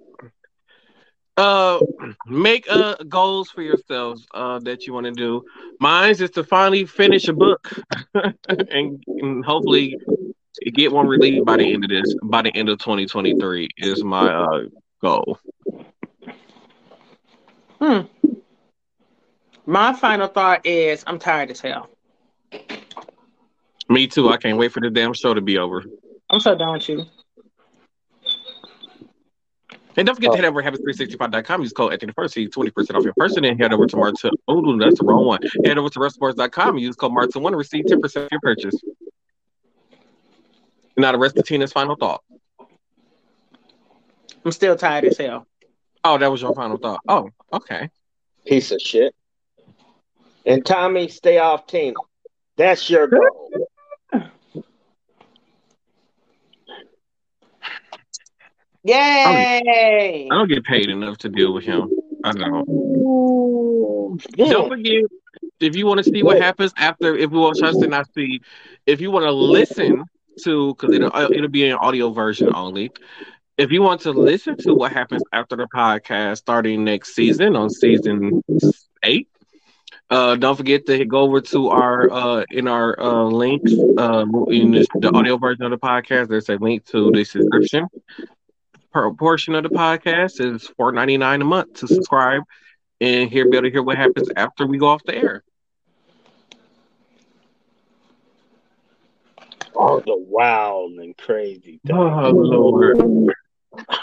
Uh, 1.37 1.81
make 2.27 2.67
uh 2.69 2.95
goals 3.09 3.49
for 3.49 3.63
yourselves 3.63 4.27
uh 4.35 4.59
that 4.61 4.87
you 4.87 4.93
want 4.93 5.07
to 5.07 5.13
do. 5.13 5.43
Mine's 5.81 6.21
is 6.21 6.31
to 6.33 6.45
finally 6.45 6.85
finish 6.85 7.27
a 7.29 7.33
book 7.33 7.73
and, 8.15 9.03
and 9.07 9.45
hopefully 9.45 9.97
get 10.75 10.93
one 10.93 11.07
released 11.07 11.45
by 11.47 11.57
the 11.57 11.73
end 11.73 11.85
of 11.85 11.91
this 11.91 12.15
by 12.25 12.43
the 12.43 12.55
end 12.55 12.69
of 12.69 12.79
2023 12.79 13.69
is 13.79 14.05
my 14.05 14.29
uh 14.29 14.61
goal. 15.01 15.39
Hmm. 17.81 18.01
My 19.65 19.93
final 19.95 20.29
thought 20.29 20.67
is 20.67 21.03
I'm 21.07 21.19
tired 21.19 21.51
as 21.51 21.61
hell. 21.61 21.89
Me 23.93 24.07
too. 24.07 24.31
I 24.31 24.39
can't 24.39 24.57
wait 24.57 24.73
for 24.73 24.81
the 24.81 24.89
damn 24.89 25.13
show 25.13 25.35
to 25.35 25.43
be 25.43 25.59
over. 25.59 25.85
I'm 26.31 26.41
so 26.41 26.57
done 26.57 26.73
with 26.73 26.89
you. 26.89 27.05
And 29.97 30.07
don't 30.07 30.15
forget 30.15 30.31
to 30.33 30.39
oh. 30.39 30.41
head 30.41 30.45
over 30.47 30.63
to 30.63 30.71
habits365.com. 30.71 31.61
Use 31.61 31.75
code 31.75 31.93
Anthony 31.93 32.15
First, 32.15 32.33
see 32.33 32.49
20% 32.49 32.97
off 32.97 33.05
your 33.05 33.13
person. 33.19 33.45
And 33.45 33.61
head 33.61 33.75
over 33.75 33.87
to 33.87 33.97
Martin. 33.99 34.31
Oh, 34.49 34.61
no, 34.61 34.83
that's 34.83 34.99
the 34.99 35.05
wrong 35.05 35.27
one. 35.27 35.41
Head 35.67 35.77
over 35.77 35.91
to 35.91 35.99
WrestleSports.com. 35.99 36.79
Use 36.79 36.97
code 36.97 37.13
Martin1 37.13 37.51
to 37.51 37.57
receive 37.57 37.85
10% 37.85 38.25
off 38.25 38.29
your 38.31 38.41
purchase. 38.41 38.81
Now, 40.97 41.13
the 41.13 41.19
rest 41.19 41.37
of 41.37 41.45
Tina's 41.45 41.73
final 41.73 41.95
thought. 41.97 42.23
I'm 44.43 44.53
still 44.53 44.75
tired 44.75 45.05
as 45.05 45.19
hell. 45.19 45.47
Oh, 46.03 46.17
that 46.17 46.31
was 46.31 46.41
your 46.41 46.55
final 46.55 46.79
thought. 46.79 47.01
Oh, 47.07 47.29
okay. 47.53 47.91
Piece 48.47 48.73
of 48.73 48.81
shit. 48.81 49.15
And 50.47 50.65
Tommy, 50.65 51.09
stay 51.09 51.37
off 51.37 51.67
Tina. 51.67 51.95
That's 52.57 52.89
your 52.89 53.07
goal. 53.07 53.69
Yay! 58.85 60.29
I 60.31 60.35
don't 60.35 60.49
get 60.49 60.65
paid 60.65 60.89
enough 60.89 61.19
to 61.19 61.29
deal 61.29 61.55
with 61.55 61.65
him. 61.65 61.89
I 62.25 62.33
don't. 62.33 62.67
Don't 64.37 64.69
forget, 64.69 65.05
if 65.61 65.77
you 65.77 65.87
want 65.87 65.99
to 66.03 66.11
see 66.11 66.23
what 66.23 66.41
happens 66.41 66.73
after, 66.77 67.17
if 67.17 67.31
we 67.31 67.39
want 67.39 67.57
to 67.57 67.87
not 67.87 68.13
see, 68.13 68.41
if 68.87 69.01
you 69.01 69.11
want 69.11 69.25
to 69.25 69.33
listen 69.33 70.05
to, 70.43 70.75
because 70.75 70.95
it'll, 70.95 71.15
uh, 71.15 71.29
it'll 71.31 71.49
be 71.49 71.69
an 71.69 71.75
audio 71.75 72.11
version 72.11 72.55
only. 72.55 72.91
If 73.57 73.71
you 73.71 73.83
want 73.83 74.01
to 74.03 74.11
listen 74.11 74.57
to 74.59 74.75
what 74.75 74.93
happens 74.93 75.23
after 75.33 75.57
the 75.57 75.69
podcast 75.73 76.39
starting 76.39 76.85
next 76.85 77.15
season 77.15 77.55
on 77.55 77.71
season 77.71 78.43
eight, 79.05 79.29
uh, 80.11 80.37
don't 80.37 80.57
forget 80.57 80.87
to 80.87 81.05
go 81.05 81.21
over 81.21 81.41
to 81.41 81.69
our 81.69 82.11
uh, 82.11 82.45
in 82.51 82.67
our 82.67 82.99
uh, 82.99 83.25
links 83.25 83.73
uh, 83.97 84.27
in 84.49 84.73
this, 84.73 84.87
the 84.95 85.11
audio 85.15 85.37
version 85.37 85.65
of 85.65 85.71
the 85.71 85.79
podcast. 85.79 86.29
There's 86.29 86.49
a 86.49 86.57
link 86.57 86.85
to 86.87 87.13
the 87.13 87.25
subscription 87.25 87.87
portion 88.93 89.55
of 89.55 89.63
the 89.63 89.71
podcast 89.71 90.41
is 90.41 90.67
four 90.77 90.93
ninety 90.93 91.17
nine 91.17 91.43
a 91.43 91.45
month 91.45 91.75
to 91.75 91.89
subscribe 91.89 92.43
and 93.01 93.31
hear 93.31 93.49
be 93.49 93.57
able 93.57 93.69
to 93.69 93.71
hear 93.71 93.83
what 93.83 93.97
happens 93.97 94.29
after 94.37 94.67
we 94.67 94.79
go 94.79 94.89
off 94.89 95.03
the 95.05 95.15
air. 95.15 95.43
All 99.75 100.01
the 100.01 100.17
wild 100.17 100.93
and 100.93 101.17
crazy. 101.17 101.81
Oh 101.91 102.31
Lord. 102.31 102.99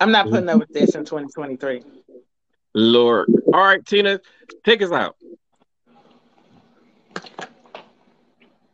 I'm 0.00 0.12
not 0.12 0.28
putting 0.28 0.48
up 0.48 0.58
with 0.58 0.72
this 0.72 0.94
in 0.94 1.04
2023. 1.04 1.82
Lord. 2.74 3.28
All 3.52 3.60
right, 3.60 3.84
Tina, 3.84 4.20
take 4.62 4.82
us 4.82 4.92
out. 4.92 5.16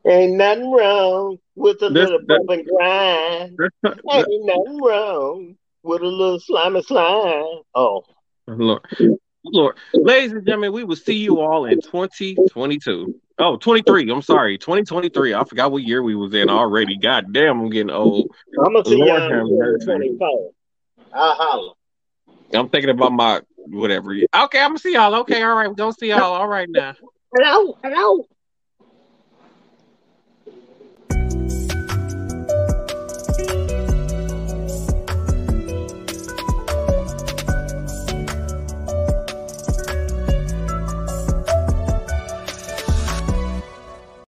Ain't 0.04 0.36
nothing 0.36 0.70
wrong 0.70 1.38
with 1.54 1.82
a 1.82 1.88
This- 1.90 2.08
little 2.10 2.18
that- 2.26 2.46
bump 2.46 2.50
and 2.50 2.66
grind. 2.66 3.58
Ain't 4.10 4.46
nothing 4.46 4.80
wrong 4.82 5.56
with 5.82 6.02
a 6.02 6.06
little 6.06 6.40
slimy 6.40 6.82
slime. 6.82 7.62
Oh, 7.74 8.02
Lord. 8.46 8.82
Lord. 9.44 9.76
Ladies 9.94 10.32
and 10.32 10.44
gentlemen, 10.46 10.72
we 10.72 10.84
will 10.84 10.96
see 10.96 11.16
you 11.16 11.40
all 11.40 11.64
in 11.64 11.80
2022. 11.80 13.14
Oh, 13.38 13.56
23. 13.56 14.08
I'm 14.10 14.22
sorry. 14.22 14.56
2023. 14.56 15.34
I 15.34 15.44
forgot 15.44 15.72
what 15.72 15.82
year 15.82 16.02
we 16.02 16.14
was 16.14 16.32
in 16.34 16.48
already. 16.48 16.96
God 16.96 17.32
damn, 17.32 17.60
I'm 17.60 17.70
getting 17.70 17.90
old. 17.90 18.28
I'm 18.64 18.72
gonna 18.72 18.84
see 18.84 18.98
y'all 18.98 19.20
have 19.20 19.30
in 19.32 19.48
2024. 19.80 20.50
I'll 21.12 21.34
holler. 21.34 21.72
I'm 22.54 22.68
thinking 22.68 22.90
about 22.90 23.12
my 23.12 23.40
whatever. 23.56 24.12
Okay, 24.14 24.60
I'm 24.60 24.70
gonna 24.70 24.78
see 24.78 24.92
y'all. 24.92 25.14
Okay, 25.16 25.42
all 25.42 25.54
right, 25.56 25.68
we're 25.68 25.74
gonna 25.74 25.92
see 25.92 26.08
y'all. 26.10 26.20
All 26.34 26.46
right 26.48 26.68
now. 26.70 26.94
Hello, 27.34 27.76
hello. 27.82 28.26